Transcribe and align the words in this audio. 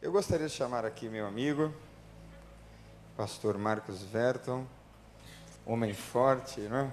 Eu 0.00 0.12
gostaria 0.12 0.46
de 0.46 0.52
chamar 0.52 0.84
aqui 0.84 1.08
meu 1.08 1.26
amigo, 1.26 1.74
pastor 3.16 3.58
Marcos 3.58 4.00
Verton, 4.04 4.64
homem 5.66 5.92
forte, 5.92 6.60
né? 6.60 6.92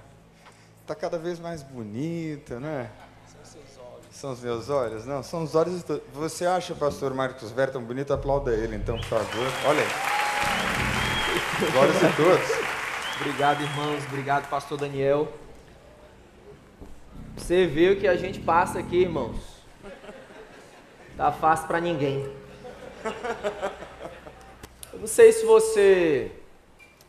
Está 0.82 0.92
cada 0.92 1.16
vez 1.16 1.38
mais 1.38 1.62
bonito, 1.62 2.58
né? 2.58 2.90
São 3.30 3.44
seus 3.44 3.78
olhos. 3.78 4.06
São 4.10 4.32
os 4.32 4.40
meus 4.40 4.68
olhos? 4.68 5.06
Não, 5.06 5.22
são 5.22 5.44
os 5.44 5.54
olhos. 5.54 5.84
De... 5.84 6.02
Você 6.14 6.46
acha 6.46 6.72
o 6.72 6.76
pastor 6.76 7.14
Marcos 7.14 7.52
Verton 7.52 7.80
bonito? 7.80 8.12
Aplauda 8.12 8.52
ele, 8.52 8.74
então, 8.74 8.96
por 8.96 9.06
favor. 9.06 9.52
Olha 9.66 9.82
aí. 9.82 9.88
Olhos 11.78 11.94
de 11.94 12.16
todos. 12.16 13.20
Obrigado, 13.20 13.62
irmãos. 13.62 14.04
Obrigado, 14.06 14.50
pastor 14.50 14.78
Daniel. 14.78 15.32
Você 17.36 17.68
vê 17.68 17.90
o 17.90 18.00
que 18.00 18.08
a 18.08 18.16
gente 18.16 18.40
passa 18.40 18.80
aqui, 18.80 19.02
irmãos. 19.02 19.36
Tá 21.16 21.30
fácil 21.30 21.68
para 21.68 21.80
ninguém. 21.80 22.44
Eu 24.92 25.00
não 25.00 25.06
sei 25.06 25.32
se 25.32 25.44
você 25.44 26.32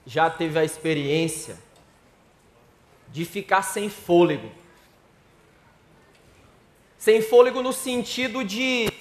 já 0.05 0.29
teve 0.29 0.57
a 0.59 0.63
experiência 0.63 1.57
de 3.09 3.25
ficar 3.25 3.61
sem 3.61 3.89
fôlego. 3.89 4.49
Sem 6.97 7.21
fôlego 7.21 7.61
no 7.61 7.71
sentido 7.71 8.43
de 8.43 8.91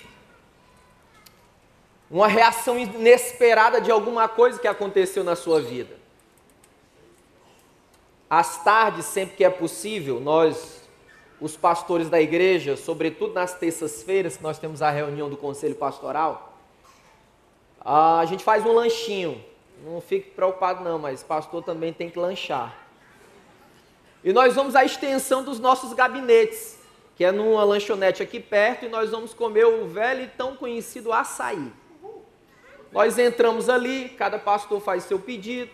uma 2.11 2.29
reação 2.29 2.79
inesperada 2.79 3.81
de 3.81 3.91
alguma 3.91 4.29
coisa 4.29 4.59
que 4.59 4.69
aconteceu 4.69 5.25
na 5.25 5.35
sua 5.35 5.61
vida. 5.61 5.97
Às 8.31 8.63
tardes, 8.63 9.07
sempre 9.07 9.37
que 9.37 9.45
é 9.45 9.51
possível, 9.51 10.21
nós, 10.21 10.83
os 11.41 11.57
pastores 11.57 12.09
da 12.09 12.21
igreja, 12.21 12.77
sobretudo 12.77 13.35
nas 13.35 13.55
terças-feiras, 13.55 14.37
que 14.37 14.43
nós 14.43 14.59
temos 14.59 14.83
a 14.83 14.91
reunião 14.91 15.29
do 15.29 15.37
conselho 15.37 15.75
pastoral, 15.75 16.56
a 17.89 18.25
gente 18.27 18.43
faz 18.43 18.67
um 18.67 18.73
lanchinho. 18.73 19.43
Não 19.85 20.01
fique 20.01 20.31
preocupado 20.31 20.83
não, 20.83 20.99
mas 20.99 21.23
pastor 21.23 21.63
também 21.63 21.93
tem 21.93 22.11
que 22.11 22.19
lanchar. 22.19 22.77
E 24.25 24.33
nós 24.33 24.57
vamos 24.57 24.75
à 24.75 24.85
extensão 24.85 25.45
dos 25.45 25.61
nossos 25.61 25.93
gabinetes, 25.93 26.81
que 27.15 27.25
é 27.25 27.31
numa 27.31 27.63
lanchonete 27.63 28.25
aqui 28.25 28.41
perto, 28.41 28.87
e 28.87 28.89
nós 28.89 29.11
vamos 29.11 29.33
comer 29.33 29.67
o 29.67 29.87
velho 29.87 30.25
e 30.25 30.27
tão 30.27 30.57
conhecido 30.57 31.13
açaí. 31.13 31.73
Nós 32.91 33.19
entramos 33.19 33.69
ali, 33.69 34.09
cada 34.09 34.37
pastor 34.37 34.81
faz 34.81 35.05
seu 35.05 35.21
pedido. 35.21 35.71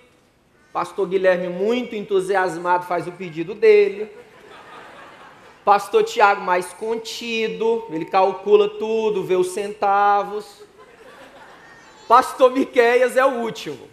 Pastor 0.70 1.06
Guilherme, 1.08 1.48
muito 1.48 1.94
entusiasmado, 1.94 2.84
faz 2.84 3.06
o 3.06 3.12
pedido 3.12 3.54
dele. 3.54 4.10
Pastor 5.64 6.02
Tiago, 6.02 6.42
mais 6.42 6.72
contido, 6.74 7.86
ele 7.88 8.04
calcula 8.04 8.69
tudo, 8.69 9.22
vê 9.22 9.36
os 9.36 9.48
centavos. 9.48 10.62
Pastor 12.12 12.50
Miqueias 12.50 13.16
é 13.16 13.24
o 13.24 13.38
último. 13.38 13.88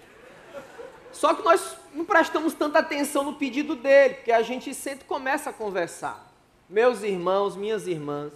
Só 1.09 1.33
que 1.33 1.41
nós 1.41 1.77
não 1.93 2.03
prestamos 2.03 2.53
tanta 2.53 2.79
atenção 2.79 3.23
no 3.23 3.35
pedido 3.35 3.77
dele, 3.77 4.15
porque 4.15 4.33
a 4.33 4.41
gente 4.41 4.73
sempre 4.73 5.05
começa 5.05 5.51
a 5.51 5.53
conversar. 5.53 6.29
Meus 6.69 7.01
irmãos, 7.01 7.55
minhas 7.55 7.87
irmãs. 7.87 8.33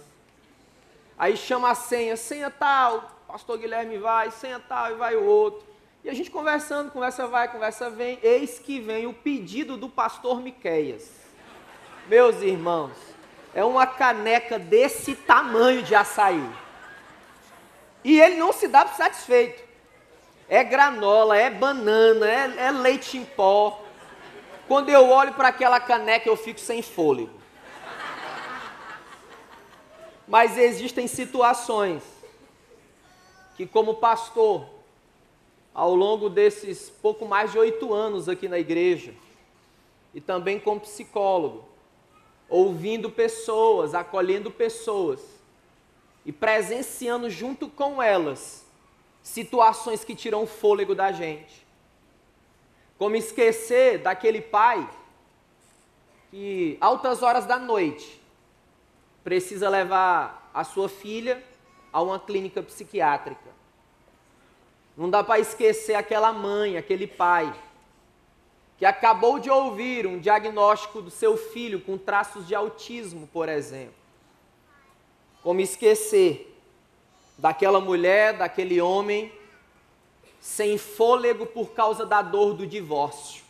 Aí 1.18 1.36
chama 1.36 1.68
a 1.68 1.74
senha, 1.74 2.16
senha 2.16 2.50
tal, 2.50 3.10
pastor 3.28 3.58
Guilherme 3.58 3.98
vai, 3.98 4.30
senha 4.30 4.58
tal, 4.58 4.92
e 4.92 4.94
vai 4.94 5.16
o 5.16 5.24
outro. 5.26 5.62
E 6.02 6.08
a 6.08 6.14
gente 6.14 6.30
conversando, 6.30 6.90
conversa 6.90 7.26
vai, 7.26 7.52
conversa 7.52 7.90
vem, 7.90 8.18
eis 8.22 8.58
que 8.58 8.80
vem 8.80 9.06
o 9.06 9.12
pedido 9.12 9.76
do 9.76 9.90
pastor 9.90 10.40
Miqueias. 10.40 11.10
Meus 12.08 12.40
irmãos, 12.40 12.96
é 13.54 13.62
uma 13.62 13.86
caneca 13.86 14.58
desse 14.58 15.14
tamanho 15.14 15.82
de 15.82 15.94
açaí. 15.94 16.48
E 18.02 18.18
ele 18.18 18.36
não 18.36 18.50
se 18.50 18.66
dá 18.66 18.86
satisfeito. 18.86 19.63
É 20.48 20.62
granola, 20.62 21.36
é 21.36 21.50
banana, 21.50 22.26
é, 22.26 22.66
é 22.66 22.70
leite 22.70 23.16
em 23.16 23.24
pó. 23.24 23.82
Quando 24.68 24.88
eu 24.88 25.08
olho 25.08 25.32
para 25.34 25.48
aquela 25.48 25.80
caneca, 25.80 26.28
eu 26.28 26.36
fico 26.36 26.60
sem 26.60 26.82
fôlego. 26.82 27.30
Mas 30.26 30.56
existem 30.56 31.06
situações 31.06 32.02
que, 33.56 33.66
como 33.66 33.94
pastor, 33.94 34.66
ao 35.74 35.94
longo 35.94 36.28
desses 36.28 36.88
pouco 36.88 37.26
mais 37.26 37.52
de 37.52 37.58
oito 37.58 37.92
anos 37.92 38.28
aqui 38.28 38.48
na 38.48 38.58
igreja, 38.58 39.14
e 40.14 40.20
também 40.20 40.60
como 40.60 40.80
psicólogo, 40.80 41.68
ouvindo 42.48 43.10
pessoas, 43.10 43.94
acolhendo 43.94 44.50
pessoas 44.50 45.20
e 46.24 46.32
presenciando 46.32 47.28
junto 47.28 47.68
com 47.68 48.00
elas 48.02 48.63
situações 49.24 50.04
que 50.04 50.14
tiram 50.14 50.42
o 50.42 50.46
fôlego 50.46 50.94
da 50.94 51.10
gente. 51.10 51.66
Como 52.98 53.16
esquecer 53.16 53.98
daquele 53.98 54.42
pai 54.42 54.88
que, 56.30 56.76
altas 56.78 57.22
horas 57.22 57.46
da 57.46 57.58
noite, 57.58 58.20
precisa 59.24 59.68
levar 59.70 60.50
a 60.52 60.62
sua 60.62 60.88
filha 60.88 61.42
a 61.90 62.02
uma 62.02 62.20
clínica 62.20 62.62
psiquiátrica. 62.62 63.50
Não 64.94 65.08
dá 65.08 65.24
para 65.24 65.40
esquecer 65.40 65.94
aquela 65.94 66.32
mãe, 66.32 66.76
aquele 66.76 67.06
pai, 67.06 67.52
que 68.76 68.84
acabou 68.84 69.38
de 69.38 69.48
ouvir 69.48 70.06
um 70.06 70.18
diagnóstico 70.18 71.00
do 71.00 71.10
seu 71.10 71.36
filho 71.36 71.80
com 71.80 71.96
traços 71.96 72.46
de 72.46 72.54
autismo, 72.54 73.26
por 73.28 73.48
exemplo. 73.48 73.94
Como 75.42 75.60
esquecer 75.60 76.53
daquela 77.36 77.80
mulher, 77.80 78.36
daquele 78.36 78.80
homem, 78.80 79.32
sem 80.40 80.76
fôlego 80.76 81.46
por 81.46 81.72
causa 81.72 82.04
da 82.04 82.22
dor 82.22 82.54
do 82.54 82.66
divórcio. 82.66 83.42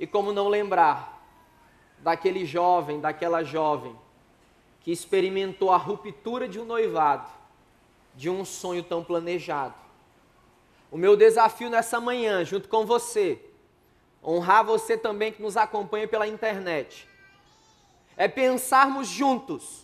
E 0.00 0.06
como 0.06 0.32
não 0.32 0.48
lembrar 0.48 1.22
daquele 1.98 2.44
jovem, 2.44 3.00
daquela 3.00 3.42
jovem, 3.42 3.96
que 4.80 4.90
experimentou 4.90 5.70
a 5.70 5.76
ruptura 5.76 6.48
de 6.48 6.60
um 6.60 6.64
noivado, 6.64 7.30
de 8.14 8.28
um 8.28 8.44
sonho 8.44 8.82
tão 8.82 9.02
planejado. 9.02 9.74
O 10.90 10.96
meu 10.96 11.16
desafio 11.16 11.70
nessa 11.70 12.00
manhã, 12.00 12.44
junto 12.44 12.68
com 12.68 12.84
você, 12.84 13.40
honrar 14.22 14.64
você 14.64 14.96
também 14.96 15.32
que 15.32 15.42
nos 15.42 15.56
acompanha 15.56 16.06
pela 16.06 16.26
internet, 16.26 17.08
é 18.16 18.28
pensarmos 18.28 19.08
juntos 19.08 19.83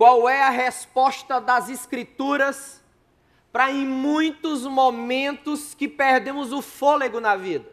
qual 0.00 0.26
é 0.26 0.40
a 0.40 0.48
resposta 0.48 1.38
das 1.38 1.68
Escrituras 1.68 2.82
para 3.52 3.70
em 3.70 3.84
muitos 3.84 4.64
momentos 4.64 5.74
que 5.74 5.86
perdemos 5.86 6.54
o 6.54 6.62
fôlego 6.62 7.20
na 7.20 7.36
vida. 7.36 7.70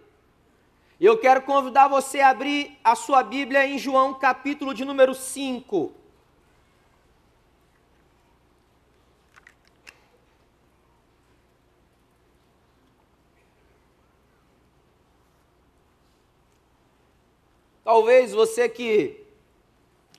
Eu 0.99 1.17
quero 1.17 1.41
convidar 1.43 1.87
você 1.87 2.19
a 2.19 2.27
abrir 2.27 2.77
a 2.83 2.95
sua 2.95 3.23
Bíblia 3.23 3.65
em 3.65 3.77
João 3.77 4.13
capítulo 4.13 4.73
de 4.73 4.83
número 4.83 5.15
5. 5.15 5.93
Talvez 17.85 18.33
você 18.33 18.67
que 18.67 19.26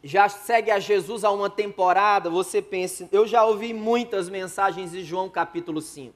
já 0.02 0.28
segue 0.28 0.70
a 0.70 0.78
Jesus 0.78 1.24
há 1.24 1.30
uma 1.30 1.50
temporada, 1.50 2.30
você 2.30 2.62
pense, 2.62 3.08
eu 3.10 3.26
já 3.26 3.44
ouvi 3.44 3.72
muitas 3.74 4.28
mensagens 4.28 4.92
de 4.92 5.02
João 5.02 5.28
capítulo 5.28 5.80
5. 5.80 6.14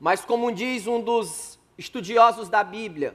Mas 0.00 0.24
como 0.24 0.52
diz 0.52 0.86
um 0.86 1.00
dos 1.00 1.58
estudiosos 1.76 2.48
da 2.48 2.64
Bíblia, 2.64 3.14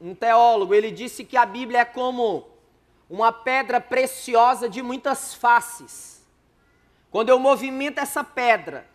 um 0.00 0.14
teólogo, 0.14 0.74
ele 0.74 0.90
disse 0.90 1.24
que 1.24 1.36
a 1.36 1.46
Bíblia 1.46 1.80
é 1.80 1.84
como 1.84 2.48
uma 3.08 3.32
pedra 3.32 3.80
preciosa 3.80 4.68
de 4.68 4.82
muitas 4.82 5.34
faces. 5.34 6.26
Quando 7.10 7.28
eu 7.28 7.38
movimento 7.38 7.98
essa 7.98 8.24
pedra, 8.24 8.88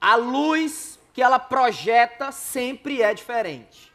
a 0.00 0.16
luz 0.16 0.98
que 1.12 1.22
ela 1.22 1.38
projeta 1.38 2.32
sempre 2.32 3.02
é 3.02 3.14
diferente. 3.14 3.89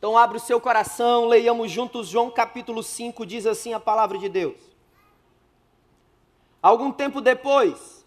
Então 0.00 0.16
abre 0.16 0.38
o 0.38 0.40
seu 0.40 0.58
coração, 0.58 1.26
leiamos 1.26 1.70
juntos 1.70 2.08
João 2.08 2.30
capítulo 2.30 2.82
5, 2.82 3.26
diz 3.26 3.44
assim 3.44 3.74
a 3.74 3.78
palavra 3.78 4.16
de 4.16 4.30
Deus. 4.30 4.56
Algum 6.62 6.90
tempo 6.90 7.20
depois, 7.20 8.02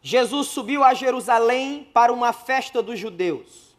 Jesus 0.00 0.46
subiu 0.46 0.84
a 0.84 0.94
Jerusalém 0.94 1.82
para 1.92 2.12
uma 2.12 2.32
festa 2.32 2.80
dos 2.80 2.96
judeus. 2.96 3.76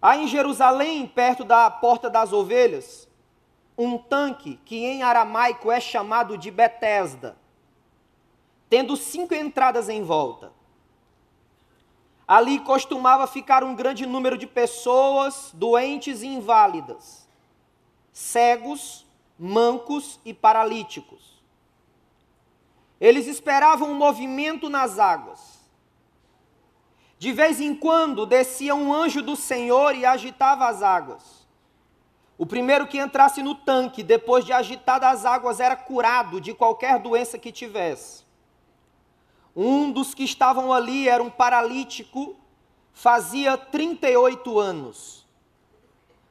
Há 0.00 0.16
em 0.16 0.26
Jerusalém, 0.26 1.06
perto 1.06 1.44
da 1.44 1.70
porta 1.70 2.08
das 2.08 2.32
ovelhas, 2.32 3.06
um 3.76 3.98
tanque 3.98 4.58
que 4.64 4.76
em 4.76 5.02
aramaico 5.02 5.70
é 5.70 5.78
chamado 5.78 6.38
de 6.38 6.50
Betesda, 6.50 7.36
tendo 8.70 8.96
cinco 8.96 9.34
entradas 9.34 9.90
em 9.90 10.02
volta. 10.02 10.52
Ali 12.26 12.58
costumava 12.60 13.26
ficar 13.26 13.62
um 13.62 13.74
grande 13.74 14.06
número 14.06 14.38
de 14.38 14.46
pessoas 14.46 15.50
doentes 15.52 16.22
e 16.22 16.26
inválidas, 16.26 17.28
cegos, 18.12 19.04
mancos 19.38 20.18
e 20.24 20.32
paralíticos. 20.32 21.42
Eles 23.00 23.26
esperavam 23.26 23.90
um 23.90 23.94
movimento 23.94 24.68
nas 24.70 24.98
águas. 24.98 25.62
De 27.18 27.32
vez 27.32 27.60
em 27.60 27.74
quando 27.74 28.24
descia 28.24 28.74
um 28.74 28.92
anjo 28.92 29.22
do 29.22 29.36
Senhor 29.36 29.94
e 29.94 30.06
agitava 30.06 30.66
as 30.66 30.82
águas. 30.82 31.46
O 32.36 32.44
primeiro 32.46 32.86
que 32.86 32.98
entrasse 32.98 33.42
no 33.42 33.54
tanque, 33.54 34.02
depois 34.02 34.44
de 34.44 34.52
agitadas 34.52 35.20
as 35.20 35.24
águas, 35.24 35.60
era 35.60 35.76
curado 35.76 36.40
de 36.40 36.52
qualquer 36.52 36.98
doença 36.98 37.38
que 37.38 37.52
tivesse. 37.52 38.24
Um 39.56 39.92
dos 39.92 40.14
que 40.14 40.24
estavam 40.24 40.72
ali 40.72 41.08
era 41.08 41.22
um 41.22 41.30
paralítico, 41.30 42.36
fazia 42.92 43.56
38 43.56 44.58
anos. 44.58 45.24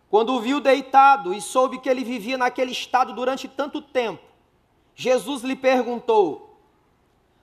Quando 0.10 0.34
o 0.34 0.42
viu 0.42 0.60
deitado 0.60 1.34
e 1.34 1.42
soube 1.42 1.80
que 1.80 1.90
ele 1.90 2.04
vivia 2.04 2.38
naquele 2.38 2.72
estado 2.72 3.14
durante 3.14 3.48
tanto 3.48 3.82
tempo, 3.82 4.24
Jesus 4.96 5.42
lhe 5.42 5.56
perguntou: 5.56 6.60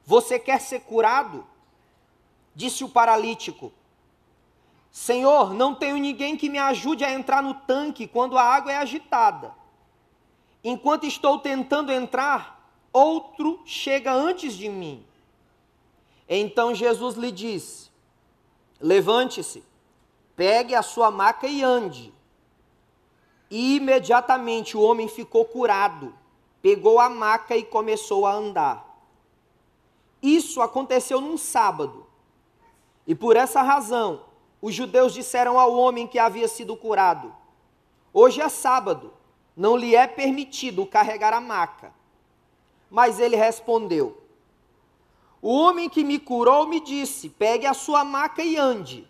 Você 0.04 0.38
quer 0.38 0.60
ser 0.60 0.80
curado? 0.80 1.46
Disse 2.54 2.84
o 2.84 2.88
paralítico: 2.88 3.72
Senhor, 4.90 5.54
não 5.54 5.74
tenho 5.74 5.96
ninguém 5.96 6.36
que 6.36 6.48
me 6.48 6.58
ajude 6.58 7.04
a 7.04 7.12
entrar 7.12 7.42
no 7.42 7.54
tanque 7.54 8.06
quando 8.06 8.36
a 8.36 8.42
água 8.42 8.72
é 8.72 8.76
agitada. 8.76 9.54
Enquanto 10.62 11.06
estou 11.06 11.38
tentando 11.38 11.90
entrar, 11.90 12.72
outro 12.92 13.60
chega 13.64 14.12
antes 14.12 14.54
de 14.54 14.68
mim. 14.68 15.04
Então 16.32 16.72
Jesus 16.72 17.16
lhe 17.16 17.32
disse: 17.32 17.90
Levante-se, 18.80 19.64
pegue 20.36 20.76
a 20.76 20.82
sua 20.82 21.10
maca 21.10 21.48
e 21.48 21.60
ande. 21.60 22.14
E 23.50 23.74
imediatamente 23.74 24.76
o 24.76 24.80
homem 24.80 25.08
ficou 25.08 25.44
curado, 25.44 26.14
pegou 26.62 27.00
a 27.00 27.10
maca 27.10 27.56
e 27.56 27.64
começou 27.64 28.26
a 28.26 28.32
andar. 28.32 28.88
Isso 30.22 30.62
aconteceu 30.62 31.20
num 31.20 31.36
sábado. 31.36 32.06
E 33.04 33.14
por 33.14 33.34
essa 33.34 33.60
razão, 33.60 34.22
os 34.62 34.72
judeus 34.72 35.12
disseram 35.12 35.58
ao 35.58 35.74
homem 35.74 36.06
que 36.06 36.18
havia 36.18 36.46
sido 36.46 36.76
curado: 36.76 37.34
Hoje 38.12 38.40
é 38.40 38.48
sábado, 38.48 39.12
não 39.56 39.76
lhe 39.76 39.96
é 39.96 40.06
permitido 40.06 40.86
carregar 40.86 41.32
a 41.32 41.40
maca. 41.40 41.92
Mas 42.88 43.18
ele 43.18 43.34
respondeu: 43.34 44.16
O 45.42 45.54
homem 45.54 45.88
que 45.88 46.04
me 46.04 46.18
curou 46.18 46.66
me 46.66 46.80
disse: 46.80 47.28
Pegue 47.28 47.66
a 47.66 47.74
sua 47.74 48.04
maca 48.04 48.42
e 48.42 48.56
ande. 48.56 49.06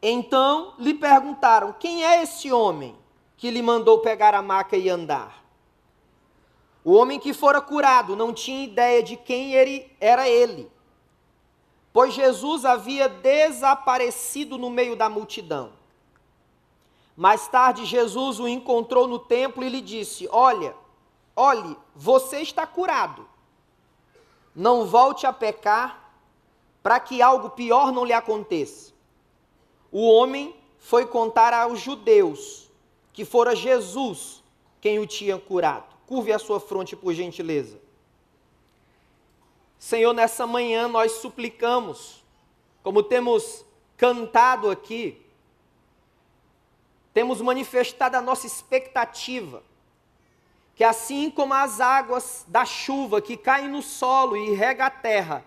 Então 0.00 0.74
lhe 0.78 0.94
perguntaram: 0.94 1.74
Quem 1.78 2.04
é 2.04 2.22
esse 2.22 2.52
homem 2.52 2.96
que 3.36 3.50
lhe 3.50 3.62
mandou 3.62 3.98
pegar 4.00 4.34
a 4.34 4.42
maca 4.42 4.76
e 4.76 4.88
andar? 4.88 5.42
O 6.84 6.94
homem 6.94 7.18
que 7.18 7.32
fora 7.32 7.60
curado 7.60 8.16
não 8.16 8.32
tinha 8.32 8.64
ideia 8.64 9.02
de 9.02 9.16
quem 9.16 9.54
ele 9.54 9.90
era 10.00 10.28
ele 10.28 10.70
pois 11.92 12.14
Jesus 12.14 12.64
havia 12.64 13.08
desaparecido 13.08 14.56
no 14.56 14.70
meio 14.70 14.96
da 14.96 15.08
multidão. 15.08 15.72
Mais 17.14 17.46
tarde, 17.46 17.84
Jesus 17.84 18.40
o 18.40 18.48
encontrou 18.48 19.06
no 19.06 19.18
templo 19.18 19.62
e 19.62 19.68
lhe 19.68 19.82
disse: 19.82 20.26
Olha, 20.32 20.74
olhe, 21.36 21.76
você 21.94 22.40
está 22.40 22.66
curado. 22.66 23.28
Não 24.54 24.86
volte 24.86 25.26
a 25.26 25.32
pecar, 25.32 26.12
para 26.82 26.98
que 26.98 27.22
algo 27.22 27.50
pior 27.50 27.92
não 27.92 28.04
lhe 28.04 28.12
aconteça. 28.12 28.92
O 29.90 30.08
homem 30.10 30.54
foi 30.78 31.06
contar 31.06 31.54
aos 31.54 31.80
judeus 31.80 32.70
que 33.12 33.24
fora 33.24 33.54
Jesus 33.54 34.42
quem 34.80 34.98
o 34.98 35.06
tinha 35.06 35.38
curado. 35.38 35.94
Curve 36.06 36.32
a 36.32 36.38
sua 36.38 36.58
fronte, 36.58 36.96
por 36.96 37.14
gentileza. 37.14 37.80
Senhor, 39.78 40.12
nessa 40.12 40.46
manhã 40.46 40.88
nós 40.88 41.12
suplicamos, 41.12 42.22
como 42.82 43.02
temos 43.02 43.64
cantado 43.96 44.70
aqui, 44.70 45.24
temos 47.14 47.40
manifestado 47.40 48.16
a 48.16 48.20
nossa 48.20 48.46
expectativa, 48.46 49.62
que 50.74 50.84
assim 50.84 51.30
como 51.30 51.52
as 51.54 51.80
águas 51.80 52.44
da 52.48 52.64
chuva 52.64 53.20
que 53.20 53.36
caem 53.36 53.68
no 53.68 53.82
solo 53.82 54.36
e 54.36 54.54
rega 54.54 54.86
a 54.86 54.90
terra, 54.90 55.44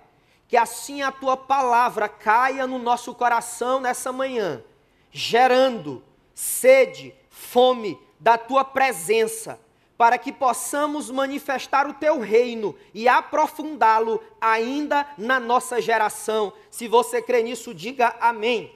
que 0.48 0.56
assim 0.56 1.02
a 1.02 1.12
tua 1.12 1.36
palavra 1.36 2.08
caia 2.08 2.68
no 2.68 2.78
nosso 2.78 3.14
coração 3.16 3.80
nessa 3.80 4.12
manhã, 4.12 4.64
gerando 5.12 6.04
sede, 6.34 7.16
fome 7.30 8.00
da 8.20 8.38
tua 8.38 8.64
presença, 8.64 9.60
para 9.98 10.18
que 10.18 10.32
possamos 10.32 11.10
manifestar 11.10 11.88
o 11.88 11.94
teu 11.94 12.20
reino 12.20 12.76
e 12.94 13.08
aprofundá-lo 13.08 14.22
ainda 14.42 15.08
na 15.18 15.40
nossa 15.40 15.82
geração. 15.82 16.52
Se 16.70 16.88
você 16.88 17.22
crê 17.22 17.42
nisso, 17.42 17.74
diga 17.74 18.16
amém. 18.20 18.66
amém. 18.66 18.76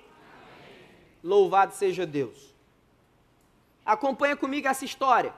Louvado 1.21 1.73
seja 1.73 2.05
Deus. 2.05 2.55
Acompanha 3.85 4.37
comigo 4.37 4.67
essa 4.67 4.85
história. 4.85 5.33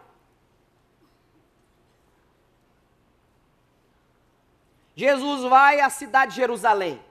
Jesus 4.95 5.43
vai 5.43 5.79
à 5.79 5.89
cidade 5.89 6.31
de 6.31 6.38
Jerusalém. 6.38 7.01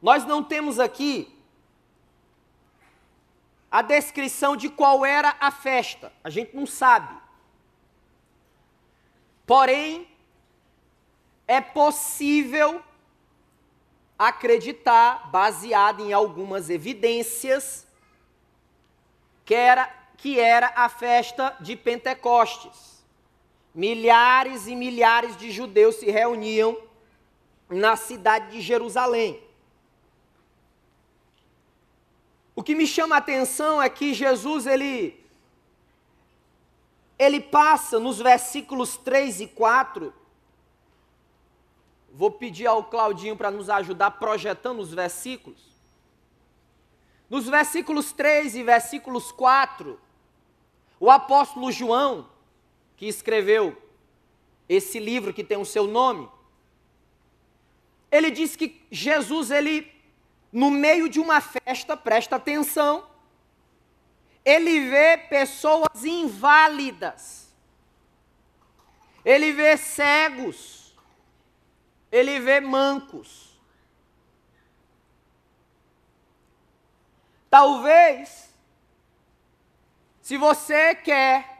Nós 0.00 0.24
não 0.24 0.42
temos 0.44 0.78
aqui 0.78 1.36
a 3.70 3.82
descrição 3.82 4.56
de 4.56 4.68
qual 4.68 5.04
era 5.04 5.36
a 5.40 5.50
festa. 5.50 6.12
A 6.22 6.30
gente 6.30 6.54
não 6.54 6.66
sabe. 6.66 7.14
Porém, 9.46 10.08
é 11.46 11.60
possível 11.60 12.82
acreditar, 14.18 15.30
baseado 15.30 16.00
em 16.00 16.12
algumas 16.12 16.68
evidências, 16.68 17.86
que 19.44 19.54
era, 19.54 19.86
que 20.16 20.38
era 20.38 20.72
a 20.76 20.88
festa 20.88 21.56
de 21.60 21.76
Pentecostes. 21.76 22.97
Milhares 23.74 24.66
e 24.66 24.74
milhares 24.74 25.36
de 25.36 25.50
judeus 25.50 25.96
se 25.96 26.10
reuniam 26.10 26.76
na 27.68 27.96
cidade 27.96 28.52
de 28.52 28.60
Jerusalém. 28.60 29.42
O 32.56 32.62
que 32.62 32.74
me 32.74 32.86
chama 32.86 33.14
a 33.14 33.18
atenção 33.18 33.80
é 33.80 33.88
que 33.88 34.12
Jesus 34.12 34.66
ele 34.66 35.18
ele 37.18 37.40
passa 37.40 37.98
nos 37.98 38.18
versículos 38.18 38.96
3 38.96 39.40
e 39.40 39.46
4. 39.48 40.14
Vou 42.12 42.30
pedir 42.30 42.66
ao 42.66 42.84
Claudinho 42.84 43.36
para 43.36 43.50
nos 43.50 43.68
ajudar 43.68 44.12
projetando 44.12 44.80
os 44.80 44.94
versículos. 44.94 45.68
Nos 47.28 47.46
versículos 47.46 48.12
3 48.12 48.54
e 48.54 48.62
versículos 48.62 49.30
4, 49.32 50.00
o 50.98 51.10
apóstolo 51.10 51.70
João, 51.70 52.28
que 52.98 53.06
escreveu 53.06 53.80
esse 54.68 54.98
livro 54.98 55.32
que 55.32 55.42
tem 55.42 55.56
o 55.56 55.64
seu 55.64 55.86
nome, 55.86 56.28
ele 58.10 58.30
diz 58.30 58.56
que 58.56 58.84
Jesus 58.90 59.50
ele 59.50 59.90
no 60.52 60.70
meio 60.70 61.08
de 61.08 61.20
uma 61.20 61.40
festa, 61.40 61.96
presta 61.96 62.36
atenção, 62.36 63.08
ele 64.44 64.88
vê 64.88 65.16
pessoas 65.16 66.04
inválidas, 66.04 67.54
ele 69.24 69.52
vê 69.52 69.76
cegos, 69.76 70.96
ele 72.10 72.40
vê 72.40 72.60
mancos. 72.60 73.58
Talvez, 77.50 78.52
se 80.20 80.36
você 80.36 80.94
quer, 80.94 81.57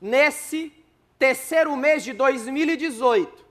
nesse 0.00 0.72
terceiro 1.18 1.76
mês 1.76 2.04
de 2.04 2.12
2018, 2.12 3.44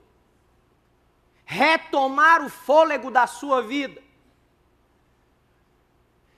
retomar 1.44 2.44
o 2.44 2.48
fôlego 2.48 3.10
da 3.10 3.26
sua 3.26 3.62
vida. 3.62 4.02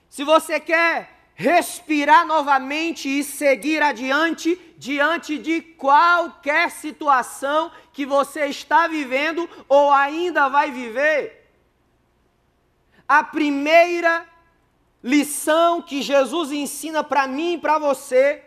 Se 0.08 0.24
você 0.24 0.58
quer 0.58 1.18
respirar 1.34 2.26
novamente 2.26 3.08
e 3.08 3.24
seguir 3.24 3.82
adiante, 3.82 4.60
diante 4.76 5.38
de 5.38 5.62
qualquer 5.62 6.70
situação 6.70 7.72
que 7.92 8.04
você 8.04 8.46
está 8.46 8.86
vivendo 8.86 9.48
ou 9.68 9.90
ainda 9.90 10.48
vai 10.48 10.70
viver, 10.70 11.48
a 13.08 13.24
primeira 13.24 14.26
lição 15.02 15.80
que 15.80 16.02
Jesus 16.02 16.52
ensina 16.52 17.02
para 17.02 17.26
mim 17.26 17.54
e 17.54 17.58
para 17.58 17.78
você 17.78 18.44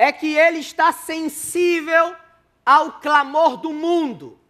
é 0.00 0.10
que 0.10 0.34
ele 0.34 0.60
está 0.60 0.92
sensível 0.92 2.16
ao 2.64 3.00
clamor 3.02 3.58
do 3.58 3.70
mundo. 3.70 4.40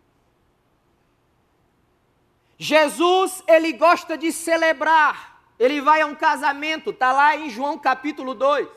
Jesus, 2.57 3.43
ele 3.49 3.73
gosta 3.73 4.17
de 4.17 4.31
celebrar. 4.31 5.43
Ele 5.59 5.81
vai 5.81 6.03
a 6.03 6.07
um 6.07 6.15
casamento, 6.15 6.91
está 6.91 7.11
lá 7.11 7.37
em 7.37 7.51
João 7.51 7.77
capítulo 7.77 8.33
2. 8.33 8.69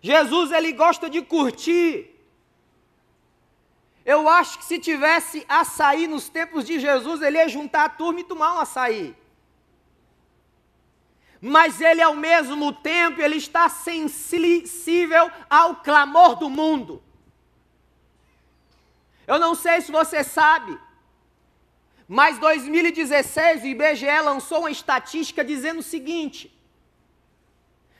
Jesus 0.00 0.50
ele 0.50 0.72
gosta 0.72 1.10
de 1.10 1.20
curtir. 1.20 2.18
Eu 4.02 4.26
acho 4.30 4.60
que 4.60 4.64
se 4.64 4.78
tivesse 4.78 5.44
açaí 5.46 6.06
nos 6.06 6.30
tempos 6.30 6.64
de 6.64 6.80
Jesus, 6.80 7.20
ele 7.20 7.36
ia 7.36 7.48
juntar 7.50 7.84
a 7.84 7.90
turma 7.90 8.20
e 8.20 8.24
tomar 8.24 8.54
um 8.54 8.60
açaí. 8.60 9.14
Mas 11.40 11.80
ele 11.80 12.00
ao 12.02 12.14
mesmo 12.14 12.72
tempo, 12.72 13.20
ele 13.20 13.36
está 13.36 13.68
sensível 13.68 15.30
ao 15.48 15.76
clamor 15.76 16.36
do 16.36 16.48
mundo. 16.48 17.02
Eu 19.26 19.38
não 19.38 19.54
sei 19.54 19.80
se 19.80 19.90
você 19.90 20.22
sabe, 20.22 20.78
mas 22.08 22.38
2016 22.38 23.62
o 23.62 23.66
IBGE 23.66 24.20
lançou 24.22 24.60
uma 24.60 24.70
estatística 24.70 25.44
dizendo 25.44 25.80
o 25.80 25.82
seguinte: 25.82 26.56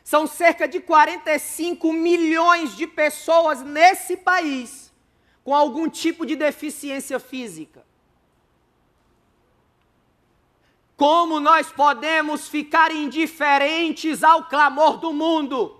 são 0.05 0.27
cerca 0.27 0.69
de 0.69 0.79
45 0.79 1.93
milhões 1.93 2.77
de 2.77 2.87
pessoas 2.87 3.63
nesse 3.63 4.17
país 4.17 4.93
com 5.43 5.55
algum 5.55 5.89
tipo 5.89 6.25
de 6.25 6.37
deficiência 6.37 7.19
física. 7.19 7.85
Como 10.97 11.39
nós 11.39 11.71
podemos 11.71 12.49
ficar 12.49 12.91
indiferentes 12.91 14.25
ao 14.25 14.45
clamor 14.45 14.97
do 14.97 15.13
mundo? 15.13 15.79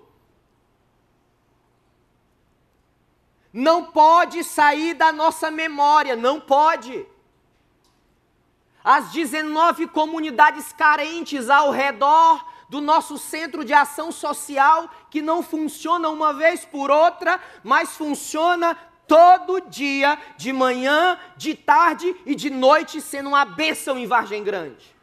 Não 3.51 3.85
pode 3.85 4.43
sair 4.43 4.93
da 4.93 5.11
nossa 5.11 5.49
memória, 5.49 6.15
não 6.15 6.39
pode. 6.39 7.03
As 8.83 9.11
19 9.11 9.87
comunidades 9.87 10.71
carentes 10.71 11.49
ao 11.49 11.71
redor 11.71 12.45
do 12.69 12.79
nosso 12.79 13.17
centro 13.17 13.65
de 13.65 13.73
ação 13.73 14.11
social, 14.11 14.87
que 15.09 15.21
não 15.21 15.41
funciona 15.41 16.09
uma 16.09 16.31
vez 16.31 16.63
por 16.63 16.91
outra, 16.91 17.41
mas 17.63 17.97
funciona 17.97 18.77
todo 19.07 19.61
dia, 19.61 20.19
de 20.37 20.53
manhã, 20.53 21.17
de 21.35 21.55
tarde 21.55 22.15
e 22.25 22.35
de 22.35 22.51
noite, 22.51 23.01
sendo 23.01 23.29
uma 23.29 23.45
bênção 23.45 23.97
em 23.97 24.05
Vargem 24.05 24.43
Grande. 24.43 24.96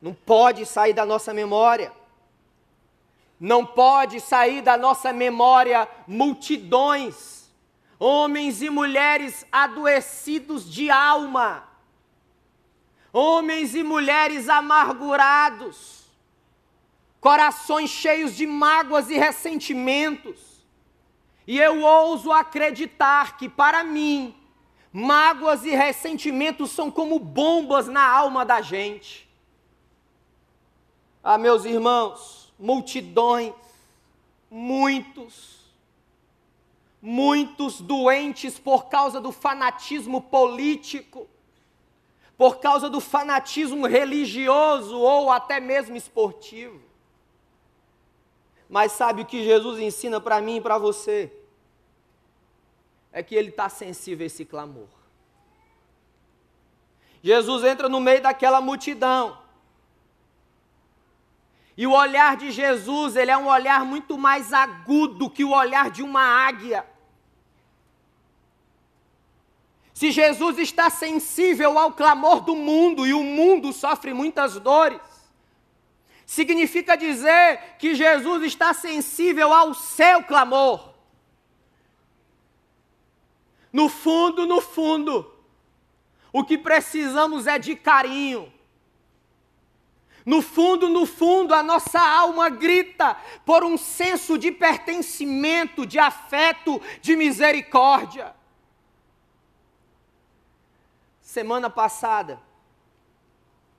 Não 0.00 0.14
pode 0.14 0.64
sair 0.64 0.92
da 0.92 1.04
nossa 1.04 1.34
memória. 1.34 1.92
Não 3.40 3.64
pode 3.64 4.20
sair 4.20 4.62
da 4.62 4.76
nossa 4.76 5.12
memória 5.12 5.88
multidões, 6.06 7.48
homens 7.98 8.62
e 8.62 8.70
mulheres 8.70 9.46
adoecidos 9.52 10.68
de 10.68 10.90
alma, 10.90 11.62
homens 13.12 13.76
e 13.76 13.82
mulheres 13.84 14.48
amargurados, 14.48 16.06
corações 17.20 17.90
cheios 17.90 18.36
de 18.36 18.44
mágoas 18.46 19.08
e 19.08 19.16
ressentimentos. 19.16 20.66
E 21.46 21.58
eu 21.58 21.82
ouso 21.82 22.32
acreditar 22.32 23.36
que, 23.36 23.48
para 23.48 23.84
mim, 23.84 24.34
mágoas 24.92 25.64
e 25.64 25.70
ressentimentos 25.70 26.70
são 26.70 26.90
como 26.90 27.20
bombas 27.20 27.86
na 27.86 28.04
alma 28.04 28.44
da 28.44 28.60
gente. 28.60 29.27
Ah, 31.22 31.36
meus 31.36 31.64
irmãos, 31.64 32.52
multidões, 32.58 33.52
muitos, 34.50 35.58
muitos 37.00 37.80
doentes 37.80 38.58
por 38.58 38.86
causa 38.86 39.20
do 39.20 39.32
fanatismo 39.32 40.22
político, 40.22 41.28
por 42.36 42.58
causa 42.58 42.88
do 42.88 43.00
fanatismo 43.00 43.86
religioso 43.86 44.98
ou 44.98 45.30
até 45.30 45.60
mesmo 45.60 45.96
esportivo. 45.96 46.80
Mas 48.68 48.92
sabe 48.92 49.22
o 49.22 49.26
que 49.26 49.44
Jesus 49.44 49.78
ensina 49.80 50.20
para 50.20 50.40
mim 50.40 50.56
e 50.56 50.60
para 50.60 50.78
você? 50.78 51.32
É 53.10 53.22
que 53.22 53.34
ele 53.34 53.48
está 53.48 53.68
sensível 53.68 54.24
a 54.24 54.26
esse 54.26 54.44
clamor. 54.44 54.88
Jesus 57.22 57.64
entra 57.64 57.88
no 57.88 57.98
meio 57.98 58.22
daquela 58.22 58.60
multidão. 58.60 59.38
E 61.78 61.86
o 61.86 61.92
olhar 61.92 62.36
de 62.36 62.50
Jesus, 62.50 63.14
ele 63.14 63.30
é 63.30 63.36
um 63.38 63.46
olhar 63.46 63.84
muito 63.84 64.18
mais 64.18 64.52
agudo 64.52 65.30
que 65.30 65.44
o 65.44 65.52
olhar 65.52 65.92
de 65.92 66.02
uma 66.02 66.20
águia. 66.20 66.84
Se 69.94 70.10
Jesus 70.10 70.58
está 70.58 70.90
sensível 70.90 71.78
ao 71.78 71.92
clamor 71.92 72.40
do 72.40 72.56
mundo 72.56 73.06
e 73.06 73.14
o 73.14 73.22
mundo 73.22 73.72
sofre 73.72 74.12
muitas 74.12 74.58
dores, 74.58 75.00
significa 76.26 76.96
dizer 76.96 77.76
que 77.78 77.94
Jesus 77.94 78.42
está 78.42 78.74
sensível 78.74 79.52
ao 79.52 79.72
seu 79.72 80.24
clamor. 80.24 80.94
No 83.72 83.88
fundo, 83.88 84.48
no 84.48 84.60
fundo, 84.60 85.32
o 86.32 86.42
que 86.42 86.58
precisamos 86.58 87.46
é 87.46 87.56
de 87.56 87.76
carinho. 87.76 88.52
No 90.28 90.42
fundo, 90.42 90.90
no 90.90 91.06
fundo, 91.06 91.54
a 91.54 91.62
nossa 91.62 91.98
alma 91.98 92.50
grita 92.50 93.16
por 93.46 93.64
um 93.64 93.78
senso 93.78 94.36
de 94.36 94.52
pertencimento, 94.52 95.86
de 95.86 95.98
afeto, 95.98 96.82
de 97.00 97.16
misericórdia. 97.16 98.36
Semana 101.22 101.70
passada, 101.70 102.38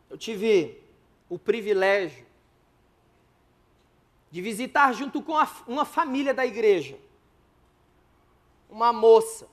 eu 0.10 0.18
tive 0.18 0.82
o 1.30 1.38
privilégio 1.38 2.26
de 4.32 4.42
visitar 4.42 4.92
junto 4.94 5.22
com 5.22 5.34
uma 5.68 5.86
família 5.86 6.34
da 6.34 6.48
igreja 6.48 6.98
uma 8.68 8.92
moça 8.92 9.48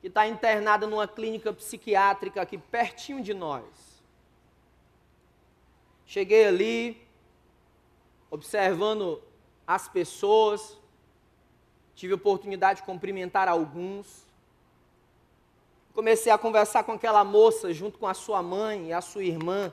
que 0.00 0.08
está 0.08 0.26
internada 0.26 0.84
numa 0.84 1.06
clínica 1.06 1.52
psiquiátrica 1.52 2.42
aqui 2.42 2.58
pertinho 2.58 3.22
de 3.22 3.32
nós. 3.32 3.93
Cheguei 6.06 6.46
ali, 6.46 7.06
observando 8.30 9.22
as 9.66 9.88
pessoas, 9.88 10.78
tive 11.94 12.14
oportunidade 12.14 12.80
de 12.80 12.86
cumprimentar 12.86 13.48
alguns. 13.48 14.24
Comecei 15.94 16.32
a 16.32 16.38
conversar 16.38 16.84
com 16.84 16.92
aquela 16.92 17.24
moça 17.24 17.72
junto 17.72 17.98
com 17.98 18.06
a 18.06 18.14
sua 18.14 18.42
mãe 18.42 18.88
e 18.88 18.92
a 18.92 19.00
sua 19.00 19.22
irmã. 19.22 19.72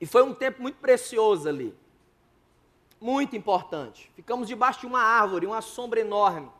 E 0.00 0.06
foi 0.06 0.22
um 0.22 0.32
tempo 0.32 0.62
muito 0.62 0.78
precioso 0.78 1.48
ali. 1.48 1.76
Muito 3.00 3.36
importante. 3.36 4.10
Ficamos 4.14 4.48
debaixo 4.48 4.80
de 4.80 4.86
uma 4.86 5.00
árvore, 5.00 5.46
uma 5.46 5.60
sombra 5.60 6.00
enorme. 6.00 6.50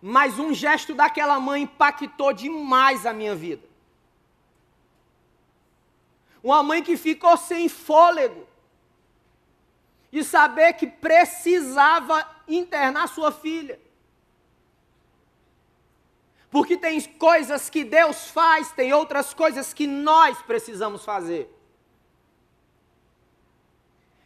Mas 0.00 0.38
um 0.38 0.54
gesto 0.54 0.94
daquela 0.94 1.40
mãe 1.40 1.62
impactou 1.62 2.32
demais 2.32 3.04
a 3.04 3.12
minha 3.12 3.34
vida. 3.34 3.66
Uma 6.42 6.62
mãe 6.62 6.82
que 6.82 6.96
ficou 6.96 7.36
sem 7.36 7.68
fôlego. 7.68 8.46
E 10.10 10.24
saber 10.24 10.72
que 10.74 10.86
precisava 10.86 12.26
internar 12.46 13.08
sua 13.08 13.30
filha. 13.30 13.78
Porque 16.50 16.76
tem 16.76 17.00
coisas 17.00 17.68
que 17.68 17.84
Deus 17.84 18.28
faz, 18.28 18.72
tem 18.72 18.92
outras 18.92 19.34
coisas 19.34 19.74
que 19.74 19.86
nós 19.86 20.40
precisamos 20.42 21.04
fazer. 21.04 21.54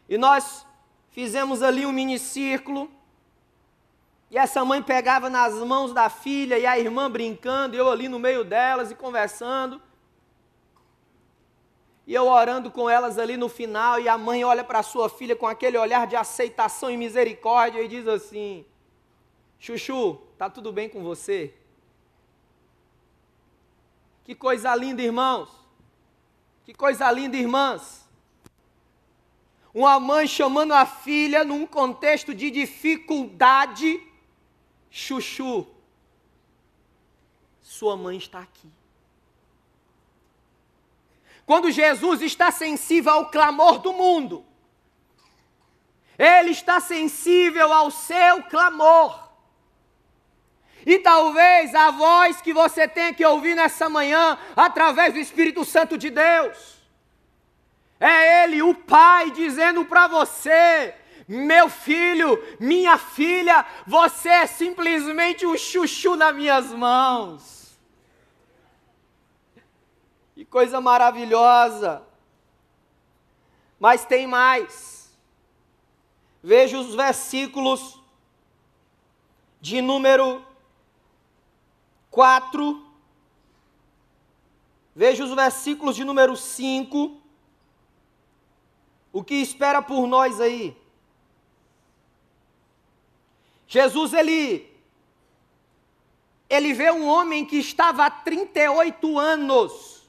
E 0.07 0.17
nós 0.17 0.65
fizemos 1.11 1.61
ali 1.61 1.85
um 1.85 1.91
minicírculo. 1.91 2.89
E 4.33 4.37
essa 4.37 4.65
mãe 4.65 4.81
pegava 4.81 5.29
nas 5.29 5.53
mãos 5.53 5.93
da 5.93 6.09
filha 6.09 6.57
e 6.57 6.65
a 6.65 6.79
irmã 6.79 7.07
brincando, 7.07 7.75
e 7.75 7.77
eu 7.77 7.87
ali 7.87 8.09
no 8.09 8.17
meio 8.17 8.43
delas 8.43 8.89
e 8.89 8.95
conversando. 8.95 9.79
E 12.07 12.15
eu 12.15 12.25
orando 12.25 12.71
com 12.71 12.89
elas 12.89 13.19
ali 13.19 13.37
no 13.37 13.47
final, 13.47 13.99
e 13.99 14.09
a 14.09 14.17
mãe 14.17 14.43
olha 14.43 14.63
para 14.63 14.81
sua 14.81 15.07
filha 15.07 15.35
com 15.35 15.45
aquele 15.45 15.77
olhar 15.77 16.07
de 16.07 16.15
aceitação 16.15 16.89
e 16.89 16.97
misericórdia 16.97 17.79
e 17.83 17.87
diz 17.87 18.07
assim: 18.07 18.65
Chuchu, 19.59 20.15
tá 20.35 20.49
tudo 20.49 20.71
bem 20.73 20.89
com 20.89 21.03
você? 21.03 21.53
Que 24.23 24.33
coisa 24.33 24.75
linda, 24.75 25.03
irmãos. 25.03 25.49
Que 26.65 26.73
coisa 26.73 27.11
linda, 27.11 27.37
irmãs. 27.37 28.09
Uma 29.71 29.99
mãe 29.99 30.25
chamando 30.25 30.71
a 30.71 30.87
filha 30.87 31.43
num 31.43 31.67
contexto 31.67 32.33
de 32.33 32.49
dificuldade. 32.49 34.11
Chuchu, 34.95 35.65
sua 37.59 37.97
mãe 37.97 38.15
está 38.15 38.37
aqui. 38.41 38.71
Quando 41.47 41.71
Jesus 41.71 42.21
está 42.21 42.51
sensível 42.51 43.11
ao 43.11 43.31
clamor 43.31 43.79
do 43.79 43.91
mundo, 43.91 44.45
Ele 46.15 46.51
está 46.51 46.79
sensível 46.79 47.73
ao 47.73 47.89
seu 47.89 48.43
clamor. 48.43 49.29
E 50.85 50.99
talvez 50.99 51.73
a 51.73 51.89
voz 51.89 52.39
que 52.39 52.53
você 52.53 52.87
tenha 52.87 53.15
que 53.15 53.25
ouvir 53.25 53.55
nessa 53.55 53.89
manhã, 53.89 54.37
através 54.55 55.11
do 55.11 55.19
Espírito 55.19 55.65
Santo 55.65 55.97
de 55.97 56.11
Deus, 56.11 56.83
É 57.99 58.43
Ele, 58.43 58.61
o 58.61 58.75
Pai, 58.75 59.31
dizendo 59.31 59.85
para 59.85 60.05
você: 60.05 60.93
meu 61.33 61.69
filho, 61.69 62.41
minha 62.59 62.97
filha, 62.97 63.65
você 63.85 64.29
é 64.29 64.47
simplesmente 64.47 65.45
um 65.45 65.57
chuchu 65.57 66.15
nas 66.15 66.35
minhas 66.35 66.71
mãos. 66.71 67.79
Que 70.35 70.45
coisa 70.45 70.79
maravilhosa. 70.79 72.03
Mas 73.79 74.05
tem 74.05 74.27
mais. 74.27 75.17
Veja 76.41 76.77
os 76.77 76.95
versículos 76.95 77.99
de 79.61 79.81
número 79.81 80.45
4. 82.11 82.85
Veja 84.95 85.23
os 85.23 85.33
versículos 85.33 85.95
de 85.95 86.03
número 86.03 86.35
5. 86.35 87.21
O 89.11 89.23
que 89.23 89.35
espera 89.35 89.81
por 89.81 90.05
nós 90.07 90.41
aí? 90.41 90.75
Jesus, 93.73 94.13
ele, 94.13 94.71
ele 96.47 96.75
vê 96.75 96.91
um 96.91 97.07
homem 97.07 97.43
que 97.43 97.55
estava 97.55 98.05
há 98.05 98.11
38 98.11 99.17
anos, 99.17 100.07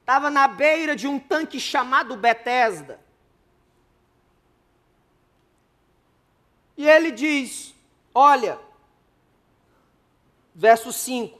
estava 0.00 0.28
na 0.28 0.46
beira 0.46 0.94
de 0.94 1.08
um 1.08 1.18
tanque 1.18 1.58
chamado 1.58 2.14
Betesda. 2.14 3.00
E 6.76 6.86
ele 6.86 7.10
diz: 7.10 7.74
Olha, 8.14 8.60
verso 10.54 10.92
5. 10.92 11.38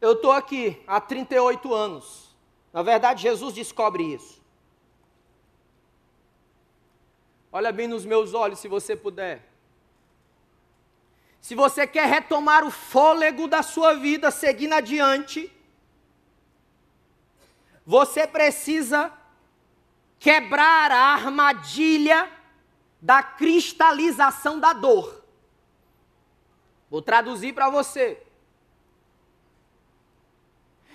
Eu 0.00 0.12
estou 0.12 0.32
aqui 0.32 0.82
há 0.86 1.02
38 1.02 1.74
anos. 1.74 2.34
Na 2.72 2.80
verdade, 2.80 3.20
Jesus 3.20 3.52
descobre 3.52 4.14
isso. 4.14 4.42
Olha 7.56 7.70
bem 7.70 7.86
nos 7.86 8.04
meus 8.04 8.34
olhos, 8.34 8.58
se 8.58 8.66
você 8.66 8.96
puder. 8.96 9.40
Se 11.40 11.54
você 11.54 11.86
quer 11.86 12.08
retomar 12.08 12.64
o 12.64 12.70
fôlego 12.70 13.46
da 13.46 13.62
sua 13.62 13.94
vida, 13.94 14.28
seguindo 14.32 14.72
adiante, 14.72 15.48
você 17.86 18.26
precisa 18.26 19.12
quebrar 20.18 20.90
a 20.90 20.98
armadilha 21.12 22.28
da 23.00 23.22
cristalização 23.22 24.58
da 24.58 24.72
dor. 24.72 25.24
Vou 26.90 27.00
traduzir 27.00 27.54
para 27.54 27.70
você. 27.70 28.20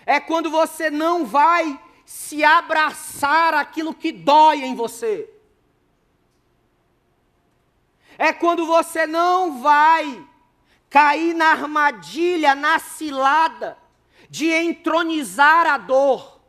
É 0.06 0.20
quando 0.20 0.50
você 0.50 0.90
não 0.90 1.26
vai 1.26 1.82
se 2.06 2.44
abraçar 2.44 3.54
aquilo 3.54 3.96
que 3.96 4.12
dói 4.12 4.58
em 4.66 4.76
você 4.76 5.39
é 8.20 8.34
quando 8.34 8.66
você 8.66 9.08
não 9.08 9.62
vai 9.62 10.28
cair 10.90 11.34
na 11.34 11.52
armadilha, 11.52 12.54
na 12.54 12.78
cilada 12.78 13.78
de 14.30 14.52
entronizar 14.52 15.66
a 15.66 15.78
dor, 15.78 16.42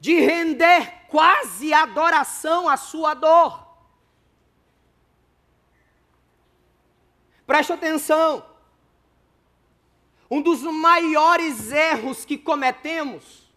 de 0.00 0.18
render 0.18 1.06
quase 1.06 1.72
adoração 1.72 2.68
à 2.68 2.76
sua 2.76 3.14
dor. 3.14 3.64
Preste 7.46 7.72
atenção. 7.72 8.44
Um 10.28 10.42
dos 10.42 10.62
maiores 10.62 11.70
erros 11.70 12.24
que 12.24 12.36
cometemos, 12.36 13.48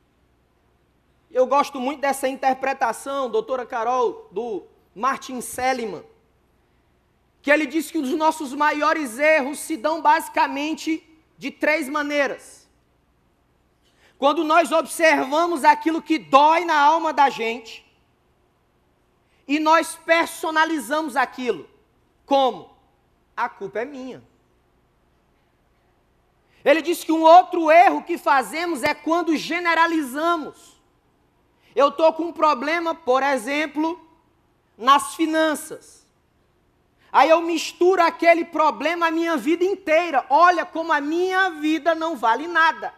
eu 1.32 1.48
gosto 1.48 1.80
muito 1.80 2.02
dessa 2.02 2.28
interpretação, 2.28 3.28
doutora 3.28 3.66
Carol, 3.66 4.28
do 4.32 4.68
Martin 4.94 5.42
Seligman 5.42 6.04
que 7.46 7.52
ele 7.52 7.68
diz 7.68 7.92
que 7.92 8.00
os 8.00 8.10
nossos 8.10 8.56
maiores 8.56 9.20
erros 9.20 9.60
se 9.60 9.78
dão 9.78 10.02
basicamente 10.02 11.08
de 11.38 11.52
três 11.52 11.88
maneiras. 11.88 12.68
Quando 14.18 14.44
nós 14.44 14.72
observamos 14.72 15.64
aquilo 15.64 16.02
que 16.02 16.18
dói 16.18 16.66
na 16.66 16.76
alma 16.76 17.14
da 17.14 17.30
gente 17.30 17.86
e 19.48 19.60
nós 19.60 19.96
personalizamos 19.96 21.16
aquilo. 21.16 21.70
Como? 22.26 22.76
A 23.38 23.48
culpa 23.48 23.82
é 23.82 23.86
minha. 23.86 24.24
Ele 26.64 26.82
diz 26.82 27.04
que 27.04 27.12
um 27.12 27.22
outro 27.22 27.70
erro 27.70 28.02
que 28.02 28.18
fazemos 28.18 28.82
é 28.82 28.96
quando 28.96 29.38
generalizamos. 29.38 30.82
Eu 31.76 31.90
estou 31.90 32.12
com 32.12 32.24
um 32.24 32.34
problema, 32.34 32.96
por 32.96 33.22
exemplo, 33.22 34.04
nas 34.76 35.14
finanças. 35.14 36.05
Aí 37.16 37.30
eu 37.30 37.42
misturo 37.42 38.04
aquele 38.04 38.44
problema 38.44 39.08
a 39.08 39.12
minha 39.12 39.38
vida 39.38 39.64
inteira. 39.64 40.26
Olha 40.30 40.66
como 40.66 40.92
a 40.92 41.00
minha 41.00 41.50
vida 41.52 41.96
não 41.96 42.18
vale 42.18 42.46
nada. 42.46 42.94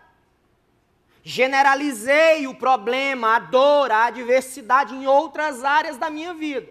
Generalizei 1.22 2.48
o 2.48 2.56
problema, 2.56 3.36
a 3.36 3.40
dor, 3.40 3.92
a 3.92 4.06
adversidade 4.06 4.96
em 4.96 5.06
outras 5.06 5.64
áreas 5.64 5.98
da 5.98 6.10
minha 6.10 6.34
vida. 6.34 6.68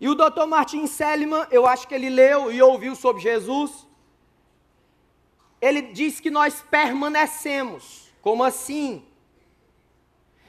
E 0.00 0.08
o 0.08 0.16
Dr. 0.16 0.46
Martin 0.48 0.88
Seligman, 0.88 1.46
eu 1.52 1.68
acho 1.68 1.86
que 1.86 1.94
ele 1.94 2.10
leu 2.10 2.50
e 2.50 2.60
ouviu 2.60 2.96
sobre 2.96 3.22
Jesus. 3.22 3.86
Ele 5.60 5.82
diz 5.82 6.18
que 6.18 6.32
nós 6.32 6.64
permanecemos. 6.68 8.12
Como 8.20 8.42
assim? 8.42 9.06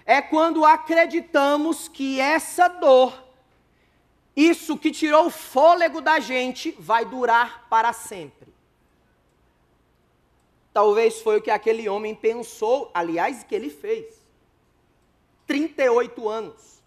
É 0.04 0.19
quando 0.19 0.65
acreditamos 0.65 1.88
que 1.88 2.19
essa 2.19 2.67
dor 2.67 3.29
isso 4.39 4.78
que 4.78 4.89
tirou 4.89 5.25
o 5.25 5.30
fôlego 5.30 5.99
da 5.99 6.19
gente 6.19 6.71
vai 6.80 7.04
durar 7.04 7.67
para 7.69 7.91
sempre. 7.91 8.54
Talvez 10.71 11.21
foi 11.21 11.38
o 11.39 11.41
que 11.41 11.52
aquele 11.52 11.89
homem 11.89 12.15
pensou, 12.15 12.89
aliás, 12.93 13.43
que 13.43 13.54
ele 13.54 13.69
fez. 13.69 14.15
38 15.45 16.30
anos. 16.30 16.82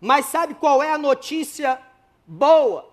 Mas 0.00 0.26
sabe 0.26 0.54
qual 0.54 0.82
é 0.82 0.92
a 0.92 0.98
notícia 0.98 1.78
boa? 2.26 2.90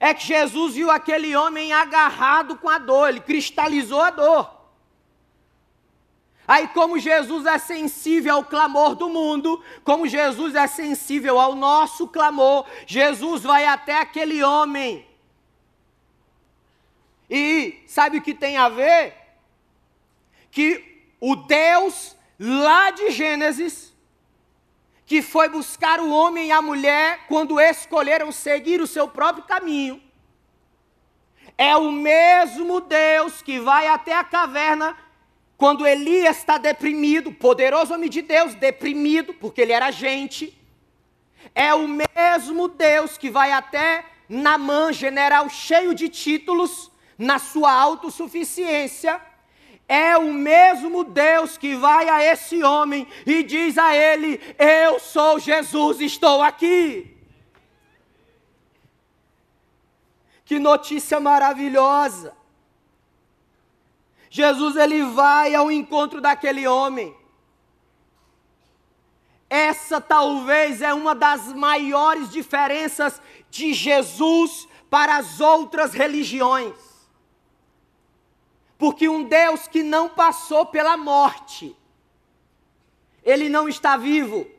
É 0.00 0.12
que 0.12 0.26
Jesus 0.26 0.74
viu 0.74 0.90
aquele 0.90 1.36
homem 1.36 1.72
agarrado 1.72 2.56
com 2.56 2.68
a 2.68 2.78
dor, 2.78 3.08
ele 3.08 3.20
cristalizou 3.20 4.00
a 4.00 4.10
dor. 4.10 4.61
Aí, 6.46 6.66
como 6.68 6.98
Jesus 6.98 7.46
é 7.46 7.56
sensível 7.56 8.34
ao 8.34 8.44
clamor 8.44 8.96
do 8.96 9.08
mundo, 9.08 9.62
como 9.84 10.08
Jesus 10.08 10.54
é 10.54 10.66
sensível 10.66 11.38
ao 11.38 11.54
nosso 11.54 12.08
clamor, 12.08 12.66
Jesus 12.86 13.42
vai 13.42 13.64
até 13.64 13.98
aquele 13.98 14.42
homem. 14.42 15.06
E 17.30 17.82
sabe 17.86 18.18
o 18.18 18.22
que 18.22 18.34
tem 18.34 18.56
a 18.56 18.68
ver? 18.68 19.14
Que 20.50 21.06
o 21.20 21.36
Deus 21.36 22.16
lá 22.38 22.90
de 22.90 23.10
Gênesis, 23.12 23.94
que 25.06 25.22
foi 25.22 25.48
buscar 25.48 26.00
o 26.00 26.10
homem 26.10 26.48
e 26.48 26.52
a 26.52 26.60
mulher 26.60 27.26
quando 27.28 27.60
escolheram 27.60 28.32
seguir 28.32 28.80
o 28.80 28.86
seu 28.86 29.06
próprio 29.06 29.44
caminho, 29.44 30.02
é 31.56 31.76
o 31.76 31.92
mesmo 31.92 32.80
Deus 32.80 33.40
que 33.40 33.60
vai 33.60 33.86
até 33.86 34.14
a 34.14 34.24
caverna 34.24 34.96
quando 35.62 35.86
Elias 35.86 36.38
está 36.38 36.58
deprimido, 36.58 37.30
poderoso 37.30 37.94
homem 37.94 38.10
de 38.10 38.20
Deus, 38.20 38.52
deprimido, 38.52 39.32
porque 39.32 39.60
ele 39.60 39.70
era 39.70 39.92
gente, 39.92 40.52
é 41.54 41.72
o 41.72 41.86
mesmo 41.86 42.66
Deus 42.66 43.16
que 43.16 43.30
vai 43.30 43.52
até 43.52 44.04
Namã, 44.28 44.92
general 44.92 45.48
cheio 45.48 45.94
de 45.94 46.08
títulos, 46.08 46.90
na 47.16 47.38
sua 47.38 47.72
autossuficiência, 47.72 49.20
é 49.86 50.18
o 50.18 50.32
mesmo 50.32 51.04
Deus 51.04 51.56
que 51.56 51.76
vai 51.76 52.08
a 52.08 52.24
esse 52.24 52.64
homem 52.64 53.06
e 53.24 53.44
diz 53.44 53.78
a 53.78 53.94
ele: 53.94 54.40
Eu 54.58 54.98
sou 54.98 55.38
Jesus, 55.38 56.00
estou 56.00 56.42
aqui. 56.42 57.16
Que 60.44 60.58
notícia 60.58 61.20
maravilhosa! 61.20 62.41
Jesus 64.34 64.76
ele 64.76 65.04
vai 65.04 65.54
ao 65.54 65.70
encontro 65.70 66.18
daquele 66.18 66.66
homem. 66.66 67.14
Essa 69.50 70.00
talvez 70.00 70.80
é 70.80 70.94
uma 70.94 71.14
das 71.14 71.52
maiores 71.52 72.30
diferenças 72.30 73.20
de 73.50 73.74
Jesus 73.74 74.66
para 74.88 75.18
as 75.18 75.38
outras 75.38 75.92
religiões. 75.92 76.74
Porque 78.78 79.06
um 79.06 79.22
Deus 79.22 79.68
que 79.68 79.82
não 79.82 80.08
passou 80.08 80.64
pela 80.64 80.96
morte, 80.96 81.76
ele 83.22 83.50
não 83.50 83.68
está 83.68 83.98
vivo. 83.98 84.50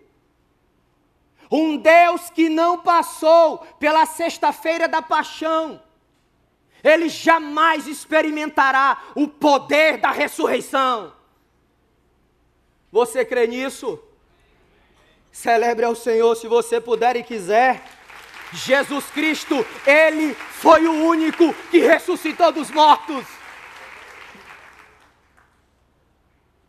Um 1.50 1.78
Deus 1.78 2.30
que 2.30 2.48
não 2.48 2.78
passou 2.78 3.58
pela 3.80 4.06
sexta-feira 4.06 4.88
da 4.88 5.02
paixão, 5.02 5.82
ele 6.84 7.08
jamais 7.08 7.88
experimentará 7.88 9.02
o 9.16 9.28
poder 9.28 9.98
da 9.98 10.12
ressurreição. 10.12 11.14
Você 12.92 13.24
crê 13.24 13.48
nisso? 13.48 13.98
Celebre 15.32 15.86
ao 15.86 15.96
Senhor 15.96 16.36
se 16.36 16.48
você 16.48 16.82
puder 16.82 17.16
e 17.16 17.24
quiser. 17.24 17.82
Jesus 18.52 19.06
Cristo, 19.06 19.66
Ele 19.88 20.36
foi 20.36 20.86
o 20.88 21.06
único 21.06 21.54
que 21.72 21.80
ressuscitou 21.80 22.52
dos 22.52 22.70
mortos. 22.70 23.26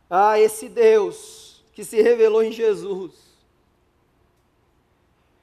Ah, 0.08 0.38
esse 0.38 0.68
Deus 0.68 1.62
que 1.74 1.84
se 1.84 2.00
revelou 2.00 2.42
em 2.42 2.52
Jesus 2.52 3.12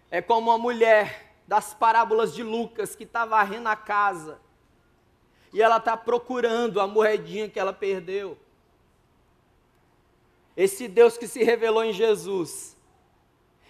é 0.10 0.22
como 0.22 0.50
uma 0.50 0.58
mulher 0.58 1.36
das 1.46 1.74
parábolas 1.74 2.34
de 2.34 2.42
Lucas 2.42 2.96
que 2.96 3.04
está 3.04 3.26
varrendo 3.26 3.68
a 3.68 3.76
casa 3.76 4.40
e 5.54 5.62
ela 5.62 5.78
está 5.78 5.98
procurando 5.98 6.80
a 6.80 6.88
moedinha 6.88 7.50
que 7.50 7.60
ela 7.60 7.74
perdeu. 7.74 8.38
Esse 10.56 10.88
Deus 10.88 11.18
que 11.18 11.28
se 11.28 11.44
revelou 11.44 11.84
em 11.84 11.94
Jesus 11.94 12.76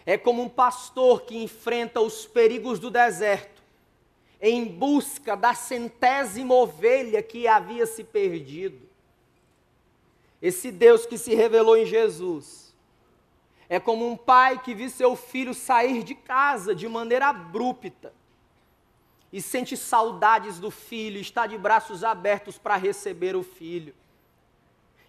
é 0.05 0.17
como 0.17 0.41
um 0.41 0.49
pastor 0.49 1.21
que 1.21 1.37
enfrenta 1.37 2.01
os 2.01 2.25
perigos 2.25 2.79
do 2.79 2.89
deserto 2.89 3.61
em 4.41 4.65
busca 4.65 5.37
da 5.37 5.53
centésima 5.53 6.55
ovelha 6.55 7.21
que 7.21 7.47
havia 7.47 7.85
se 7.85 8.03
perdido. 8.03 8.89
Esse 10.41 10.71
Deus 10.71 11.05
que 11.05 11.17
se 11.17 11.35
revelou 11.35 11.77
em 11.77 11.85
Jesus 11.85 12.75
é 13.69 13.79
como 13.79 14.09
um 14.09 14.17
pai 14.17 14.61
que 14.61 14.73
viu 14.73 14.89
seu 14.89 15.15
filho 15.15 15.53
sair 15.53 16.03
de 16.03 16.15
casa 16.15 16.73
de 16.73 16.87
maneira 16.87 17.27
abrupta 17.27 18.11
e 19.31 19.41
sente 19.41 19.77
saudades 19.77 20.59
do 20.59 20.69
filho, 20.69 21.19
está 21.19 21.47
de 21.47 21.57
braços 21.57 22.03
abertos 22.03 22.57
para 22.57 22.75
receber 22.75 23.35
o 23.35 23.43
filho. 23.43 23.95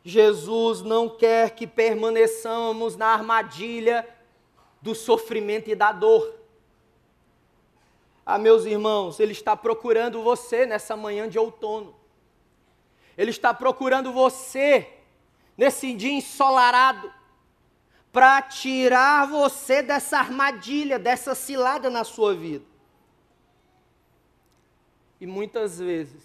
Jesus 0.04 0.82
não 0.82 1.08
quer 1.08 1.50
que 1.50 1.66
permaneçamos 1.66 2.96
na 2.96 3.06
armadilha 3.06 4.08
do 4.80 4.94
sofrimento 4.94 5.70
e 5.70 5.74
da 5.74 5.92
dor. 5.92 6.40
Ah, 8.24 8.38
meus 8.38 8.64
irmãos, 8.64 9.18
Ele 9.18 9.32
está 9.32 9.56
procurando 9.56 10.22
você 10.22 10.66
nessa 10.66 10.96
manhã 10.96 11.28
de 11.28 11.38
outono. 11.38 11.94
Ele 13.16 13.30
está 13.30 13.52
procurando 13.52 14.12
você 14.12 14.88
nesse 15.56 15.94
dia 15.94 16.12
ensolarado 16.12 17.12
para 18.12 18.42
tirar 18.42 19.26
você 19.26 19.82
dessa 19.82 20.18
armadilha, 20.18 20.98
dessa 20.98 21.34
cilada 21.34 21.90
na 21.90 22.04
sua 22.04 22.34
vida. 22.34 22.71
E 25.22 25.26
muitas 25.26 25.78
vezes, 25.78 26.20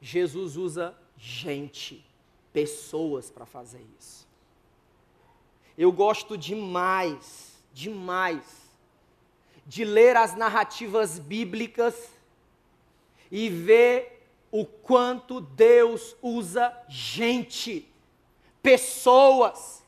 Jesus 0.00 0.56
usa 0.56 0.98
gente, 1.16 2.04
pessoas 2.52 3.30
para 3.30 3.46
fazer 3.46 3.86
isso. 3.96 4.26
Eu 5.78 5.92
gosto 5.92 6.36
demais, 6.36 7.62
demais, 7.72 8.42
de 9.64 9.84
ler 9.84 10.16
as 10.16 10.34
narrativas 10.34 11.20
bíblicas 11.20 12.10
e 13.30 13.48
ver 13.48 14.28
o 14.50 14.66
quanto 14.66 15.40
Deus 15.40 16.16
usa 16.20 16.76
gente, 16.88 17.88
pessoas, 18.60 19.84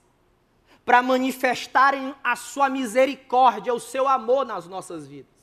para 0.84 1.02
manifestarem 1.02 2.14
a 2.22 2.36
sua 2.36 2.68
misericórdia, 2.68 3.74
o 3.74 3.80
seu 3.80 4.06
amor 4.06 4.46
nas 4.46 4.68
nossas 4.68 5.08
vidas. 5.08 5.37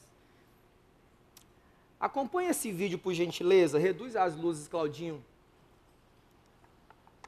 Acompanhe 1.99 2.49
esse 2.49 2.71
vídeo, 2.71 2.99
por 2.99 3.13
gentileza. 3.13 3.79
Reduz 3.79 4.15
as 4.15 4.35
luzes, 4.35 4.67
Claudinho 4.67 5.23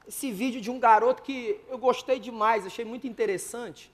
esse 0.08 0.32
vídeo 0.32 0.58
de 0.58 0.70
um 0.70 0.80
garoto 0.80 1.22
que 1.22 1.60
eu 1.68 1.76
gostei 1.76 2.18
demais, 2.18 2.66
achei 2.66 2.84
muito 2.84 3.06
interessante. 3.06 3.92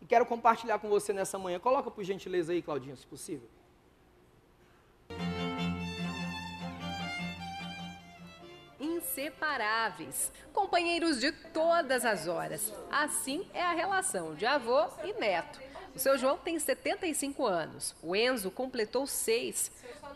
E 0.00 0.06
quero 0.06 0.24
compartilhar 0.24 0.78
com 0.78 0.88
você 0.88 1.12
nessa 1.12 1.36
manhã. 1.36 1.58
Coloca 1.58 1.90
por 1.90 2.04
gentileza 2.04 2.52
aí, 2.52 2.62
Claudinho, 2.62 2.96
se 2.96 3.04
possível. 3.04 3.48
Inseparáveis, 8.78 10.32
companheiros 10.52 11.18
de 11.18 11.32
todas 11.32 12.04
as 12.04 12.28
horas. 12.28 12.72
Assim 12.90 13.44
é 13.52 13.62
a 13.62 13.72
relação 13.72 14.36
de 14.36 14.46
avô 14.46 14.86
e 15.04 15.12
neto. 15.14 15.60
O 15.94 15.98
seu 15.98 16.16
João 16.16 16.38
tem 16.38 16.58
75 16.58 17.46
anos, 17.46 17.94
o 18.02 18.16
Enzo 18.16 18.50
completou 18.50 19.06
seis. 19.06 19.70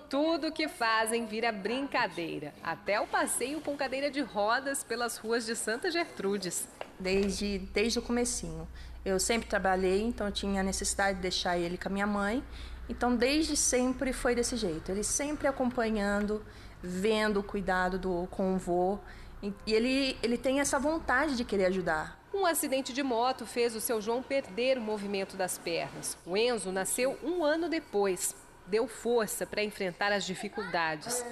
Tudo 0.09 0.53
que 0.53 0.69
fazem 0.69 1.27
vira 1.27 1.53
brincadeira, 1.53 2.55
até 2.63 3.01
o 3.01 3.07
passeio 3.07 3.61
com 3.61 3.77
cadeira 3.77 4.11
de 4.11 4.21
rodas 4.21 4.83
pelas 4.83 5.19
ruas 5.19 5.45
de 5.45 5.55
Santa 5.55 5.91
Gertrudes. 5.91 6.67
Desde, 6.99 7.59
desde 7.59 7.99
o 7.99 8.03
comecinho. 8.03 8.67
Eu 9.05 9.21
sempre 9.21 9.49
trabalhei, 9.49 10.03
então 10.03 10.33
tinha 10.33 10.63
necessidade 10.63 11.17
de 11.17 11.23
deixar 11.23 11.59
ele 11.59 11.77
com 11.77 11.89
a 11.89 11.93
minha 11.93 12.07
mãe. 12.07 12.43
Então, 12.89 13.15
desde 13.15 13.57
sempre 13.57 14.13
foi 14.13 14.35
desse 14.35 14.57
jeito. 14.57 14.91
Ele 14.91 15.05
sempre 15.05 15.47
acompanhando, 15.47 16.45
vendo 16.83 17.41
o 17.41 17.43
cuidado 17.43 17.99
do, 17.99 18.27
com 18.31 18.55
o 18.55 18.59
vô. 18.59 18.99
E 19.43 19.53
ele, 19.67 20.17
ele 20.23 20.39
tem 20.39 20.61
essa 20.61 20.79
vontade 20.79 21.37
de 21.37 21.45
querer 21.45 21.67
ajudar. 21.67 22.19
Um 22.37 22.45
acidente 22.45 22.93
de 22.93 23.03
moto 23.03 23.47
fez 23.47 23.75
o 23.75 23.81
seu 23.81 23.99
João 23.99 24.23
perder 24.23 24.77
o 24.77 24.81
movimento 24.83 25.39
das 25.39 25.57
pernas. 25.57 26.19
O 26.27 26.37
Enzo 26.37 26.71
nasceu 26.71 27.19
um 27.25 27.43
ano 27.43 27.67
depois 27.67 28.37
deu 28.67 28.87
força 28.87 29.47
para 29.47 29.65
enfrentar 29.65 30.13
as 30.13 30.27
dificuldades. 30.27 31.25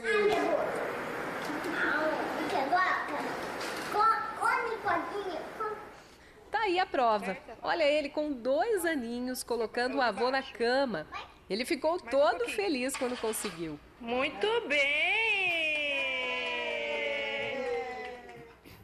Tá 6.51 6.61
aí 6.61 6.79
a 6.79 6.87
prova. 6.87 7.37
Olha 7.63 7.85
ele 7.85 8.09
com 8.09 8.33
dois 8.33 8.87
aninhos 8.87 9.43
colocando 9.43 9.99
o 9.99 10.01
avô 10.01 10.31
na 10.31 10.43
cama. 10.43 11.07
Ele 11.51 11.67
ficou 11.67 12.01
todo 12.01 12.49
feliz 12.49 12.97
quando 12.97 13.21
conseguiu. 13.21 13.79
Muito 14.01 14.47
bem! 14.67 15.25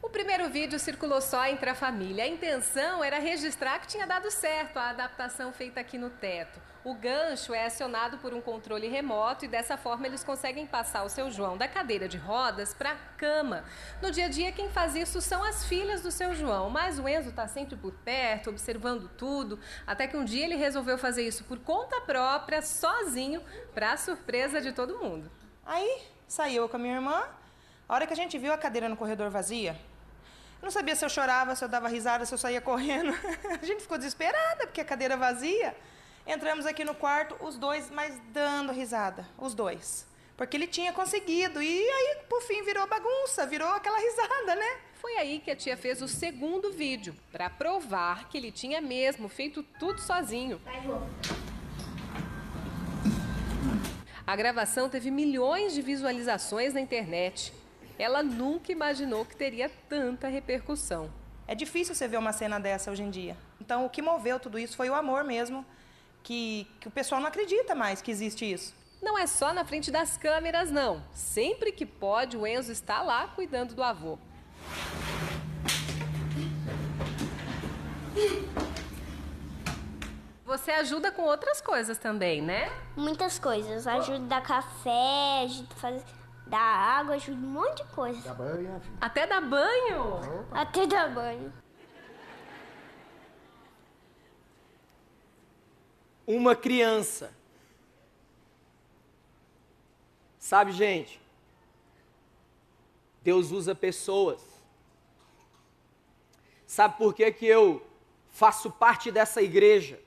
primeiro 0.11 0.49
vídeo 0.49 0.77
circulou 0.77 1.21
só 1.21 1.45
entre 1.47 1.69
a 1.69 1.75
família. 1.75 2.23
A 2.23 2.27
intenção 2.27 3.03
era 3.03 3.17
registrar 3.17 3.79
que 3.79 3.87
tinha 3.87 4.05
dado 4.05 4.29
certo 4.29 4.77
a 4.77 4.89
adaptação 4.89 5.51
feita 5.51 5.79
aqui 5.79 5.97
no 5.97 6.09
teto. 6.09 6.59
O 6.83 6.95
gancho 6.95 7.53
é 7.53 7.65
acionado 7.65 8.17
por 8.17 8.33
um 8.33 8.41
controle 8.41 8.87
remoto 8.87 9.45
e 9.45 9.47
dessa 9.47 9.77
forma 9.77 10.07
eles 10.07 10.23
conseguem 10.23 10.65
passar 10.65 11.03
o 11.03 11.09
seu 11.09 11.29
João 11.29 11.55
da 11.55 11.67
cadeira 11.67 12.07
de 12.07 12.17
rodas 12.17 12.73
para 12.73 12.91
a 12.91 12.95
cama. 12.95 13.63
No 14.01 14.09
dia 14.09 14.25
a 14.25 14.29
dia, 14.29 14.51
quem 14.51 14.69
faz 14.69 14.95
isso 14.95 15.21
são 15.21 15.43
as 15.43 15.63
filhas 15.65 16.01
do 16.01 16.09
seu 16.09 16.33
João, 16.33 16.71
mas 16.71 16.97
o 16.97 17.07
Enzo 17.07 17.29
está 17.29 17.47
sempre 17.47 17.75
por 17.75 17.93
perto, 17.93 18.49
observando 18.49 19.09
tudo, 19.15 19.59
até 19.85 20.07
que 20.07 20.17
um 20.17 20.25
dia 20.25 20.43
ele 20.43 20.55
resolveu 20.55 20.97
fazer 20.97 21.21
isso 21.21 21.43
por 21.43 21.59
conta 21.59 22.01
própria, 22.01 22.63
sozinho, 22.63 23.43
para 23.75 23.95
surpresa 23.95 24.59
de 24.59 24.71
todo 24.71 24.97
mundo. 24.97 25.31
Aí 25.63 26.01
saiu 26.27 26.67
com 26.67 26.77
a 26.77 26.79
minha 26.79 26.95
irmã. 26.95 27.23
A 27.87 27.93
hora 27.93 28.07
que 28.07 28.13
a 28.13 28.15
gente 28.15 28.39
viu 28.39 28.51
a 28.53 28.57
cadeira 28.57 28.89
no 28.89 28.97
corredor 28.97 29.29
vazia, 29.29 29.77
eu 30.61 30.65
não 30.65 30.71
sabia 30.71 30.95
se 30.95 31.03
eu 31.03 31.09
chorava, 31.09 31.55
se 31.55 31.63
eu 31.63 31.67
dava 31.67 31.87
risada, 31.87 32.23
se 32.23 32.33
eu 32.33 32.37
saía 32.37 32.61
correndo. 32.61 33.13
a 33.59 33.65
gente 33.65 33.81
ficou 33.81 33.97
desesperada 33.97 34.67
porque 34.67 34.81
a 34.81 34.85
cadeira 34.85 35.17
vazia. 35.17 35.75
Entramos 36.25 36.67
aqui 36.67 36.85
no 36.85 36.93
quarto, 36.93 37.35
os 37.43 37.57
dois, 37.57 37.89
mas 37.89 38.21
dando 38.31 38.71
risada, 38.71 39.27
os 39.39 39.55
dois. 39.55 40.05
Porque 40.37 40.55
ele 40.55 40.67
tinha 40.67 40.93
conseguido. 40.93 41.63
E 41.63 41.89
aí, 41.89 42.17
por 42.29 42.43
fim, 42.43 42.61
virou 42.63 42.85
bagunça, 42.87 43.45
virou 43.47 43.69
aquela 43.69 43.97
risada, 43.97 44.55
né? 44.55 44.77
Foi 44.93 45.17
aí 45.17 45.39
que 45.39 45.49
a 45.49 45.55
tia 45.55 45.75
fez 45.75 45.99
o 45.99 46.07
segundo 46.07 46.71
vídeo, 46.71 47.15
para 47.31 47.49
provar 47.49 48.29
que 48.29 48.37
ele 48.37 48.51
tinha 48.51 48.79
mesmo 48.79 49.27
feito 49.27 49.63
tudo 49.79 49.99
sozinho. 49.99 50.61
A 54.27 54.35
gravação 54.35 54.87
teve 54.89 55.09
milhões 55.09 55.73
de 55.73 55.81
visualizações 55.81 56.71
na 56.71 56.79
internet. 56.79 57.51
Ela 58.01 58.23
nunca 58.23 58.71
imaginou 58.71 59.23
que 59.23 59.35
teria 59.35 59.69
tanta 59.87 60.27
repercussão. 60.27 61.11
É 61.47 61.53
difícil 61.53 61.93
você 61.93 62.07
ver 62.07 62.17
uma 62.17 62.33
cena 62.33 62.59
dessa 62.59 62.89
hoje 62.89 63.03
em 63.03 63.11
dia. 63.11 63.37
Então, 63.59 63.85
o 63.85 63.89
que 63.91 64.01
moveu 64.01 64.39
tudo 64.39 64.57
isso 64.57 64.75
foi 64.75 64.89
o 64.89 64.95
amor 64.95 65.23
mesmo 65.23 65.63
que, 66.23 66.65
que 66.79 66.87
o 66.87 66.91
pessoal 66.91 67.21
não 67.21 67.27
acredita 67.27 67.75
mais 67.75 68.01
que 68.01 68.09
existe 68.09 68.51
isso. 68.51 68.73
Não 69.03 69.19
é 69.19 69.27
só 69.27 69.53
na 69.53 69.63
frente 69.63 69.91
das 69.91 70.17
câmeras, 70.17 70.71
não. 70.71 71.03
Sempre 71.13 71.71
que 71.71 71.85
pode, 71.85 72.35
o 72.35 72.47
Enzo 72.47 72.71
está 72.71 73.03
lá 73.03 73.27
cuidando 73.27 73.75
do 73.75 73.83
avô. 73.83 74.17
Você 80.43 80.71
ajuda 80.71 81.11
com 81.11 81.21
outras 81.21 81.61
coisas 81.61 81.99
também, 81.99 82.41
né? 82.41 82.71
Muitas 82.97 83.37
coisas. 83.37 83.85
Ajuda 83.85 84.17
a 84.17 84.27
dar 84.27 84.41
café, 84.41 85.43
ajuda 85.45 85.69
a 85.71 85.79
fazer, 85.79 86.03
dar 86.51 86.99
água, 86.99 87.15
ajuda 87.15 87.37
um 87.47 87.49
monte 87.49 87.83
de 87.83 87.89
coisa. 87.91 88.21
Dá 88.21 88.33
banho, 88.35 88.81
Até 88.99 89.25
dar 89.25 89.41
banho? 89.41 90.41
Opa. 90.41 90.61
Até 90.61 90.85
dar 90.85 91.09
banho. 91.09 91.51
uma 96.27 96.55
criança 96.55 97.33
Sabe, 100.51 100.71
gente, 100.73 101.21
Deus 103.21 103.51
usa 103.51 103.73
pessoas. 103.73 104.41
Sabe 106.67 106.97
por 106.97 107.13
que, 107.13 107.31
que 107.31 107.45
eu 107.45 107.85
faço 108.31 108.69
parte 108.71 109.11
dessa 109.11 109.41
igreja? 109.41 109.97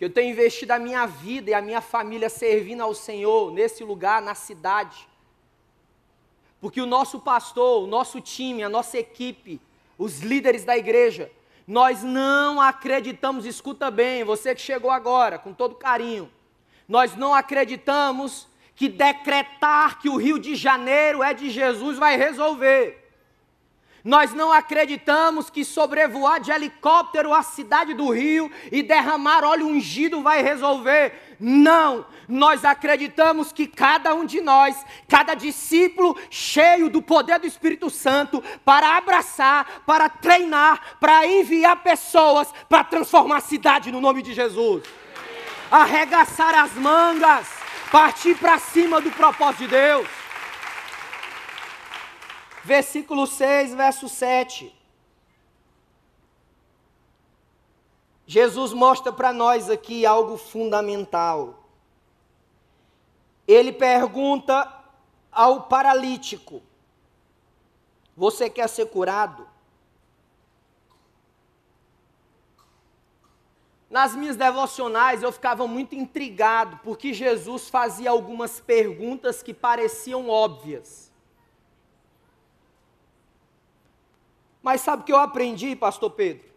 Que 0.00 0.06
eu 0.06 0.10
tenho 0.10 0.30
investido 0.30 0.72
a 0.72 0.78
minha 0.78 1.04
vida 1.04 1.50
e 1.50 1.52
a 1.52 1.60
minha 1.60 1.82
família 1.82 2.30
servindo 2.30 2.80
ao 2.80 2.94
Senhor 2.94 3.52
nesse 3.52 3.84
lugar, 3.84 4.22
na 4.22 4.34
cidade. 4.34 5.06
Porque 6.58 6.80
o 6.80 6.86
nosso 6.86 7.20
pastor, 7.20 7.82
o 7.82 7.86
nosso 7.86 8.18
time, 8.18 8.62
a 8.62 8.68
nossa 8.70 8.96
equipe, 8.96 9.60
os 9.98 10.20
líderes 10.20 10.64
da 10.64 10.74
igreja, 10.74 11.30
nós 11.66 12.02
não 12.02 12.62
acreditamos, 12.62 13.44
escuta 13.44 13.90
bem, 13.90 14.24
você 14.24 14.54
que 14.54 14.62
chegou 14.62 14.90
agora, 14.90 15.38
com 15.38 15.52
todo 15.52 15.74
carinho, 15.74 16.32
nós 16.88 17.14
não 17.14 17.34
acreditamos 17.34 18.48
que 18.74 18.88
decretar 18.88 19.98
que 19.98 20.08
o 20.08 20.16
Rio 20.16 20.38
de 20.38 20.54
Janeiro 20.54 21.22
é 21.22 21.34
de 21.34 21.50
Jesus 21.50 21.98
vai 21.98 22.16
resolver. 22.16 22.99
Nós 24.04 24.32
não 24.32 24.50
acreditamos 24.50 25.50
que 25.50 25.64
sobrevoar 25.64 26.40
de 26.40 26.50
helicóptero 26.50 27.34
a 27.34 27.42
cidade 27.42 27.92
do 27.94 28.10
Rio 28.10 28.50
e 28.72 28.82
derramar 28.82 29.44
óleo 29.44 29.66
ungido 29.66 30.22
vai 30.22 30.42
resolver. 30.42 31.36
Não, 31.38 32.06
nós 32.28 32.64
acreditamos 32.64 33.52
que 33.52 33.66
cada 33.66 34.14
um 34.14 34.24
de 34.24 34.40
nós, 34.40 34.84
cada 35.08 35.34
discípulo 35.34 36.16
cheio 36.30 36.88
do 36.88 37.02
poder 37.02 37.38
do 37.38 37.46
Espírito 37.46 37.90
Santo, 37.90 38.42
para 38.64 38.96
abraçar, 38.96 39.82
para 39.86 40.08
treinar, 40.08 40.98
para 40.98 41.26
enviar 41.26 41.76
pessoas 41.82 42.50
para 42.68 42.84
transformar 42.84 43.36
a 43.36 43.40
cidade 43.40 43.90
no 43.90 44.00
nome 44.00 44.22
de 44.22 44.32
Jesus. 44.34 44.84
Arregaçar 45.70 46.54
as 46.54 46.72
mangas, 46.74 47.48
partir 47.90 48.36
para 48.36 48.58
cima 48.58 49.00
do 49.00 49.10
propósito 49.10 49.60
de 49.60 49.68
Deus 49.68 50.19
versículo 52.64 53.26
6, 53.26 53.74
verso 53.74 54.08
7. 54.08 54.74
Jesus 58.26 58.72
mostra 58.72 59.12
para 59.12 59.32
nós 59.32 59.68
aqui 59.68 60.06
algo 60.06 60.36
fundamental. 60.36 61.64
Ele 63.46 63.72
pergunta 63.72 64.72
ao 65.32 65.62
paralítico: 65.64 66.62
Você 68.16 68.48
quer 68.48 68.68
ser 68.68 68.86
curado? 68.86 69.48
Nas 73.90 74.14
minhas 74.14 74.36
devocionais 74.36 75.24
eu 75.24 75.32
ficava 75.32 75.66
muito 75.66 75.96
intrigado, 75.96 76.78
porque 76.84 77.12
Jesus 77.12 77.68
fazia 77.68 78.10
algumas 78.10 78.60
perguntas 78.60 79.42
que 79.42 79.52
pareciam 79.52 80.28
óbvias. 80.28 81.09
Mas 84.62 84.80
sabe 84.82 85.02
o 85.02 85.04
que 85.06 85.12
eu 85.12 85.18
aprendi, 85.18 85.74
pastor 85.74 86.10
Pedro? 86.10 86.48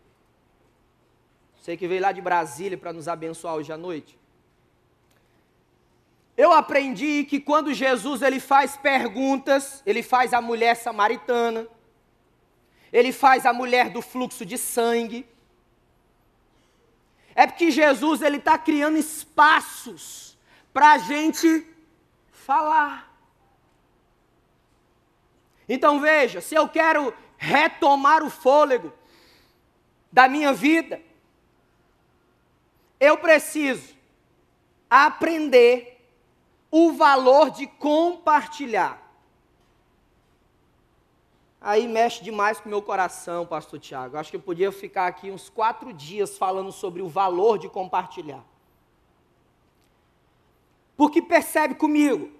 Você 1.60 1.78
que 1.78 1.88
veio 1.88 2.02
lá 2.02 2.12
de 2.12 2.22
Brasília 2.22 2.78
para 2.78 2.92
nos 2.92 3.08
abençoar 3.08 3.56
hoje 3.56 3.72
à 3.72 3.78
noite. 3.78 4.20
Eu 6.36 6.52
aprendi 6.52 7.24
que 7.24 7.40
quando 7.40 7.74
Jesus 7.74 8.22
ele 8.22 8.40
faz 8.40 8.76
perguntas, 8.76 9.82
ele 9.86 10.02
faz 10.02 10.34
a 10.34 10.42
mulher 10.42 10.76
samaritana, 10.76 11.68
ele 12.92 13.12
faz 13.12 13.46
a 13.46 13.54
mulher 13.54 13.90
do 13.90 14.02
fluxo 14.02 14.46
de 14.46 14.58
sangue, 14.58 15.26
é 17.36 17.48
porque 17.48 17.72
Jesus 17.72 18.22
ele 18.22 18.38
está 18.38 18.58
criando 18.58 18.98
espaços 18.98 20.38
para 20.74 20.94
a 20.94 20.98
gente 20.98 21.66
falar. 22.32 23.12
Então 25.68 26.00
veja, 26.02 26.42
se 26.42 26.56
eu 26.56 26.68
quero 26.68 27.14
retomar 27.44 28.24
o 28.24 28.30
fôlego 28.30 28.94
da 30.10 30.30
minha 30.30 30.54
vida, 30.54 31.02
eu 33.00 33.18
preciso 33.18 33.94
aprender 34.90 36.02
o 36.72 36.94
valor 36.94 37.50
de 37.50 37.68
compartilhar. 37.68 39.02
Aí 41.60 41.88
mexe 41.88 42.24
demais 42.24 42.60
com 42.60 42.68
o 42.68 42.70
meu 42.70 42.82
coração, 42.82 43.46
pastor 43.46 43.80
Tiago. 43.80 44.18
Acho 44.18 44.30
que 44.30 44.38
eu 44.38 44.42
podia 44.42 44.72
ficar 44.72 45.08
aqui 45.08 45.30
uns 45.30 45.50
quatro 45.50 45.92
dias 45.92 46.38
falando 46.38 46.72
sobre 46.72 47.02
o 47.02 47.10
valor 47.10 47.58
de 47.58 47.68
compartilhar. 47.68 48.44
Porque 50.96 51.22
percebe 51.22 51.76
comigo, 51.76 52.32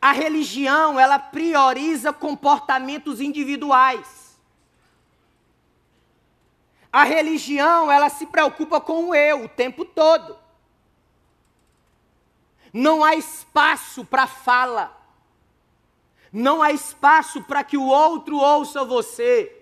a 0.00 0.12
religião, 0.12 0.98
ela 0.98 1.18
prioriza 1.18 2.12
comportamentos 2.12 3.20
individuais. 3.20 4.38
A 6.92 7.02
religião, 7.04 7.90
ela 7.90 8.08
se 8.08 8.26
preocupa 8.26 8.80
com 8.80 9.08
o 9.08 9.14
eu 9.14 9.44
o 9.44 9.48
tempo 9.48 9.84
todo. 9.84 10.38
Não 12.72 13.04
há 13.04 13.16
espaço 13.16 14.04
para 14.04 14.26
fala. 14.26 14.96
Não 16.32 16.62
há 16.62 16.70
espaço 16.70 17.42
para 17.42 17.64
que 17.64 17.76
o 17.76 17.86
outro 17.86 18.36
ouça 18.36 18.84
você. 18.84 19.54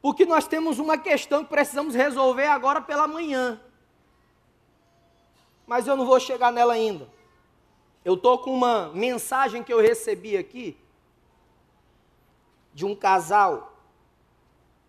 Porque 0.00 0.24
nós 0.24 0.48
temos 0.48 0.78
uma 0.78 0.96
questão 0.96 1.44
que 1.44 1.50
precisamos 1.50 1.94
resolver 1.94 2.46
agora 2.46 2.80
pela 2.80 3.06
manhã 3.06 3.60
mas 5.72 5.86
eu 5.86 5.96
não 5.96 6.04
vou 6.04 6.20
chegar 6.20 6.52
nela 6.52 6.74
ainda. 6.74 7.08
Eu 8.04 8.12
estou 8.12 8.38
com 8.38 8.52
uma 8.52 8.90
mensagem 8.90 9.62
que 9.62 9.72
eu 9.72 9.80
recebi 9.80 10.36
aqui 10.36 10.76
de 12.74 12.84
um 12.84 12.94
casal 12.94 13.74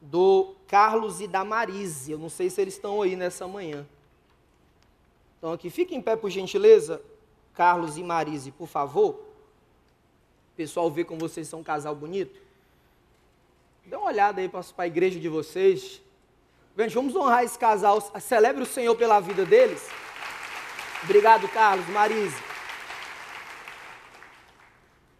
do 0.01 0.55
Carlos 0.67 1.21
e 1.21 1.27
da 1.27 1.45
Marise. 1.45 2.11
Eu 2.11 2.19
não 2.19 2.27
sei 2.27 2.49
se 2.49 2.59
eles 2.59 2.73
estão 2.73 3.01
aí 3.01 3.15
nessa 3.15 3.47
manhã. 3.47 3.87
Então 5.37 5.53
aqui, 5.53 5.69
fiquem 5.69 5.99
em 5.99 6.01
pé 6.01 6.17
por 6.17 6.29
gentileza, 6.29 7.01
Carlos 7.53 7.97
e 7.97 8.03
Marise, 8.03 8.51
por 8.51 8.67
favor. 8.67 9.11
O 9.13 10.55
pessoal 10.57 10.91
vê 10.91 11.05
como 11.05 11.21
vocês 11.21 11.47
são 11.47 11.61
um 11.61 11.63
casal 11.63 11.95
bonito. 11.95 12.41
Dê 13.85 13.95
uma 13.95 14.07
olhada 14.07 14.41
aí 14.41 14.49
para 14.49 14.61
a 14.79 14.87
igreja 14.87 15.17
de 15.17 15.29
vocês. 15.29 16.01
Gente, 16.77 16.93
vamos 16.93 17.15
honrar 17.15 17.45
esse 17.45 17.57
casal. 17.57 18.01
Celebre 18.19 18.63
o 18.63 18.65
Senhor 18.65 18.97
pela 18.97 19.21
vida 19.21 19.45
deles. 19.45 20.02
Obrigado, 21.03 21.49
Carlos, 21.49 21.85
Marise. 21.89 22.41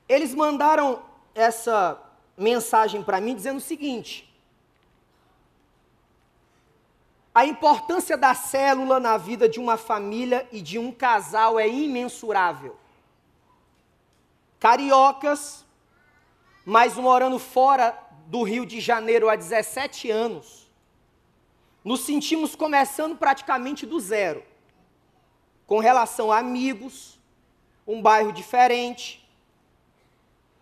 Eles 0.07 0.33
mandaram 0.33 1.03
essa 1.35 2.01
mensagem 2.37 3.03
para 3.03 3.19
mim 3.19 3.35
dizendo 3.35 3.57
o 3.57 3.61
seguinte: 3.61 4.33
a 7.35 7.45
importância 7.45 8.15
da 8.15 8.33
célula 8.33 8.97
na 8.97 9.17
vida 9.17 9.49
de 9.49 9.59
uma 9.59 9.75
família 9.75 10.47
e 10.53 10.61
de 10.61 10.79
um 10.79 10.89
casal 10.89 11.59
é 11.59 11.67
imensurável. 11.67 12.77
Cariocas, 14.61 15.65
mas 16.65 16.95
morando 16.95 17.37
fora 17.37 17.97
do 18.27 18.43
Rio 18.43 18.65
de 18.65 18.79
Janeiro 18.79 19.29
há 19.29 19.35
17 19.35 20.09
anos, 20.09 20.71
nos 21.83 22.05
sentimos 22.05 22.55
começando 22.55 23.17
praticamente 23.17 23.85
do 23.85 23.99
zero 23.99 24.52
com 25.65 25.79
relação 25.79 26.31
a 26.31 26.39
amigos, 26.39 27.19
um 27.87 28.01
bairro 28.01 28.31
diferente, 28.31 29.23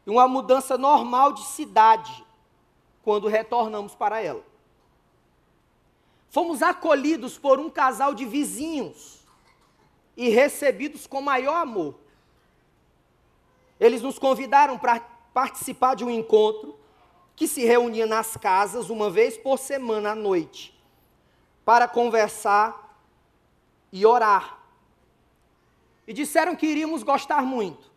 e 0.06 0.10
uma 0.10 0.28
mudança 0.28 0.78
normal 0.78 1.34
de 1.34 1.44
cidade 1.44 2.26
quando 3.04 3.28
retornamos 3.28 3.96
para 3.96 4.22
ela. 4.22 4.44
Fomos 6.30 6.62
acolhidos 6.62 7.38
por 7.38 7.60
um 7.60 7.70
casal 7.70 8.14
de 8.14 8.26
vizinhos 8.26 9.20
e 10.16 10.30
recebidos 10.30 11.06
com 11.06 11.22
maior 11.22 11.56
amor. 11.56 11.96
Eles 13.80 14.02
nos 14.02 14.18
convidaram 14.18 14.78
para 14.78 15.00
participar 15.34 15.96
de 15.96 16.04
um 16.06 16.10
encontro 16.10 16.78
que 17.36 17.48
se 17.48 17.66
reunia 17.66 18.06
nas 18.06 18.38
casas 18.38 18.90
uma 18.90 19.10
vez 19.10 19.38
por 19.38 19.58
semana 19.58 20.12
à 20.12 20.16
noite, 20.16 20.80
para 21.66 21.88
conversar 21.88 22.98
e 23.92 24.06
orar 24.06 24.61
e 26.12 26.14
disseram 26.14 26.58
que 26.58 26.66
iríamos 26.66 27.04
gostar 27.04 27.42
muito. 27.44 27.90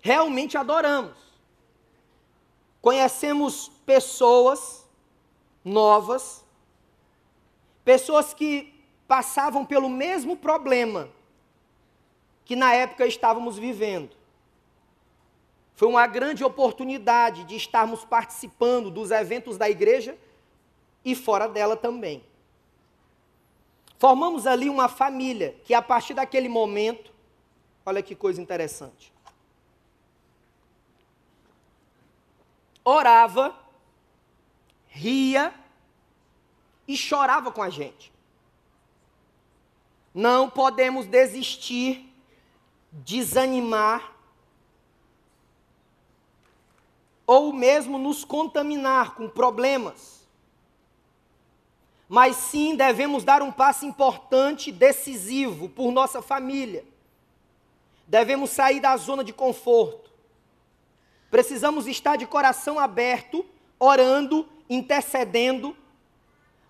Realmente 0.00 0.56
adoramos. 0.56 1.18
Conhecemos 2.80 3.68
pessoas 3.84 4.88
novas, 5.64 6.44
pessoas 7.84 8.32
que 8.32 8.72
passavam 9.08 9.66
pelo 9.66 9.88
mesmo 9.88 10.36
problema 10.36 11.08
que 12.44 12.54
na 12.54 12.72
época 12.72 13.04
estávamos 13.04 13.58
vivendo. 13.58 14.16
Foi 15.74 15.88
uma 15.88 16.06
grande 16.06 16.44
oportunidade 16.44 17.42
de 17.42 17.56
estarmos 17.56 18.04
participando 18.04 18.88
dos 18.88 19.10
eventos 19.10 19.58
da 19.58 19.68
igreja 19.68 20.16
e 21.04 21.16
fora 21.16 21.48
dela 21.48 21.76
também. 21.76 22.24
Formamos 24.04 24.46
ali 24.46 24.68
uma 24.68 24.86
família 24.86 25.58
que 25.64 25.72
a 25.72 25.80
partir 25.80 26.12
daquele 26.12 26.46
momento, 26.46 27.10
olha 27.86 28.02
que 28.02 28.14
coisa 28.14 28.38
interessante. 28.38 29.10
Orava, 32.84 33.58
ria 34.88 35.54
e 36.86 36.98
chorava 36.98 37.50
com 37.50 37.62
a 37.62 37.70
gente. 37.70 38.12
Não 40.12 40.50
podemos 40.50 41.06
desistir, 41.06 42.06
desanimar 42.92 44.12
ou 47.26 47.54
mesmo 47.54 47.96
nos 47.96 48.22
contaminar 48.22 49.14
com 49.14 49.30
problemas. 49.30 50.23
Mas 52.14 52.36
sim 52.36 52.76
devemos 52.76 53.24
dar 53.24 53.42
um 53.42 53.50
passo 53.50 53.84
importante, 53.84 54.70
decisivo 54.70 55.68
por 55.68 55.90
nossa 55.90 56.22
família. 56.22 56.84
Devemos 58.06 58.50
sair 58.50 58.78
da 58.78 58.96
zona 58.96 59.24
de 59.24 59.32
conforto. 59.32 60.12
Precisamos 61.28 61.88
estar 61.88 62.14
de 62.14 62.24
coração 62.24 62.78
aberto, 62.78 63.44
orando, 63.80 64.48
intercedendo, 64.70 65.76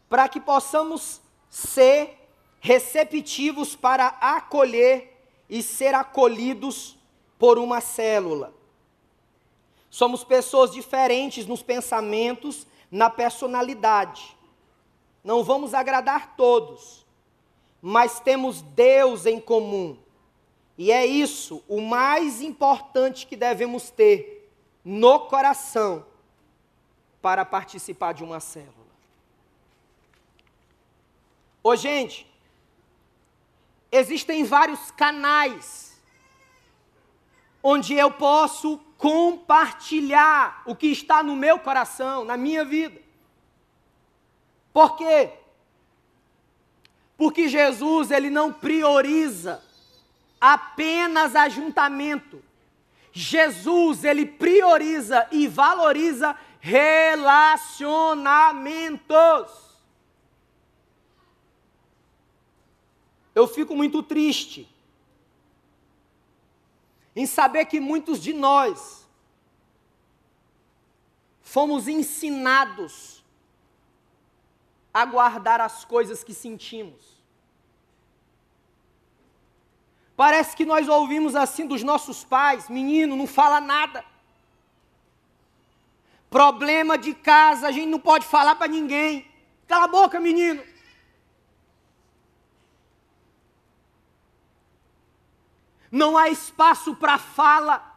para 0.09 0.31
que 0.31 0.41
possamos 0.41 1.21
ser 1.51 2.27
receptivos 2.59 3.77
para 3.77 4.07
acolher 4.23 5.15
e 5.51 5.63
ser 5.63 5.95
acolhidos 5.95 6.97
por 7.39 7.59
uma 7.59 7.83
célula. 7.83 8.55
Somos 9.91 10.25
pessoas 10.25 10.73
diferentes 10.73 11.45
nos 11.45 11.63
pensamentos, 11.63 12.67
na 12.91 13.11
personalidade. 13.11 14.34
Não 15.25 15.43
vamos 15.43 15.73
agradar 15.73 16.37
todos, 16.37 17.07
mas 17.81 18.21
temos 18.21 18.61
Deus 18.61 19.25
em 19.25 19.41
comum. 19.41 19.99
E 20.77 20.93
é 20.93 21.07
isso 21.07 21.65
o 21.67 21.81
mais 21.81 22.43
importante 22.43 23.27
que 23.27 23.35
devemos 23.35 23.89
ter 23.91 24.53
no 24.85 25.21
coração 25.21 26.05
para 27.23 27.45
participar 27.45 28.13
de 28.13 28.23
uma 28.23 28.39
célula. 28.39 28.75
Ô, 31.63 31.75
gente, 31.75 32.31
existem 33.91 34.45
vários 34.45 34.91
canais 34.91 35.99
onde 37.63 37.95
eu 37.95 38.11
posso 38.11 38.79
compartilhar 38.99 40.63
o 40.67 40.77
que 40.77 40.89
está 40.89 41.23
no 41.23 41.35
meu 41.35 41.59
coração, 41.59 42.23
na 42.23 42.37
minha 42.37 42.63
vida. 42.63 43.04
Por 44.75 44.97
quê? 44.97 45.33
Porque 47.17 47.49
Jesus, 47.49 48.11
ele 48.11 48.29
não 48.29 48.53
prioriza 48.53 49.63
apenas 50.41 51.37
ajuntamento. 51.37 52.43
Jesus, 53.13 54.03
ele 54.03 54.27
prioriza 54.27 55.29
e 55.31 55.47
valoriza 55.47 56.37
relacionamentos. 56.59 59.53
Eu 63.33 63.47
fico 63.47 63.77
muito 63.77 64.03
triste 64.03 64.69
em 67.15 67.27
saber 67.27 67.67
que 67.67 67.79
muitos 67.79 68.21
de 68.21 68.33
nós 68.33 69.07
fomos 71.43 71.87
ensinados 71.87 73.23
a 74.95 75.05
guardar 75.05 75.61
as 75.61 75.85
coisas 75.85 76.25
que 76.25 76.33
sentimos. 76.33 77.03
Parece 80.17 80.57
que 80.57 80.65
nós 80.65 80.89
ouvimos 80.89 81.35
assim 81.35 81.67
dos 81.67 81.83
nossos 81.83 82.25
pais: 82.25 82.69
menino, 82.69 83.17
não 83.17 83.27
fala 83.27 83.61
nada. 83.61 84.05
Problema 86.31 86.97
de 86.97 87.13
casa, 87.15 87.67
a 87.67 87.73
gente 87.73 87.89
não 87.89 87.99
pode 87.99 88.25
falar 88.25 88.55
para 88.55 88.69
ninguém. 88.69 89.29
Cala 89.67 89.85
a 89.85 89.89
boca, 89.89 90.21
menino. 90.21 90.63
não 95.95 96.19
há 96.19 96.29
espaço 96.29 96.97
para 96.97 97.17
fala. 97.19 97.94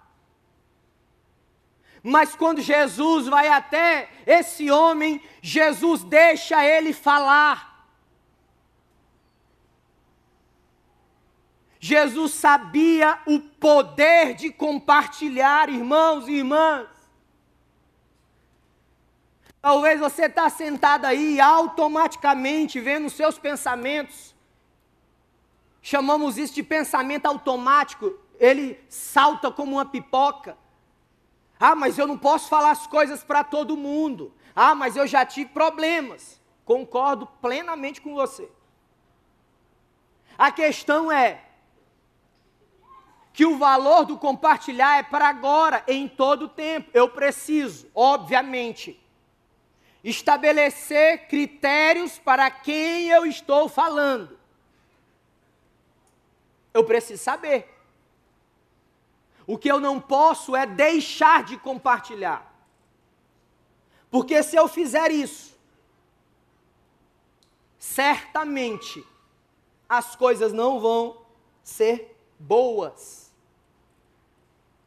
Mas 2.03 2.35
quando 2.35 2.61
Jesus 2.61 3.27
vai 3.27 3.47
até 3.47 4.09
esse 4.25 4.69
homem, 4.71 5.21
Jesus 5.41 6.03
deixa 6.03 6.63
ele 6.65 6.93
falar. 6.93 7.65
Jesus 11.79 12.33
sabia 12.33 13.19
o 13.25 13.39
poder 13.39 14.33
de 14.33 14.51
compartilhar, 14.51 15.69
irmãos 15.69 16.27
e 16.27 16.33
irmãs. 16.33 16.87
Talvez 19.61 19.99
você 19.99 20.25
está 20.25 20.49
sentado 20.49 21.05
aí 21.05 21.39
automaticamente 21.39 22.79
vendo 22.79 23.09
seus 23.09 23.37
pensamentos 23.37 24.37
Chamamos 25.89 26.37
isso 26.37 26.53
de 26.53 26.63
pensamento 26.63 27.27
automático. 27.27 28.13
Ele 28.37 28.77
salta 28.89 29.49
como 29.49 29.77
uma 29.77 29.85
pipoca. 29.85 30.57
Ah, 31.59 31.75
mas 31.75 31.97
eu 31.97 32.05
não 32.05 32.17
posso 32.17 32.49
falar 32.49 32.71
as 32.71 32.85
coisas 32.85 33.23
para 33.23 33.43
todo 33.43 33.77
mundo. 33.77 34.33
Ah, 34.55 34.75
mas 34.75 34.95
eu 34.95 35.07
já 35.07 35.25
tive 35.25 35.49
problemas. 35.49 36.39
Concordo 36.65 37.25
plenamente 37.41 38.01
com 38.01 38.13
você. 38.13 38.49
A 40.37 40.51
questão 40.51 41.11
é 41.11 41.43
que 43.33 43.45
o 43.45 43.57
valor 43.57 44.03
do 44.05 44.17
compartilhar 44.17 44.97
é 44.97 45.03
para 45.03 45.27
agora, 45.27 45.83
em 45.87 46.07
todo 46.07 46.45
o 46.45 46.49
tempo. 46.49 46.89
Eu 46.93 47.09
preciso, 47.09 47.87
obviamente, 47.93 48.99
estabelecer 50.03 51.27
critérios 51.27 52.17
para 52.17 52.49
quem 52.49 53.09
eu 53.09 53.25
estou 53.25 53.69
falando. 53.69 54.37
Eu 56.73 56.83
preciso 56.83 57.23
saber. 57.23 57.76
O 59.47 59.57
que 59.57 59.71
eu 59.71 59.79
não 59.79 59.99
posso 59.99 60.55
é 60.55 60.65
deixar 60.65 61.45
de 61.45 61.57
compartilhar. 61.57 62.53
Porque 64.11 64.43
se 64.43 64.57
eu 64.57 64.67
fizer 64.67 65.09
isso, 65.09 65.57
certamente 67.79 69.05
as 69.87 70.15
coisas 70.17 70.51
não 70.51 70.81
vão 70.81 71.25
ser 71.63 72.13
boas. 72.37 73.31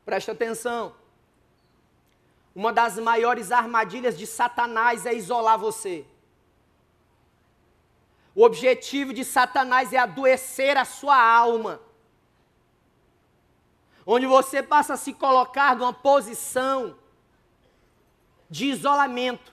Preste 0.04 0.30
atenção. 0.30 0.94
Uma 2.54 2.72
das 2.72 2.98
maiores 2.98 3.50
armadilhas 3.50 4.18
de 4.18 4.26
Satanás 4.26 5.06
é 5.06 5.14
isolar 5.14 5.58
você. 5.58 6.04
O 8.34 8.44
objetivo 8.44 9.12
de 9.12 9.24
Satanás 9.24 9.92
é 9.92 9.98
adoecer 9.98 10.76
a 10.76 10.84
sua 10.84 11.16
alma. 11.16 11.80
Onde 14.12 14.26
você 14.26 14.62
passa 14.62 14.94
a 14.94 14.96
se 14.96 15.12
colocar 15.12 15.76
numa 15.76 15.92
posição 15.92 16.96
de 18.48 18.66
isolamento. 18.66 19.52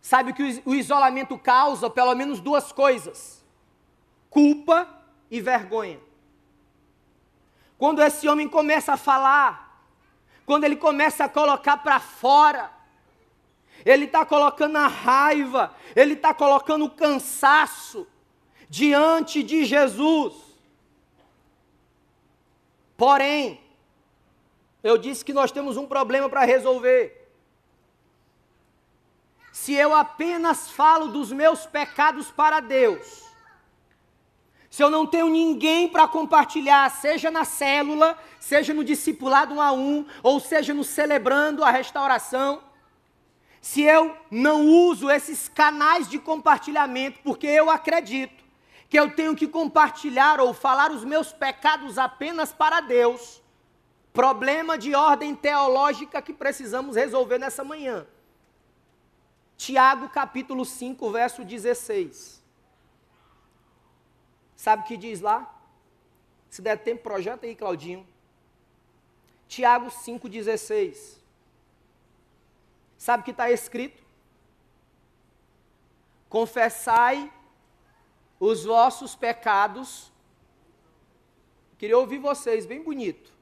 Sabe 0.00 0.32
que 0.32 0.62
o 0.64 0.74
isolamento 0.74 1.38
causa 1.38 1.88
pelo 1.88 2.14
menos 2.14 2.40
duas 2.40 2.72
coisas: 2.72 3.44
culpa 4.28 4.88
e 5.30 5.40
vergonha. 5.40 6.00
Quando 7.78 8.02
esse 8.02 8.26
homem 8.26 8.48
começa 8.48 8.94
a 8.94 8.96
falar, 8.96 9.84
quando 10.44 10.64
ele 10.64 10.76
começa 10.76 11.24
a 11.24 11.28
colocar 11.28 11.76
para 11.76 12.00
fora 12.00 12.74
ele 13.84 14.06
está 14.06 14.24
colocando 14.24 14.76
a 14.76 14.86
raiva, 14.86 15.74
ele 15.94 16.14
está 16.14 16.32
colocando 16.34 16.86
o 16.86 16.90
cansaço 16.90 18.06
diante 18.68 19.42
de 19.42 19.64
Jesus. 19.64 20.45
Porém, 22.96 23.60
eu 24.82 24.96
disse 24.96 25.24
que 25.24 25.32
nós 25.32 25.52
temos 25.52 25.76
um 25.76 25.86
problema 25.86 26.28
para 26.28 26.44
resolver. 26.44 27.30
Se 29.52 29.74
eu 29.74 29.94
apenas 29.94 30.70
falo 30.70 31.08
dos 31.08 31.32
meus 31.32 31.66
pecados 31.66 32.30
para 32.30 32.60
Deus, 32.60 33.24
se 34.70 34.82
eu 34.82 34.90
não 34.90 35.06
tenho 35.06 35.28
ninguém 35.28 35.88
para 35.88 36.06
compartilhar, 36.06 36.90
seja 36.90 37.30
na 37.30 37.44
célula, 37.44 38.18
seja 38.38 38.74
no 38.74 38.84
discipulado 38.84 39.54
um 39.54 39.60
a 39.60 39.72
um, 39.72 40.06
ou 40.22 40.38
seja 40.38 40.74
no 40.74 40.84
celebrando 40.84 41.64
a 41.64 41.70
restauração, 41.70 42.62
se 43.60 43.82
eu 43.82 44.16
não 44.30 44.66
uso 44.66 45.10
esses 45.10 45.48
canais 45.48 46.08
de 46.08 46.18
compartilhamento, 46.18 47.18
porque 47.24 47.46
eu 47.46 47.68
acredito 47.68 48.35
que 48.88 48.98
eu 48.98 49.14
tenho 49.14 49.34
que 49.34 49.48
compartilhar 49.48 50.40
ou 50.40 50.54
falar 50.54 50.90
os 50.90 51.04
meus 51.04 51.32
pecados 51.32 51.98
apenas 51.98 52.52
para 52.52 52.80
Deus, 52.80 53.42
problema 54.12 54.78
de 54.78 54.94
ordem 54.94 55.34
teológica 55.34 56.22
que 56.22 56.32
precisamos 56.32 56.96
resolver 56.96 57.38
nessa 57.38 57.64
manhã. 57.64 58.06
Tiago 59.56 60.08
capítulo 60.08 60.64
5, 60.64 61.10
verso 61.10 61.44
16. 61.44 62.42
Sabe 64.54 64.82
o 64.82 64.86
que 64.86 64.96
diz 64.96 65.20
lá? 65.20 65.52
Se 66.48 66.62
der 66.62 66.78
tempo, 66.78 67.02
projeta 67.02 67.46
aí, 67.46 67.54
Claudinho. 67.54 68.06
Tiago 69.48 69.88
5,16. 69.88 71.18
Sabe 72.96 73.20
o 73.20 73.24
que 73.24 73.30
está 73.30 73.50
escrito? 73.50 74.02
Confessai 76.28 77.32
os 78.38 78.64
vossos 78.64 79.14
pecados. 79.14 80.12
Queria 81.78 81.98
ouvir 81.98 82.18
vocês, 82.18 82.66
bem 82.66 82.82
bonito. 82.82 83.36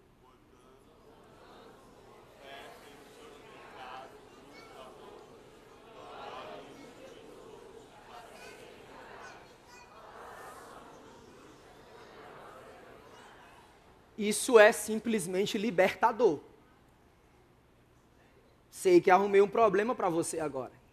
Isso 14.17 14.59
é 14.59 14.71
simplesmente 14.73 15.59
libertador. 15.59 16.41
Sei 18.71 19.01
que 19.01 19.11
arrumei 19.11 19.41
um 19.41 19.49
problema 19.49 19.95
para 19.95 20.09
você 20.09 20.41
agora. 20.41 20.84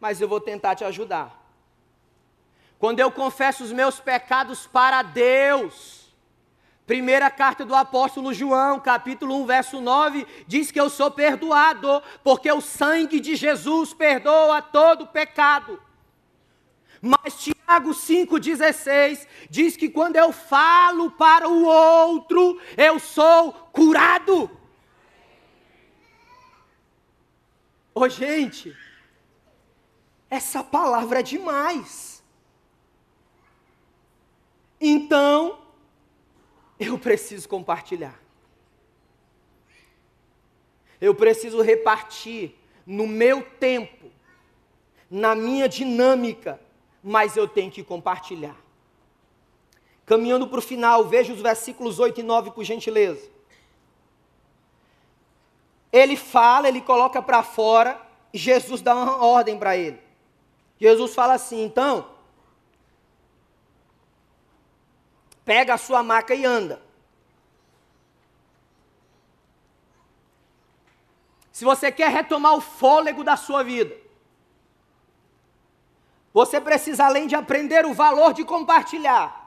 Mas 0.00 0.20
eu 0.20 0.28
vou 0.28 0.40
tentar 0.40 0.74
te 0.74 0.84
ajudar. 0.84 1.46
Quando 2.78 3.00
eu 3.00 3.10
confesso 3.10 3.64
os 3.64 3.72
meus 3.72 3.98
pecados 3.98 4.66
para 4.66 5.02
Deus, 5.02 6.14
primeira 6.86 7.30
carta 7.30 7.64
do 7.64 7.74
apóstolo 7.74 8.34
João, 8.34 8.78
capítulo 8.78 9.34
1, 9.42 9.46
verso 9.46 9.80
9, 9.80 10.26
diz 10.46 10.70
que 10.70 10.80
eu 10.80 10.90
sou 10.90 11.10
perdoado, 11.10 12.02
porque 12.22 12.50
o 12.52 12.60
sangue 12.60 13.18
de 13.18 13.34
Jesus 13.34 13.94
perdoa 13.94 14.60
todo 14.60 15.06
pecado. 15.06 15.80
Mas 17.00 17.34
Tiago 17.38 17.90
5,16 17.90 19.26
diz 19.48 19.76
que 19.76 19.88
quando 19.88 20.16
eu 20.16 20.32
falo 20.32 21.10
para 21.10 21.48
o 21.48 21.64
outro, 21.64 22.60
eu 22.76 22.98
sou 22.98 23.52
curado. 23.72 24.50
Ô 27.94 28.00
oh, 28.02 28.08
gente, 28.08 28.76
essa 30.28 30.62
palavra 30.62 31.20
é 31.20 31.22
demais. 31.22 32.22
Então, 34.80 35.58
eu 36.78 36.98
preciso 36.98 37.48
compartilhar. 37.48 38.20
Eu 41.00 41.14
preciso 41.14 41.62
repartir 41.62 42.54
no 42.86 43.06
meu 43.06 43.42
tempo, 43.42 44.10
na 45.10 45.34
minha 45.34 45.68
dinâmica, 45.68 46.60
mas 47.02 47.36
eu 47.36 47.46
tenho 47.46 47.70
que 47.70 47.82
compartilhar. 47.82 48.56
Caminhando 50.04 50.46
para 50.48 50.58
o 50.58 50.62
final, 50.62 51.04
veja 51.04 51.32
os 51.32 51.40
versículos 51.40 51.98
8 51.98 52.20
e 52.20 52.22
9, 52.22 52.50
por 52.52 52.64
gentileza. 52.64 53.28
Ele 55.92 56.16
fala, 56.16 56.68
ele 56.68 56.80
coloca 56.80 57.22
para 57.22 57.42
fora, 57.42 58.00
e 58.32 58.38
Jesus 58.38 58.80
dá 58.80 58.94
uma 58.94 59.24
ordem 59.24 59.58
para 59.58 59.76
ele. 59.76 60.05
Jesus 60.78 61.14
fala 61.14 61.34
assim: 61.34 61.62
então, 61.64 62.10
pega 65.44 65.74
a 65.74 65.78
sua 65.78 66.02
maca 66.02 66.34
e 66.34 66.44
anda. 66.44 66.82
Se 71.50 71.64
você 71.64 71.90
quer 71.90 72.10
retomar 72.10 72.54
o 72.54 72.60
fôlego 72.60 73.24
da 73.24 73.34
sua 73.34 73.62
vida, 73.62 73.96
você 76.34 76.60
precisa, 76.60 77.06
além 77.06 77.26
de 77.26 77.34
aprender 77.34 77.86
o 77.86 77.94
valor 77.94 78.34
de 78.34 78.44
compartilhar, 78.44 79.46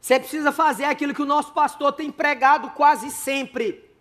você 0.00 0.18
precisa 0.18 0.50
fazer 0.50 0.86
aquilo 0.86 1.14
que 1.14 1.22
o 1.22 1.26
nosso 1.26 1.52
pastor 1.52 1.92
tem 1.92 2.10
pregado 2.10 2.70
quase 2.70 3.08
sempre: 3.12 3.91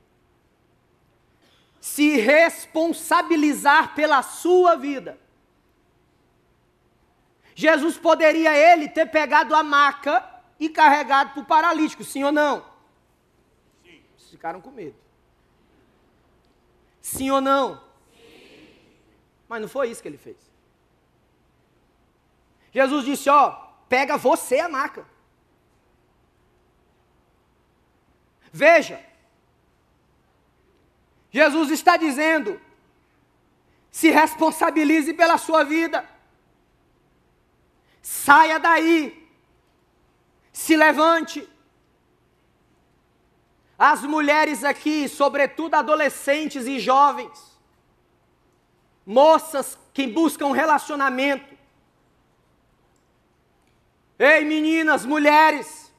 se 1.82 2.18
responsabilizar 2.18 3.96
pela 3.96 4.22
sua 4.22 4.76
vida. 4.76 5.20
Jesus 7.56 7.98
poderia 7.98 8.56
ele 8.56 8.88
ter 8.88 9.08
pegado 9.08 9.56
a 9.56 9.64
maca 9.64 10.24
e 10.60 10.70
carregado 10.70 11.34
para 11.34 11.42
o 11.42 11.46
paralítico, 11.46 12.04
sim 12.04 12.24
ou 12.24 12.32
não? 12.32 12.64
Sim. 13.84 14.02
Ficaram 14.30 14.62
com 14.62 14.70
medo. 14.70 14.96
Sim 17.02 17.32
ou 17.32 17.42
não? 17.42 17.82
Sim. 18.16 18.78
Mas 19.50 19.62
não 19.62 19.68
foi 19.68 19.90
isso 19.90 20.04
que 20.04 20.08
ele 20.08 20.20
fez. 20.20 20.38
Jesus 22.72 23.04
disse: 23.04 23.30
Ó, 23.30 23.52
pega 23.90 24.18
você 24.18 24.60
a 24.60 24.70
maca. 24.70 25.06
Veja, 28.52 29.04
Jesus 31.32 31.72
está 31.72 31.98
dizendo: 31.98 32.60
se 33.90 34.12
responsabilize 34.12 35.14
pela 35.14 35.38
sua 35.38 35.64
vida, 35.64 36.08
saia 38.02 38.60
daí, 38.60 39.28
se 40.52 40.76
levante. 40.76 41.48
As 43.78 44.04
mulheres 44.04 44.64
aqui, 44.64 45.10
sobretudo 45.10 45.74
adolescentes 45.74 46.68
e 46.68 46.80
jovens, 46.80 47.58
moças 49.04 49.76
que 49.92 50.06
buscam 50.06 50.52
relacionamento, 50.52 51.52
Ei, 54.22 54.46
meninas, 54.46 55.04
mulheres, 55.04 55.92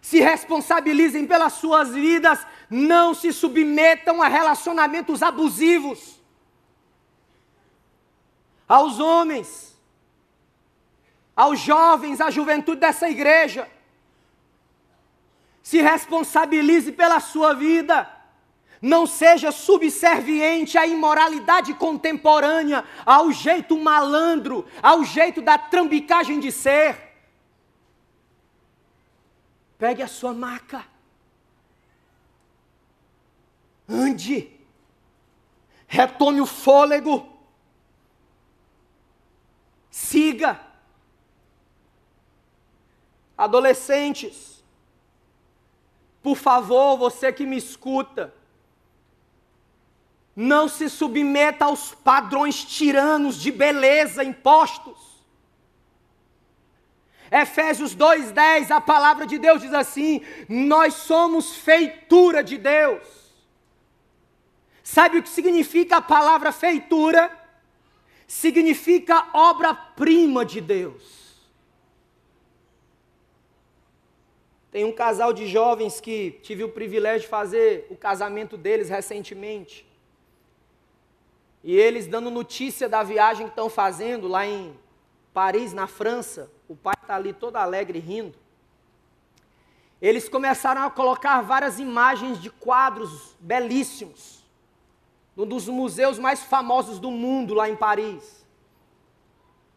se 0.00 0.18
responsabilizem 0.18 1.28
pelas 1.28 1.52
suas 1.52 1.90
vidas, 1.90 2.44
não 2.72 3.12
se 3.12 3.30
submetam 3.34 4.22
a 4.22 4.28
relacionamentos 4.28 5.22
abusivos. 5.22 6.18
Aos 8.66 8.98
homens, 8.98 9.78
aos 11.36 11.60
jovens, 11.60 12.18
à 12.18 12.30
juventude 12.30 12.80
dessa 12.80 13.10
igreja, 13.10 13.68
se 15.62 15.82
responsabilize 15.82 16.90
pela 16.92 17.20
sua 17.20 17.52
vida. 17.52 18.10
Não 18.80 19.06
seja 19.06 19.52
subserviente 19.52 20.78
à 20.78 20.86
imoralidade 20.86 21.74
contemporânea, 21.74 22.84
ao 23.04 23.30
jeito 23.30 23.78
malandro, 23.78 24.66
ao 24.82 25.04
jeito 25.04 25.42
da 25.42 25.58
trambicagem 25.58 26.40
de 26.40 26.50
ser. 26.50 26.96
Pegue 29.78 30.02
a 30.02 30.08
sua 30.08 30.32
maca. 30.32 30.91
Ande. 33.92 34.50
Retome 35.86 36.40
o 36.40 36.46
fôlego. 36.46 37.28
Siga. 39.90 40.58
Adolescentes, 43.36 44.64
por 46.22 46.36
favor, 46.36 46.96
você 46.96 47.32
que 47.32 47.44
me 47.44 47.56
escuta, 47.56 48.32
não 50.34 50.68
se 50.68 50.88
submeta 50.88 51.66
aos 51.66 51.94
padrões 51.94 52.64
tiranos 52.64 53.36
de 53.36 53.50
beleza 53.50 54.24
impostos. 54.24 55.12
Efésios 57.30 57.94
2:10, 57.94 58.70
a 58.70 58.80
palavra 58.80 59.26
de 59.26 59.38
Deus 59.38 59.60
diz 59.60 59.74
assim: 59.74 60.22
Nós 60.48 60.94
somos 60.94 61.56
feitura 61.56 62.42
de 62.42 62.56
Deus. 62.56 63.21
Sabe 64.82 65.18
o 65.18 65.22
que 65.22 65.28
significa 65.28 65.96
a 65.98 66.02
palavra 66.02 66.50
feitura? 66.52 67.30
Significa 68.26 69.28
obra-prima 69.32 70.44
de 70.44 70.60
Deus. 70.60 71.22
Tem 74.70 74.84
um 74.84 74.92
casal 74.92 75.32
de 75.32 75.46
jovens 75.46 76.00
que 76.00 76.40
tive 76.42 76.64
o 76.64 76.68
privilégio 76.68 77.20
de 77.20 77.28
fazer 77.28 77.86
o 77.90 77.96
casamento 77.96 78.56
deles 78.56 78.88
recentemente. 78.88 79.86
E 81.62 81.76
eles 81.76 82.06
dando 82.06 82.30
notícia 82.30 82.88
da 82.88 83.02
viagem 83.02 83.46
que 83.46 83.52
estão 83.52 83.68
fazendo 83.68 84.26
lá 84.26 84.46
em 84.46 84.74
Paris, 85.32 85.72
na 85.72 85.86
França. 85.86 86.50
O 86.66 86.74
pai 86.74 86.94
está 87.00 87.14
ali 87.14 87.32
todo 87.32 87.56
alegre, 87.56 87.98
rindo. 87.98 88.36
Eles 90.00 90.28
começaram 90.28 90.82
a 90.82 90.90
colocar 90.90 91.40
várias 91.42 91.78
imagens 91.78 92.40
de 92.40 92.50
quadros 92.50 93.36
belíssimos. 93.38 94.41
Um 95.36 95.46
dos 95.46 95.66
museus 95.68 96.18
mais 96.18 96.42
famosos 96.42 96.98
do 96.98 97.10
mundo 97.10 97.54
lá 97.54 97.68
em 97.68 97.76
Paris. 97.76 98.46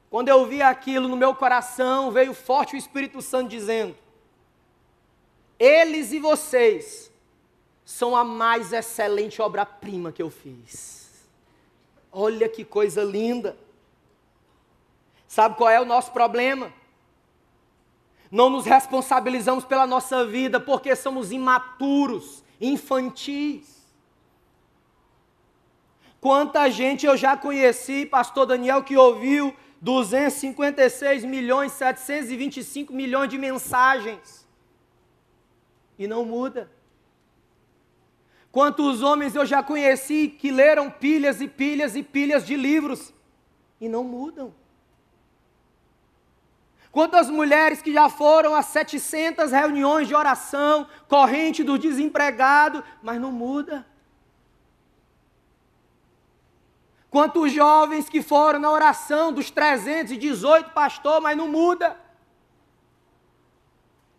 Quando 0.10 0.30
eu 0.30 0.46
vi 0.46 0.62
aquilo 0.62 1.08
no 1.08 1.18
meu 1.18 1.34
coração, 1.36 2.12
veio 2.12 2.34
forte 2.34 2.76
o 2.76 2.78
Espírito 2.78 3.22
Santo 3.22 3.50
dizendo: 3.50 3.96
Eles 5.60 6.12
e 6.12 6.20
vocês 6.20 7.12
são 7.84 8.16
a 8.16 8.24
mais 8.24 8.74
excelente 8.74 9.42
obra-prima 9.42 10.12
que 10.12 10.22
eu 10.22 10.30
fiz. 10.30 11.28
Olha 12.12 12.48
que 12.48 12.64
coisa 12.64 13.04
linda. 13.04 13.58
Sabe 15.28 15.58
qual 15.58 15.70
é 15.70 15.82
o 15.82 15.86
nosso 15.86 16.12
problema? 16.12 16.72
Não 18.32 18.50
nos 18.50 18.66
responsabilizamos 18.66 19.66
pela 19.66 19.86
nossa 19.86 20.26
vida 20.26 20.60
porque 20.60 20.96
somos 20.96 21.32
imaturos, 21.32 22.44
infantis. 22.60 23.75
Quanta 26.26 26.72
gente 26.72 27.06
eu 27.06 27.16
já 27.16 27.38
conheci, 27.38 28.04
pastor 28.04 28.48
Daniel, 28.48 28.82
que 28.82 28.98
ouviu 28.98 29.56
256 29.80 31.24
milhões, 31.24 31.72
725 31.74 32.92
milhões 32.92 33.30
de 33.30 33.38
mensagens 33.38 34.44
e 36.00 36.08
não 36.08 36.26
muda. 36.26 36.72
Quantos 38.52 39.04
homens 39.04 39.36
eu 39.36 39.46
já 39.46 39.62
conheci 39.62 40.28
que 40.28 40.50
leram 40.50 40.90
pilhas 40.90 41.42
e 41.42 41.48
pilhas 41.48 41.96
e 41.96 42.02
pilhas 42.02 42.44
de 42.44 42.56
livros 42.56 43.14
e 43.80 43.88
não 43.88 44.04
mudam. 44.04 44.52
Quantas 46.92 47.30
mulheres 47.30 47.84
que 47.84 47.94
já 47.94 48.10
foram 48.10 48.56
a 48.56 48.64
700 48.64 49.52
reuniões 49.52 50.08
de 50.08 50.16
oração, 50.16 50.88
corrente 51.08 51.64
do 51.64 51.78
desempregado, 51.78 52.84
mas 53.04 53.22
não 53.22 53.32
muda. 53.32 53.86
Quantos 57.16 57.54
jovens 57.54 58.10
que 58.10 58.22
foram 58.22 58.60
na 58.60 58.70
oração 58.70 59.32
dos 59.32 59.50
318 59.50 60.72
pastor, 60.72 61.22
mas 61.22 61.38
não 61.38 61.48
muda. 61.48 61.98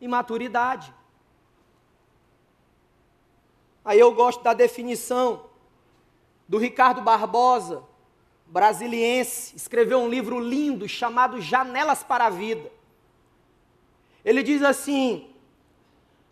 Imaturidade. 0.00 0.94
Aí 3.84 4.00
eu 4.00 4.14
gosto 4.14 4.42
da 4.42 4.54
definição 4.54 5.44
do 6.48 6.56
Ricardo 6.56 7.02
Barbosa, 7.02 7.84
brasiliense, 8.46 9.54
escreveu 9.54 9.98
um 9.98 10.08
livro 10.08 10.40
lindo 10.40 10.88
chamado 10.88 11.38
Janelas 11.38 12.02
para 12.02 12.24
a 12.24 12.30
Vida. 12.30 12.72
Ele 14.24 14.42
diz 14.42 14.62
assim: 14.62 15.28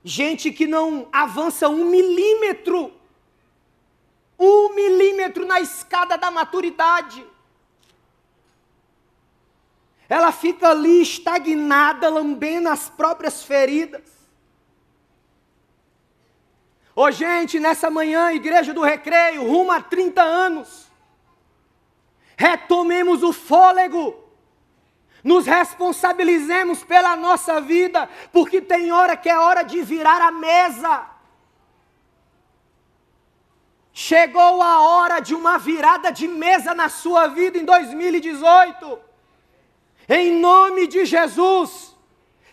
gente 0.03 0.51
que 0.51 0.67
não 0.67 1.09
avança 1.13 1.69
um 1.69 1.85
milímetro, 1.85 2.91
um 4.39 4.75
milímetro 4.75 5.47
na 5.47 5.61
escada 5.61 6.17
da 6.17 6.31
maturidade. 6.31 7.25
Ela 10.09 10.33
fica 10.33 10.69
ali 10.69 11.03
estagnada, 11.03 12.09
lambendo 12.09 12.69
as 12.69 12.89
próprias 12.89 13.43
feridas. 13.43 14.03
Ô 16.95 17.11
gente, 17.11 17.59
nessa 17.59 17.91
manhã, 17.91 18.33
Igreja 18.33 18.73
do 18.73 18.83
Recreio, 18.83 19.49
rumo 19.49 19.73
a 19.73 19.81
30 19.81 20.23
anos. 20.23 20.87
Retomemos 22.37 23.23
o 23.23 23.33
fôlego. 23.33 24.23
Nos 25.23 25.47
responsabilizemos 25.47 26.85
pela 26.85 27.17
nossa 27.17 27.61
vida, 27.61 28.09
porque 28.31 28.61
tem 28.61 28.93
hora 28.93 29.17
que 29.17 29.29
é 29.29 29.39
hora 29.39 29.63
de 29.63 29.81
virar 29.81 30.21
a 30.21 30.31
mesa. 30.31 31.14
Chegou 33.95 34.61
a 34.61 34.81
hora 34.81 35.21
de 35.21 35.35
uma 35.35 35.57
virada 35.57 36.11
de 36.11 36.29
mesa 36.29 36.75
na 36.75 36.91
sua 36.91 37.29
vida 37.29 37.57
em 37.57 37.65
2018. 37.65 38.99
Em 40.09 40.39
nome 40.39 40.87
de 40.87 41.07
Jesus, 41.07 41.97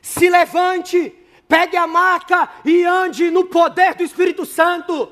se 0.01 0.29
levante 0.29 1.17
Pegue 1.51 1.75
a 1.75 1.85
maca 1.85 2.49
e 2.63 2.85
ande 2.85 3.29
no 3.29 3.43
poder 3.43 3.93
do 3.93 4.03
Espírito 4.03 4.45
Santo. 4.45 5.11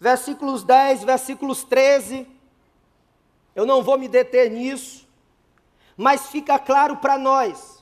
Versículos 0.00 0.64
10, 0.64 1.04
versículos 1.04 1.62
13. 1.62 2.26
Eu 3.54 3.64
não 3.64 3.84
vou 3.84 3.96
me 3.96 4.08
deter 4.08 4.50
nisso, 4.50 5.08
mas 5.96 6.26
fica 6.26 6.58
claro 6.58 6.96
para 6.96 7.16
nós 7.16 7.77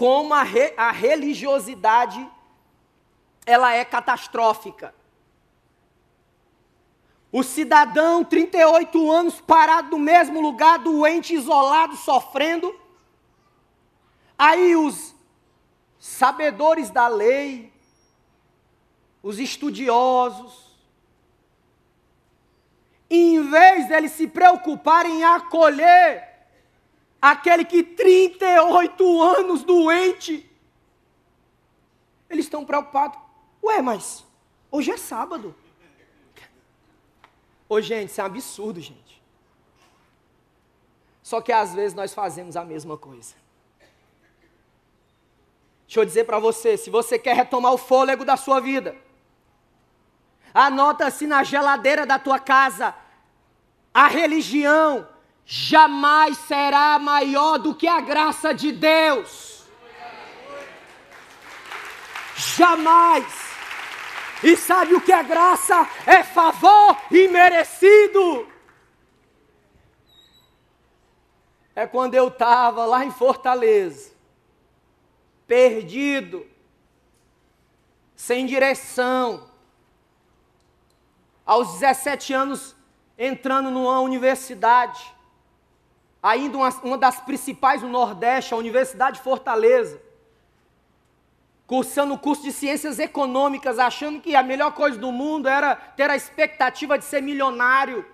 como 0.00 0.32
a, 0.32 0.42
re, 0.42 0.72
a 0.78 0.90
religiosidade 0.90 2.26
ela 3.44 3.74
é 3.74 3.84
catastrófica. 3.84 4.94
O 7.30 7.42
cidadão, 7.42 8.24
38 8.24 9.12
anos, 9.12 9.42
parado 9.42 9.90
no 9.90 9.98
mesmo 9.98 10.40
lugar, 10.40 10.78
doente, 10.78 11.34
isolado, 11.34 11.96
sofrendo. 11.96 12.74
Aí 14.38 14.74
os 14.74 15.14
sabedores 15.98 16.88
da 16.88 17.06
lei, 17.06 17.70
os 19.22 19.38
estudiosos, 19.38 20.78
em 23.10 23.42
vez 23.50 23.86
deles 23.86 24.12
se 24.12 24.26
preocuparem 24.26 25.18
em 25.18 25.24
acolher 25.24 26.29
aquele 27.20 27.64
que 27.64 27.82
38 27.82 29.22
anos 29.22 29.62
doente, 29.62 30.48
eles 32.28 32.46
estão 32.46 32.64
preocupados. 32.64 33.18
Ué, 33.62 33.82
mas 33.82 34.24
hoje 34.70 34.90
é 34.90 34.96
sábado. 34.96 35.54
Ô, 37.68 37.80
gente, 37.80 38.10
isso 38.10 38.20
é 38.20 38.24
um 38.24 38.26
absurdo, 38.26 38.80
gente. 38.80 39.22
Só 41.22 41.40
que 41.40 41.52
às 41.52 41.74
vezes 41.74 41.94
nós 41.94 42.12
fazemos 42.12 42.56
a 42.56 42.64
mesma 42.64 42.96
coisa. 42.96 43.34
Deixa 45.86 46.00
eu 46.00 46.04
dizer 46.04 46.24
para 46.24 46.38
você, 46.38 46.76
se 46.76 46.88
você 46.88 47.18
quer 47.18 47.34
retomar 47.34 47.72
o 47.72 47.78
fôlego 47.78 48.24
da 48.24 48.36
sua 48.36 48.60
vida, 48.60 48.96
anota-se 50.54 51.26
na 51.26 51.42
geladeira 51.42 52.06
da 52.06 52.18
tua 52.18 52.38
casa, 52.38 52.94
a 53.92 54.06
religião 54.06 55.06
jamais 55.52 56.38
será 56.38 56.96
maior 57.00 57.58
do 57.58 57.74
que 57.74 57.88
a 57.88 58.00
graça 58.00 58.54
de 58.54 58.70
Deus. 58.70 59.64
Jamais. 62.36 63.26
E 64.44 64.56
sabe 64.56 64.94
o 64.94 65.00
que 65.00 65.12
é 65.12 65.20
graça? 65.24 65.88
É 66.06 66.22
favor 66.22 66.96
imerecido. 67.10 68.46
É 71.74 71.84
quando 71.84 72.14
eu 72.14 72.28
estava 72.28 72.86
lá 72.86 73.04
em 73.04 73.10
Fortaleza, 73.10 74.12
perdido, 75.48 76.46
sem 78.14 78.46
direção, 78.46 79.50
aos 81.44 81.72
17 81.72 82.32
anos 82.32 82.76
entrando 83.18 83.68
numa 83.68 83.98
universidade, 83.98 85.18
ainda 86.22 86.56
uma, 86.56 86.68
uma 86.82 86.98
das 86.98 87.20
principais 87.20 87.80
do 87.80 87.88
Nordeste, 87.88 88.54
a 88.54 88.56
Universidade 88.56 89.18
de 89.18 89.22
Fortaleza 89.22 90.00
cursando 91.70 92.14
o 92.14 92.18
curso 92.18 92.42
de 92.42 92.50
ciências 92.50 92.98
econômicas, 92.98 93.78
achando 93.78 94.20
que 94.20 94.34
a 94.34 94.42
melhor 94.42 94.72
coisa 94.72 94.98
do 94.98 95.12
mundo 95.12 95.46
era 95.46 95.76
ter 95.76 96.10
a 96.10 96.16
expectativa 96.16 96.98
de 96.98 97.04
ser 97.04 97.22
milionário. 97.22 98.04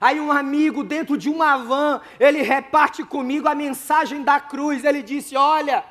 Aí 0.00 0.18
um 0.18 0.32
amigo 0.32 0.82
dentro 0.82 1.18
de 1.18 1.28
uma 1.28 1.58
van, 1.58 2.00
ele 2.18 2.40
reparte 2.40 3.04
comigo 3.04 3.46
a 3.46 3.54
mensagem 3.54 4.22
da 4.22 4.40
cruz. 4.40 4.82
Ele 4.82 5.02
disse: 5.02 5.36
"Olha, 5.36 5.84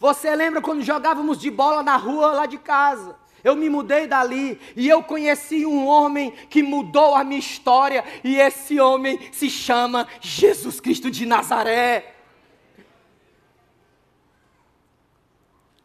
você 0.00 0.34
lembra 0.34 0.60
quando 0.60 0.82
jogávamos 0.82 1.38
de 1.38 1.48
bola 1.48 1.80
na 1.80 1.96
rua 1.96 2.32
lá 2.32 2.46
de 2.46 2.58
casa? 2.58 3.14
Eu 3.46 3.54
me 3.54 3.68
mudei 3.70 4.06
dali 4.06 4.60
e 4.74 4.88
eu 4.88 5.02
conheci 5.02 5.64
um 5.64 5.86
homem 5.86 6.32
que 6.50 6.62
mudou 6.62 7.14
a 7.14 7.22
minha 7.22 7.38
história, 7.38 8.04
e 8.24 8.36
esse 8.36 8.80
homem 8.80 9.32
se 9.32 9.48
chama 9.48 10.08
Jesus 10.20 10.80
Cristo 10.80 11.10
de 11.10 11.24
Nazaré. 11.24 12.16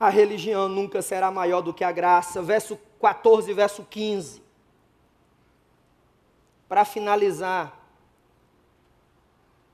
a 0.01 0.09
religião 0.09 0.67
nunca 0.67 0.99
será 0.99 1.29
maior 1.29 1.61
do 1.61 1.71
que 1.71 1.83
a 1.83 1.91
graça. 1.91 2.41
Verso 2.41 2.75
14, 2.99 3.53
verso 3.53 3.85
15. 3.87 4.41
Para 6.67 6.83
finalizar, 6.83 7.79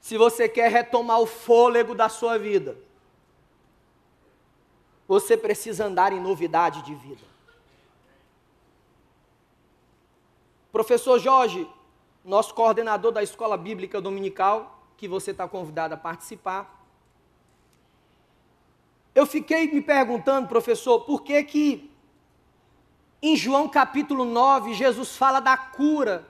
se 0.02 0.18
você 0.18 0.50
quer 0.50 0.70
retomar 0.70 1.22
o 1.22 1.26
fôlego 1.26 1.96
da 1.96 2.10
sua 2.10 2.38
vida, 2.38 2.78
você 5.08 5.38
precisa 5.38 5.86
andar 5.86 6.12
em 6.12 6.20
novidade 6.20 6.82
de 6.82 6.94
vida. 6.94 7.27
Professor 10.78 11.18
Jorge, 11.18 11.68
nosso 12.24 12.54
coordenador 12.54 13.12
da 13.12 13.24
escola 13.24 13.58
bíblica 13.58 14.00
dominical, 14.00 14.80
que 14.96 15.08
você 15.08 15.32
está 15.32 15.48
convidado 15.48 15.96
a 15.96 15.98
participar, 15.98 16.86
eu 19.16 19.26
fiquei 19.26 19.74
me 19.74 19.82
perguntando, 19.82 20.48
professor, 20.48 21.00
por 21.00 21.24
que 21.24 21.44
que 21.46 21.92
em 23.24 23.36
João 23.36 23.68
capítulo 23.68 24.24
9 24.24 24.76
Jesus 24.76 25.18
fala 25.18 25.40
da 25.40 25.58
cura 25.58 26.30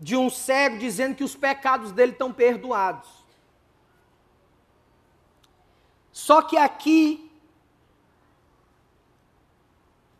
de 0.00 0.16
um 0.16 0.28
cego 0.28 0.78
dizendo 0.78 1.14
que 1.14 1.22
os 1.22 1.36
pecados 1.36 1.92
dele 1.92 2.10
estão 2.10 2.32
perdoados. 2.32 3.08
Só 6.10 6.42
que 6.42 6.56
aqui 6.56 7.29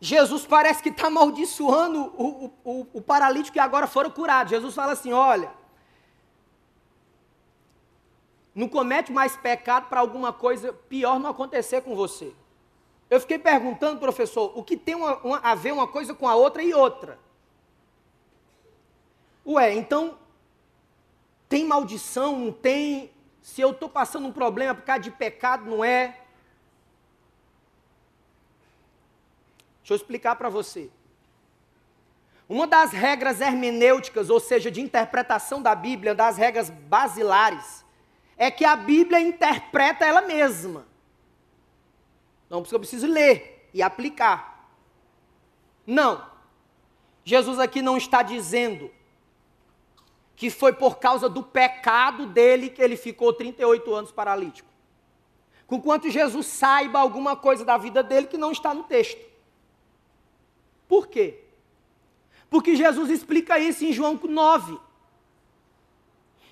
Jesus 0.00 0.46
parece 0.46 0.82
que 0.82 0.88
está 0.88 1.08
amaldiçoando 1.08 2.06
o, 2.16 2.50
o, 2.64 2.86
o, 2.94 3.02
paralítico 3.02 3.52
que 3.52 3.58
agora 3.60 3.86
foram 3.86 4.10
curados. 4.10 4.50
Jesus 4.50 4.74
fala 4.74 4.92
assim: 4.92 5.12
olha, 5.12 5.52
não 8.54 8.66
comete 8.66 9.12
mais 9.12 9.36
pecado 9.36 9.88
para 9.88 10.00
alguma 10.00 10.32
coisa 10.32 10.72
pior 10.72 11.20
não 11.20 11.28
acontecer 11.28 11.82
com 11.82 11.94
você. 11.94 12.34
Eu 13.10 13.20
fiquei 13.20 13.38
perguntando, 13.38 14.00
professor, 14.00 14.56
o 14.56 14.62
que 14.62 14.76
tem 14.76 14.94
uma, 14.94 15.16
uma, 15.18 15.38
a 15.38 15.54
ver 15.54 15.72
uma 15.72 15.86
coisa 15.86 16.14
com 16.14 16.26
a 16.26 16.34
outra 16.34 16.62
e 16.62 16.72
outra? 16.72 17.18
Ué, 19.46 19.74
então 19.74 20.16
tem 21.48 21.66
maldição, 21.66 22.38
não 22.38 22.52
tem? 22.52 23.10
Se 23.42 23.60
eu 23.60 23.72
estou 23.72 23.88
passando 23.88 24.28
um 24.28 24.32
problema 24.32 24.74
por 24.74 24.84
causa 24.84 25.02
de 25.02 25.10
pecado, 25.10 25.68
não 25.68 25.84
é? 25.84 26.19
Deixa 29.90 30.02
eu 30.02 30.04
explicar 30.04 30.36
para 30.36 30.48
você. 30.48 30.88
Uma 32.48 32.64
das 32.64 32.92
regras 32.92 33.40
hermenêuticas, 33.40 34.30
ou 34.30 34.38
seja, 34.38 34.70
de 34.70 34.80
interpretação 34.80 35.60
da 35.60 35.74
Bíblia, 35.74 36.14
das 36.14 36.36
regras 36.36 36.70
basilares, 36.70 37.84
é 38.36 38.52
que 38.52 38.64
a 38.64 38.76
Bíblia 38.76 39.18
interpreta 39.18 40.06
ela 40.06 40.22
mesma. 40.22 40.86
Não 42.48 42.62
porque 42.62 42.72
eu 42.72 42.78
preciso 42.78 43.08
ler 43.08 43.68
e 43.74 43.82
aplicar. 43.82 44.70
Não. 45.84 46.24
Jesus 47.24 47.58
aqui 47.58 47.82
não 47.82 47.96
está 47.96 48.22
dizendo 48.22 48.92
que 50.36 50.50
foi 50.50 50.72
por 50.72 51.00
causa 51.00 51.28
do 51.28 51.42
pecado 51.42 52.26
dele 52.26 52.70
que 52.70 52.80
ele 52.80 52.96
ficou 52.96 53.32
38 53.32 53.92
anos 53.92 54.12
paralítico. 54.12 54.70
Conquanto 55.66 56.08
Jesus 56.08 56.46
saiba 56.46 57.00
alguma 57.00 57.34
coisa 57.34 57.64
da 57.64 57.76
vida 57.76 58.04
dele 58.04 58.28
que 58.28 58.38
não 58.38 58.52
está 58.52 58.72
no 58.72 58.84
texto. 58.84 59.29
Por 60.90 61.06
quê? 61.06 61.38
Porque 62.50 62.74
Jesus 62.74 63.10
explica 63.10 63.60
isso 63.60 63.84
em 63.84 63.92
João 63.92 64.18
9. 64.20 64.76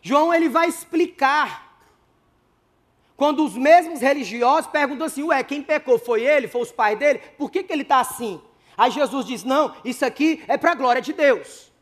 João 0.00 0.32
ele 0.32 0.48
vai 0.48 0.68
explicar 0.68 1.76
quando 3.16 3.44
os 3.44 3.56
mesmos 3.56 4.00
religiosos 4.00 4.70
perguntam 4.70 5.08
assim, 5.08 5.24
ué, 5.24 5.42
quem 5.42 5.60
pecou 5.60 5.98
foi 5.98 6.22
ele, 6.22 6.46
foi 6.46 6.62
os 6.62 6.70
pais 6.70 6.96
dele? 6.96 7.18
Por 7.36 7.50
que, 7.50 7.64
que 7.64 7.72
ele 7.72 7.82
está 7.82 7.98
assim? 7.98 8.40
Aí 8.76 8.92
Jesus 8.92 9.26
diz, 9.26 9.42
não, 9.42 9.74
isso 9.84 10.04
aqui 10.04 10.40
é 10.46 10.56
para 10.56 10.70
a 10.70 10.76
glória 10.76 11.02
de 11.02 11.12
Deus. 11.12 11.72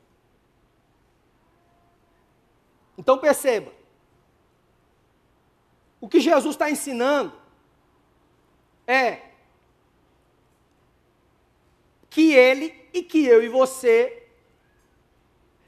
Então 2.96 3.18
perceba, 3.18 3.70
o 6.00 6.08
que 6.08 6.20
Jesus 6.20 6.54
está 6.54 6.70
ensinando 6.70 7.34
é 8.86 9.25
que 12.16 12.32
ele 12.32 12.74
e 12.94 13.02
que 13.02 13.26
eu 13.26 13.44
e 13.44 13.48
você, 13.50 14.26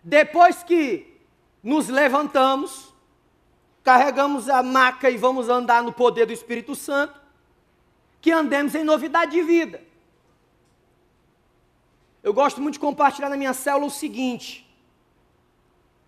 depois 0.02 0.62
que 0.62 1.20
nos 1.62 1.88
levantamos, 1.88 2.94
carregamos 3.84 4.48
a 4.48 4.62
maca 4.62 5.10
e 5.10 5.18
vamos 5.18 5.50
andar 5.50 5.82
no 5.82 5.92
poder 5.92 6.24
do 6.24 6.32
Espírito 6.32 6.74
Santo, 6.74 7.20
que 8.18 8.32
andemos 8.32 8.74
em 8.74 8.82
novidade 8.82 9.32
de 9.32 9.42
vida. 9.42 9.84
Eu 12.22 12.32
gosto 12.32 12.62
muito 12.62 12.76
de 12.76 12.80
compartilhar 12.80 13.28
na 13.28 13.36
minha 13.36 13.52
célula 13.52 13.84
o 13.84 13.90
seguinte: 13.90 14.66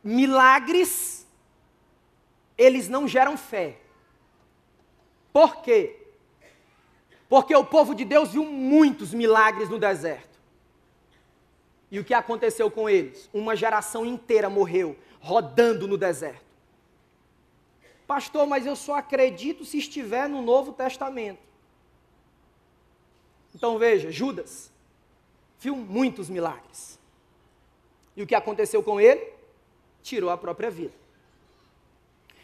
milagres, 0.02 1.26
eles 2.56 2.88
não 2.88 3.06
geram 3.06 3.36
fé. 3.36 3.78
Por 5.34 5.56
quê? 5.56 5.98
Porque 7.28 7.54
o 7.54 7.62
povo 7.62 7.94
de 7.94 8.06
Deus 8.06 8.32
viu 8.32 8.46
muitos 8.46 9.12
milagres 9.12 9.68
no 9.68 9.78
deserto. 9.78 10.29
E 11.90 11.98
o 11.98 12.04
que 12.04 12.14
aconteceu 12.14 12.70
com 12.70 12.88
eles? 12.88 13.28
Uma 13.32 13.56
geração 13.56 14.06
inteira 14.06 14.48
morreu 14.48 14.96
rodando 15.20 15.88
no 15.88 15.98
deserto. 15.98 16.44
Pastor, 18.06 18.46
mas 18.46 18.66
eu 18.66 18.74
só 18.74 18.96
acredito 18.96 19.64
se 19.64 19.78
estiver 19.78 20.28
no 20.28 20.42
Novo 20.42 20.72
Testamento. 20.72 21.40
Então 23.54 23.78
veja, 23.78 24.10
Judas 24.10 24.72
viu 25.58 25.76
muitos 25.76 26.28
milagres. 26.28 26.98
E 28.16 28.22
o 28.22 28.26
que 28.26 28.34
aconteceu 28.34 28.82
com 28.82 29.00
ele? 29.00 29.32
Tirou 30.02 30.30
a 30.30 30.36
própria 30.36 30.70
vida. 30.70 30.94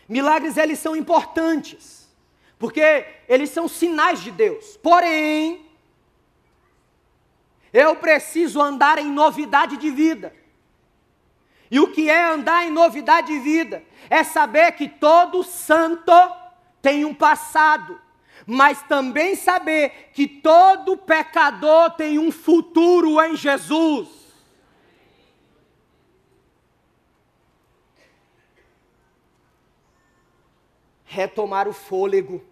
Milagres 0.08 0.56
eles 0.56 0.78
são 0.78 0.94
importantes, 0.94 2.08
porque 2.58 3.06
eles 3.28 3.50
são 3.50 3.66
sinais 3.66 4.22
de 4.22 4.30
Deus. 4.30 4.76
Porém, 4.76 5.65
eu 7.76 7.94
preciso 7.94 8.62
andar 8.62 8.98
em 8.98 9.04
novidade 9.04 9.76
de 9.76 9.90
vida. 9.90 10.34
E 11.70 11.78
o 11.78 11.92
que 11.92 12.08
é 12.08 12.24
andar 12.24 12.64
em 12.64 12.70
novidade 12.70 13.26
de 13.26 13.38
vida? 13.38 13.84
É 14.08 14.24
saber 14.24 14.72
que 14.72 14.88
todo 14.88 15.44
santo 15.44 16.10
tem 16.80 17.04
um 17.04 17.12
passado, 17.12 18.00
mas 18.46 18.80
também 18.84 19.36
saber 19.36 20.10
que 20.14 20.26
todo 20.26 20.96
pecador 20.96 21.90
tem 21.90 22.18
um 22.18 22.32
futuro 22.32 23.20
em 23.20 23.36
Jesus. 23.36 24.08
Retomar 31.04 31.68
o 31.68 31.74
fôlego. 31.74 32.42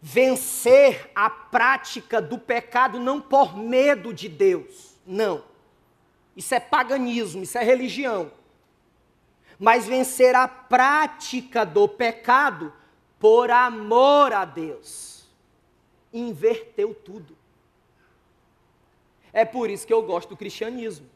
Vencer 0.00 1.10
a 1.14 1.28
prática 1.28 2.20
do 2.20 2.38
pecado 2.38 2.98
não 2.98 3.20
por 3.20 3.56
medo 3.56 4.14
de 4.14 4.28
Deus, 4.28 4.96
não 5.06 5.50
isso 6.40 6.54
é 6.54 6.60
paganismo, 6.60 7.42
isso 7.42 7.58
é 7.58 7.62
religião. 7.62 8.32
Mas 9.58 9.86
vencer 9.86 10.34
a 10.34 10.48
prática 10.48 11.66
do 11.66 11.86
pecado 11.86 12.72
por 13.18 13.50
amor 13.50 14.32
a 14.32 14.46
Deus. 14.46 15.28
Inverteu 16.12 16.94
tudo. 16.94 17.36
É 19.32 19.44
por 19.44 19.68
isso 19.68 19.86
que 19.86 19.92
eu 19.92 20.02
gosto 20.02 20.30
do 20.30 20.36
cristianismo. 20.36 21.08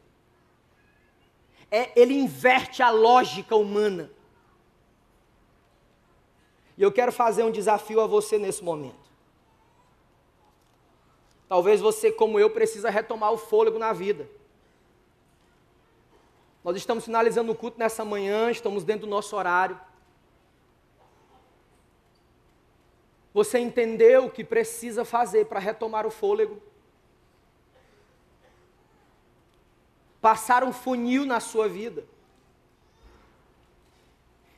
É, 1.71 1.99
ele 1.99 2.13
inverte 2.13 2.83
a 2.83 2.91
lógica 2.91 3.55
humana. 3.55 4.11
E 6.77 6.83
eu 6.83 6.91
quero 6.91 7.11
fazer 7.11 7.43
um 7.43 7.51
desafio 7.51 8.01
a 8.01 8.07
você 8.07 8.37
nesse 8.37 8.63
momento. 8.63 9.05
Talvez 11.47 11.79
você, 11.79 12.11
como 12.11 12.39
eu, 12.39 12.49
precisa 12.49 12.89
retomar 12.89 13.31
o 13.31 13.37
fôlego 13.37 13.77
na 13.77 13.93
vida. 13.93 14.27
Nós 16.63 16.75
estamos 16.75 17.05
finalizando 17.05 17.51
o 17.51 17.55
culto 17.55 17.77
nessa 17.77 18.03
manhã, 18.03 18.49
estamos 18.49 18.83
dentro 18.83 19.05
do 19.05 19.09
nosso 19.09 19.35
horário. 19.35 19.79
Você 23.33 23.59
entendeu 23.59 24.25
o 24.25 24.31
que 24.31 24.43
precisa 24.43 25.05
fazer 25.05 25.45
para 25.45 25.59
retomar 25.59 26.07
o 26.07 26.09
fôlego? 26.09 26.59
Passar 30.19 30.63
um 30.63 30.73
funil 30.73 31.25
na 31.25 31.39
sua 31.39 31.69
vida. 31.69 32.03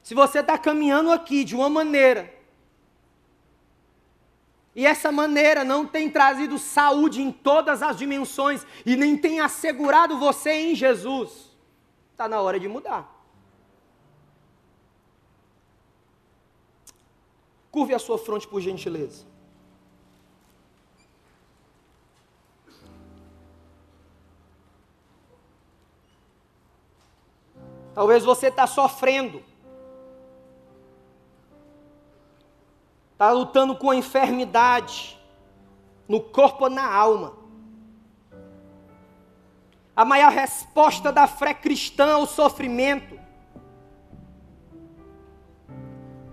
Se 0.08 0.16
você 0.16 0.40
está 0.40 0.58
caminhando 0.58 1.12
aqui 1.12 1.44
de 1.44 1.54
uma 1.54 1.68
maneira, 1.68 2.34
e 4.74 4.86
essa 4.86 5.12
maneira 5.12 5.66
não 5.66 5.86
tem 5.86 6.10
trazido 6.10 6.58
saúde 6.58 7.22
em 7.22 7.30
todas 7.30 7.84
as 7.84 7.98
dimensões, 7.98 8.66
e 8.86 8.96
nem 8.96 9.18
tem 9.18 9.42
assegurado 9.42 10.18
você 10.18 10.52
em 10.52 10.74
Jesus, 10.74 11.52
Está 12.14 12.26
na 12.26 12.40
hora 12.40 12.58
de 12.58 12.70
mudar. 12.70 13.14
Curve 17.70 17.94
a 17.94 18.00
sua 18.00 18.18
fronte, 18.18 18.48
por 18.48 18.62
gentileza. 18.62 19.26
Talvez 27.94 28.24
você 28.24 28.48
está 28.48 28.66
sofrendo. 28.66 29.44
Está 33.18 33.32
lutando 33.32 33.76
com 33.76 33.90
a 33.90 33.96
enfermidade 33.96 35.18
no 36.08 36.22
corpo 36.22 36.66
ou 36.66 36.70
na 36.70 36.86
alma. 36.86 37.34
A 39.96 40.06
maior 40.06 40.32
resposta 40.32 41.12
da 41.12 41.26
fé 41.26 41.52
cristã 41.52 42.14
ao 42.14 42.28
sofrimento 42.28 43.20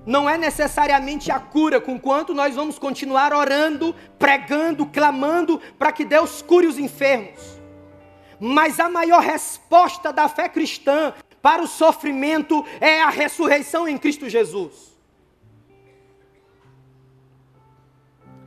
não 0.05 0.29
é 0.29 0.37
necessariamente 0.37 1.33
a 1.33 1.41
cura, 1.41 1.81
com 1.81 1.99
quanto 1.99 2.35
nós 2.35 2.55
vamos 2.55 2.79
continuar 2.79 3.33
orando, 3.33 3.95
pregando, 4.19 4.85
clamando 4.85 5.59
para 5.79 5.91
que 5.91 6.05
Deus 6.05 6.43
cure 6.43 6.67
os 6.67 6.79
enfermos. 6.79 7.41
Mas 8.39 8.79
a 8.79 8.91
maior 8.91 9.23
resposta 9.23 10.13
da 10.13 10.29
fé 10.29 10.51
cristã 10.51 11.15
para 11.41 11.63
o 11.63 11.67
sofrimento 11.67 12.63
é 12.79 13.01
a 13.01 13.09
ressurreição 13.09 13.89
em 13.89 13.97
Cristo 13.97 14.29
Jesus. 14.29 14.94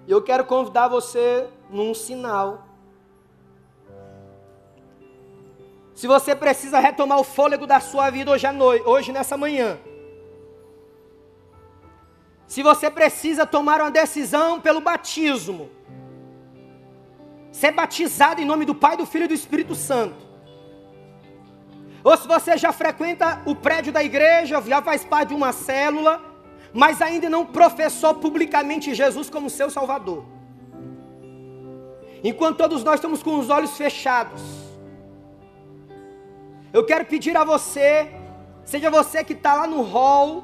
E 0.08 0.12
eu 0.12 0.22
quero 0.22 0.46
convidar 0.46 0.88
você 0.88 1.48
num 1.70 1.94
sinal. 1.94 2.66
Se 5.94 6.08
você 6.08 6.34
precisa 6.34 6.80
retomar 6.80 7.20
o 7.20 7.26
fôlego 7.26 7.68
da 7.68 7.80
sua 7.82 8.10
vida 8.10 8.32
hoje 8.32 8.48
à 8.48 8.54
noite, 8.54 8.88
hoje 8.88 9.12
nessa 9.12 9.36
manhã. 9.36 9.78
Se 12.48 12.64
você 12.64 12.90
precisa 12.90 13.46
tomar 13.46 13.82
uma 13.82 13.92
decisão 13.92 14.62
pelo 14.62 14.80
batismo, 14.80 15.70
ser 17.52 17.72
batizado 17.72 18.40
em 18.40 18.46
nome 18.46 18.64
do 18.64 18.74
Pai, 18.74 18.96
do 18.96 19.06
Filho 19.06 19.26
e 19.26 19.28
do 19.28 19.34
Espírito 19.34 19.76
Santo. 19.76 20.26
Ou 22.02 22.16
se 22.16 22.26
você 22.26 22.58
já 22.58 22.72
frequenta 22.72 23.42
o 23.46 23.54
prédio 23.54 23.92
da 23.92 24.02
igreja, 24.02 24.62
já 24.62 24.82
faz 24.82 25.04
parte 25.04 25.30
de 25.30 25.36
uma 25.36 25.52
célula, 25.52 26.22
mas 26.74 27.02
ainda 27.02 27.30
não 27.30 27.46
professou 27.46 28.14
publicamente 28.16 28.94
Jesus 28.94 29.30
como 29.30 29.50
seu 29.50 29.70
Salvador. 29.70 30.26
Enquanto 32.24 32.58
todos 32.58 32.84
nós 32.84 32.96
estamos 32.96 33.22
com 33.22 33.40
os 33.40 33.50
olhos 33.50 33.78
fechados, 33.78 34.42
eu 36.74 36.86
quero 36.86 37.06
pedir 37.06 37.36
a 37.38 37.44
você, 37.44 38.12
seja 38.66 38.90
você 38.90 39.24
que 39.24 39.34
está 39.34 39.54
lá 39.54 39.68
no 39.68 39.82
hall, 39.82 40.44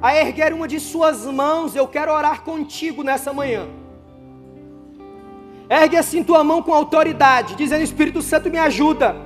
a 0.00 0.14
erguer 0.16 0.52
uma 0.52 0.68
de 0.68 0.78
suas 0.78 1.24
mãos, 1.26 1.74
eu 1.74 1.86
quero 1.88 2.12
orar 2.12 2.42
contigo 2.42 3.02
nessa 3.02 3.32
manhã. 3.32 3.66
Ergue 5.68 5.96
assim 5.96 6.22
tua 6.22 6.44
mão 6.44 6.62
com 6.62 6.72
autoridade, 6.72 7.56
dizendo: 7.56 7.82
Espírito 7.82 8.22
Santo, 8.22 8.50
me 8.50 8.58
ajuda. 8.58 9.16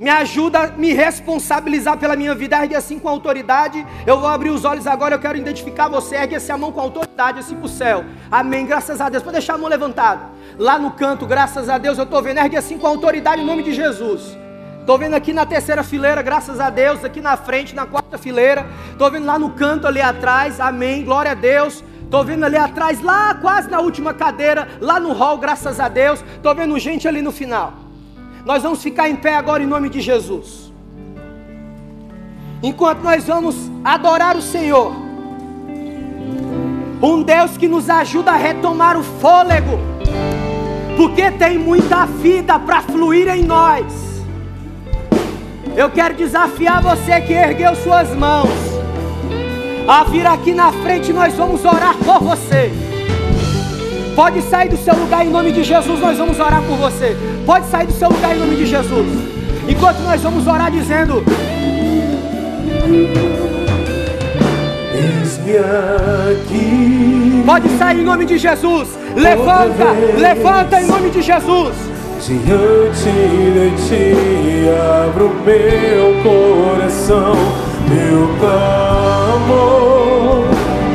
Me 0.00 0.08
ajuda 0.08 0.60
a 0.60 0.66
me 0.68 0.94
responsabilizar 0.94 1.98
pela 1.98 2.16
minha 2.16 2.34
vida. 2.34 2.56
Ergue 2.56 2.74
assim 2.74 2.98
com 2.98 3.06
autoridade. 3.06 3.86
Eu 4.06 4.18
vou 4.18 4.30
abrir 4.30 4.48
os 4.48 4.64
olhos 4.64 4.86
agora. 4.86 5.14
Eu 5.14 5.18
quero 5.18 5.36
identificar 5.36 5.88
você. 5.88 6.16
Ergue 6.16 6.36
assim 6.36 6.52
a 6.52 6.56
mão 6.56 6.72
com 6.72 6.80
autoridade, 6.80 7.38
assim 7.38 7.54
para 7.54 7.66
o 7.66 7.68
céu. 7.68 8.02
Amém. 8.30 8.64
Graças 8.64 8.98
a 8.98 9.10
Deus. 9.10 9.22
Pode 9.22 9.34
deixar 9.34 9.56
a 9.56 9.58
mão 9.58 9.68
levantada. 9.68 10.22
Lá 10.58 10.78
no 10.78 10.92
canto, 10.92 11.26
graças 11.26 11.68
a 11.68 11.76
Deus, 11.76 11.98
eu 11.98 12.04
estou 12.04 12.22
vendo. 12.22 12.38
Ergue 12.38 12.56
assim 12.56 12.78
com 12.78 12.86
autoridade 12.86 13.42
em 13.42 13.44
nome 13.44 13.62
de 13.62 13.74
Jesus. 13.74 14.38
Estou 14.80 14.96
vendo 14.96 15.14
aqui 15.14 15.34
na 15.34 15.44
terceira 15.44 15.82
fileira, 15.82 16.22
graças 16.22 16.58
a 16.60 16.70
Deus. 16.70 17.04
Aqui 17.04 17.20
na 17.20 17.36
frente, 17.36 17.74
na 17.74 17.84
quarta 17.84 18.16
fileira. 18.16 18.66
Estou 18.92 19.10
vendo 19.10 19.26
lá 19.26 19.38
no 19.38 19.50
canto 19.50 19.86
ali 19.86 20.00
atrás. 20.00 20.60
Amém. 20.60 21.04
Glória 21.04 21.32
a 21.32 21.34
Deus. 21.34 21.84
Estou 22.02 22.24
vendo 22.24 22.44
ali 22.44 22.56
atrás, 22.56 23.00
lá 23.02 23.34
quase 23.34 23.70
na 23.70 23.78
última 23.78 24.12
cadeira, 24.12 24.66
lá 24.80 24.98
no 24.98 25.12
hall, 25.12 25.38
graças 25.38 25.78
a 25.78 25.86
Deus. 25.88 26.24
Estou 26.34 26.52
vendo 26.56 26.76
gente 26.76 27.06
ali 27.06 27.22
no 27.22 27.30
final. 27.30 27.72
Nós 28.44 28.62
vamos 28.62 28.82
ficar 28.82 29.08
em 29.08 29.16
pé 29.16 29.34
agora 29.34 29.62
em 29.62 29.66
nome 29.66 29.88
de 29.88 30.00
Jesus. 30.00 30.72
Enquanto 32.62 33.00
nós 33.00 33.24
vamos 33.24 33.56
adorar 33.84 34.36
o 34.36 34.42
Senhor. 34.42 34.92
Um 37.02 37.22
Deus 37.22 37.56
que 37.56 37.66
nos 37.66 37.88
ajuda 37.88 38.32
a 38.32 38.36
retomar 38.36 38.98
o 38.98 39.02
fôlego. 39.02 39.78
Porque 40.96 41.30
tem 41.30 41.58
muita 41.58 42.04
vida 42.04 42.58
para 42.58 42.82
fluir 42.82 43.28
em 43.28 43.42
nós. 43.42 44.10
Eu 45.76 45.88
quero 45.90 46.14
desafiar 46.14 46.82
você 46.82 47.20
que 47.20 47.32
ergueu 47.32 47.74
suas 47.76 48.14
mãos 48.14 48.50
a 49.88 50.04
vir 50.04 50.26
aqui 50.26 50.52
na 50.52 50.70
frente, 50.70 51.12
nós 51.12 51.34
vamos 51.34 51.64
orar 51.64 51.96
por 51.96 52.20
você. 52.20 52.89
Pode 54.20 54.42
sair 54.42 54.68
do 54.68 54.76
seu 54.76 54.94
lugar 54.94 55.24
em 55.24 55.30
nome 55.30 55.50
de 55.50 55.64
Jesus, 55.64 55.98
nós 55.98 56.18
vamos 56.18 56.38
orar 56.38 56.62
por 56.64 56.76
você. 56.76 57.16
Pode 57.46 57.64
sair 57.70 57.86
do 57.86 57.92
seu 57.94 58.10
lugar 58.10 58.36
em 58.36 58.38
nome 58.38 58.54
de 58.54 58.66
Jesus. 58.66 59.06
Enquanto 59.66 60.00
nós 60.00 60.20
vamos 60.20 60.46
orar 60.46 60.70
dizendo: 60.70 61.24
Eis-me 64.92 65.56
aqui. 65.56 67.42
Pode 67.46 67.70
sair 67.78 68.00
em 68.00 68.04
nome 68.04 68.26
de 68.26 68.36
Jesus. 68.36 68.88
Levanta, 69.16 69.90
levanta 70.18 70.82
em 70.82 70.86
nome 70.86 71.08
de 71.08 71.22
Jesus. 71.22 71.74
Diante 72.20 73.10
de 73.54 73.70
ti 73.88 74.68
abro 75.02 75.30
meu 75.46 76.22
coração, 76.22 77.32
meu 77.88 78.28
clamor, 78.38 80.44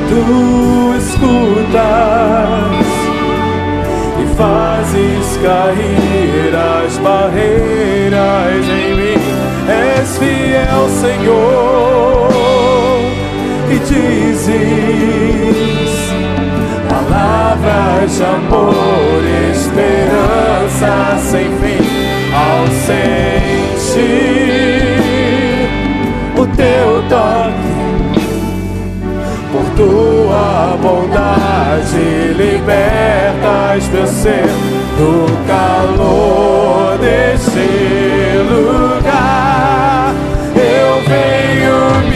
tu 0.10 0.94
escutas 0.96 2.85
fazes 4.38 5.38
cair 5.42 6.54
as 6.56 6.98
barreiras 6.98 8.66
em 8.68 8.96
mim. 8.96 9.20
És 9.68 10.18
fiel, 10.18 10.90
Senhor, 11.02 12.30
e 13.70 13.80
dizes 13.80 14.56
palavras 16.88 18.16
de 18.16 18.24
amor, 18.24 19.24
esperança 19.52 20.94
sem 21.20 21.50
fim 21.58 21.86
ao 22.36 22.68
sentir 22.86 24.06
o 26.38 26.46
teu 26.56 27.04
toque. 27.10 27.65
Por 29.56 29.70
tua 29.78 30.78
bondade 30.82 32.34
libertas 32.36 33.88
meu 33.88 34.06
ser 34.06 34.50
do 34.98 35.26
calor 35.48 36.98
deste 36.98 38.36
lugar. 38.50 40.14
Eu 40.56 41.02
venho 41.08 42.10
me 42.10 42.15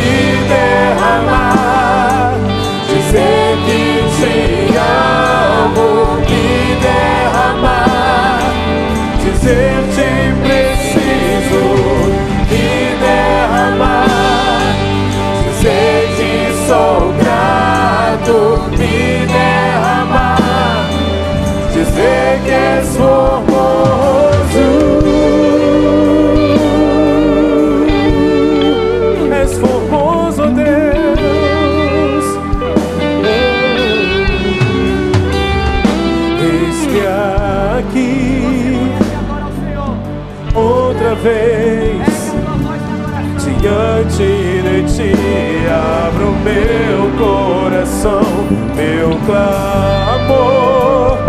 clamor, 49.30 51.20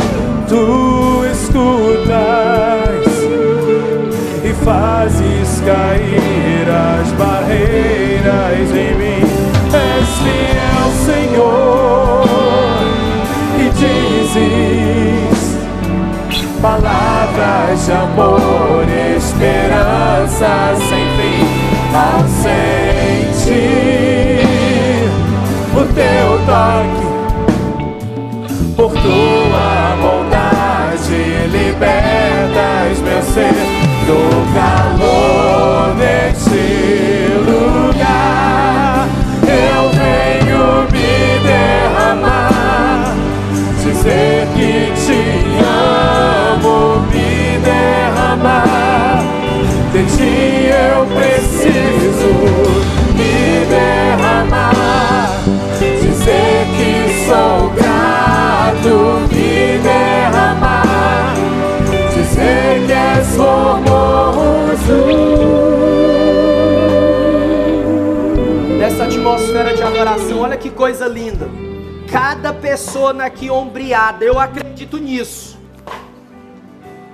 tu 0.48 1.22
escutas 1.30 3.04
e 4.42 4.54
fazes 4.64 5.60
cair 5.60 6.66
as 6.66 7.12
barreiras 7.12 8.70
em 8.70 8.94
mim. 8.96 9.22
És 9.74 10.08
fiel, 10.22 10.88
Senhor, 11.04 12.24
e 13.58 13.60
dizes 13.78 15.40
palavras 16.62 17.84
de 17.84 17.92
amor, 17.92 18.86
esperança 19.16 20.52
sem 20.88 21.04
fim. 21.18 21.44
Ao 21.92 22.22
sentir 22.28 24.00
o 25.74 25.82
teu 25.92 26.28
toque, 26.46 26.99
ser 33.32 33.54
do 34.06 34.18
calor 34.54 35.39
que 70.60 70.70
coisa 70.70 71.08
linda. 71.08 71.48
cada 72.10 72.52
pessoa 72.52 73.12
aqui 73.22 73.48
ombreada. 73.50 74.24
Eu 74.24 74.38
acredito 74.38 74.98
nisso. 74.98 75.58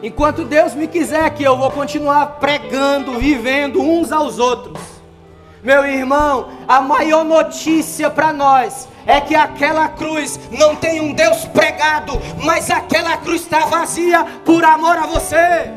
Enquanto 0.02 0.44
Deus 0.44 0.74
me 0.74 0.86
quiser 0.86 1.24
aqui, 1.24 1.44
eu 1.44 1.56
vou 1.56 1.70
continuar 1.70 2.38
pregando, 2.40 3.18
vivendo 3.18 3.80
uns 3.80 4.10
aos 4.10 4.38
outros. 4.38 4.80
Meu 5.62 5.84
irmão, 5.84 6.48
a 6.66 6.80
maior 6.80 7.24
notícia 7.24 8.08
para 8.08 8.32
nós 8.32 8.88
é 9.06 9.20
que 9.20 9.34
aquela 9.34 9.88
cruz 9.88 10.38
não 10.50 10.74
tem 10.76 11.00
um 11.00 11.12
Deus 11.12 11.44
pregado, 11.46 12.12
mas 12.42 12.70
aquela 12.70 13.16
cruz 13.18 13.42
está 13.42 13.66
vazia 13.66 14.24
por 14.44 14.64
amor 14.64 14.96
a 14.96 15.06
você. 15.06 15.70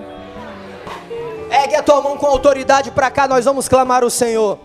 Ergue 1.51 1.75
a 1.75 1.83
tua 1.83 2.01
mão 2.01 2.17
com 2.17 2.25
autoridade 2.25 2.91
para 2.91 3.09
cá, 3.09 3.27
nós 3.27 3.45
vamos 3.45 3.67
clamar 3.67 4.03
o 4.03 4.09
Senhor. 4.09 4.59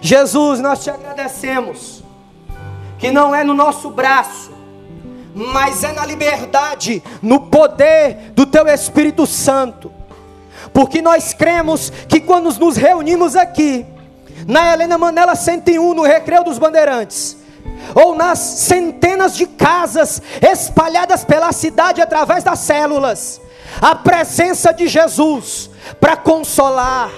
Jesus, 0.00 0.60
nós 0.60 0.82
te 0.82 0.90
agradecemos, 0.90 2.02
que 2.98 3.10
não 3.10 3.34
é 3.34 3.44
no 3.44 3.54
nosso 3.54 3.90
braço, 3.90 4.50
mas 5.34 5.84
é 5.84 5.92
na 5.92 6.04
liberdade, 6.04 7.02
no 7.22 7.40
poder 7.40 8.32
do 8.34 8.46
Teu 8.46 8.66
Espírito 8.66 9.26
Santo, 9.26 9.92
porque 10.72 11.00
nós 11.00 11.32
cremos 11.32 11.90
que 12.08 12.20
quando 12.20 12.52
nos 12.58 12.76
reunimos 12.76 13.36
aqui, 13.36 13.86
na 14.46 14.72
Helena 14.72 14.98
Manela 14.98 15.34
101, 15.34 15.94
no 15.94 16.02
Recreio 16.02 16.44
dos 16.44 16.58
Bandeirantes, 16.58 17.36
ou 17.94 18.14
nas 18.14 18.38
centenas 18.38 19.36
de 19.36 19.46
casas 19.46 20.20
espalhadas 20.40 21.24
pela 21.24 21.52
cidade 21.52 22.00
através 22.00 22.44
das 22.44 22.60
células, 22.60 23.40
a 23.80 23.94
presença 23.94 24.72
de 24.72 24.88
Jesus 24.88 25.70
para 26.00 26.16
consolar. 26.16 27.10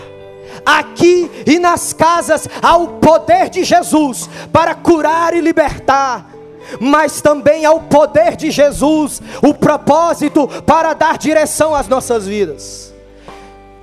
Aqui 0.65 1.31
e 1.47 1.59
nas 1.59 1.93
casas 1.93 2.49
há 2.63 2.77
o 2.77 2.89
poder 2.99 3.49
de 3.49 3.65
Jesus 3.65 4.29
para 4.53 4.75
curar 4.75 5.35
e 5.35 5.41
libertar 5.41 6.31
mas 6.79 7.21
também 7.21 7.65
ao 7.65 7.81
poder 7.81 8.37
de 8.37 8.51
Jesus, 8.51 9.21
o 9.43 9.55
propósito 9.55 10.47
para 10.65 10.93
dar 10.93 11.19
direção 11.19 11.75
às 11.75 11.89
nossas 11.89 12.27
vidas. 12.27 12.95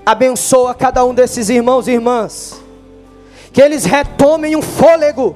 Abençoa 0.05 0.73
cada 0.73 1.03
um 1.03 1.13
desses 1.13 1.49
irmãos 1.49 1.87
e 1.87 1.91
irmãs, 1.91 2.61
que 3.51 3.61
eles 3.61 3.83
retomem 3.83 4.55
um 4.55 4.61
fôlego 4.61 5.35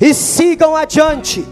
e 0.00 0.12
sigam 0.12 0.76
adiante, 0.76 1.46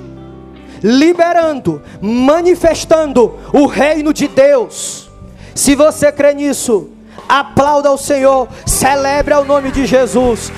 liberando, 0.82 1.80
manifestando 2.00 3.38
o 3.52 3.66
reino 3.66 4.12
de 4.12 4.28
Deus. 4.28 5.10
Se 5.54 5.74
você 5.74 6.10
crê 6.12 6.34
nisso, 6.34 6.90
aplauda 7.32 7.88
ao 7.88 7.96
Senhor, 7.96 8.46
celebre 8.66 9.32
ao 9.32 9.44
nome 9.44 9.70
de 9.70 9.86
Jesus. 9.86 10.52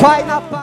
Vai 0.00 0.24
na 0.24 0.40
paz. 0.40 0.58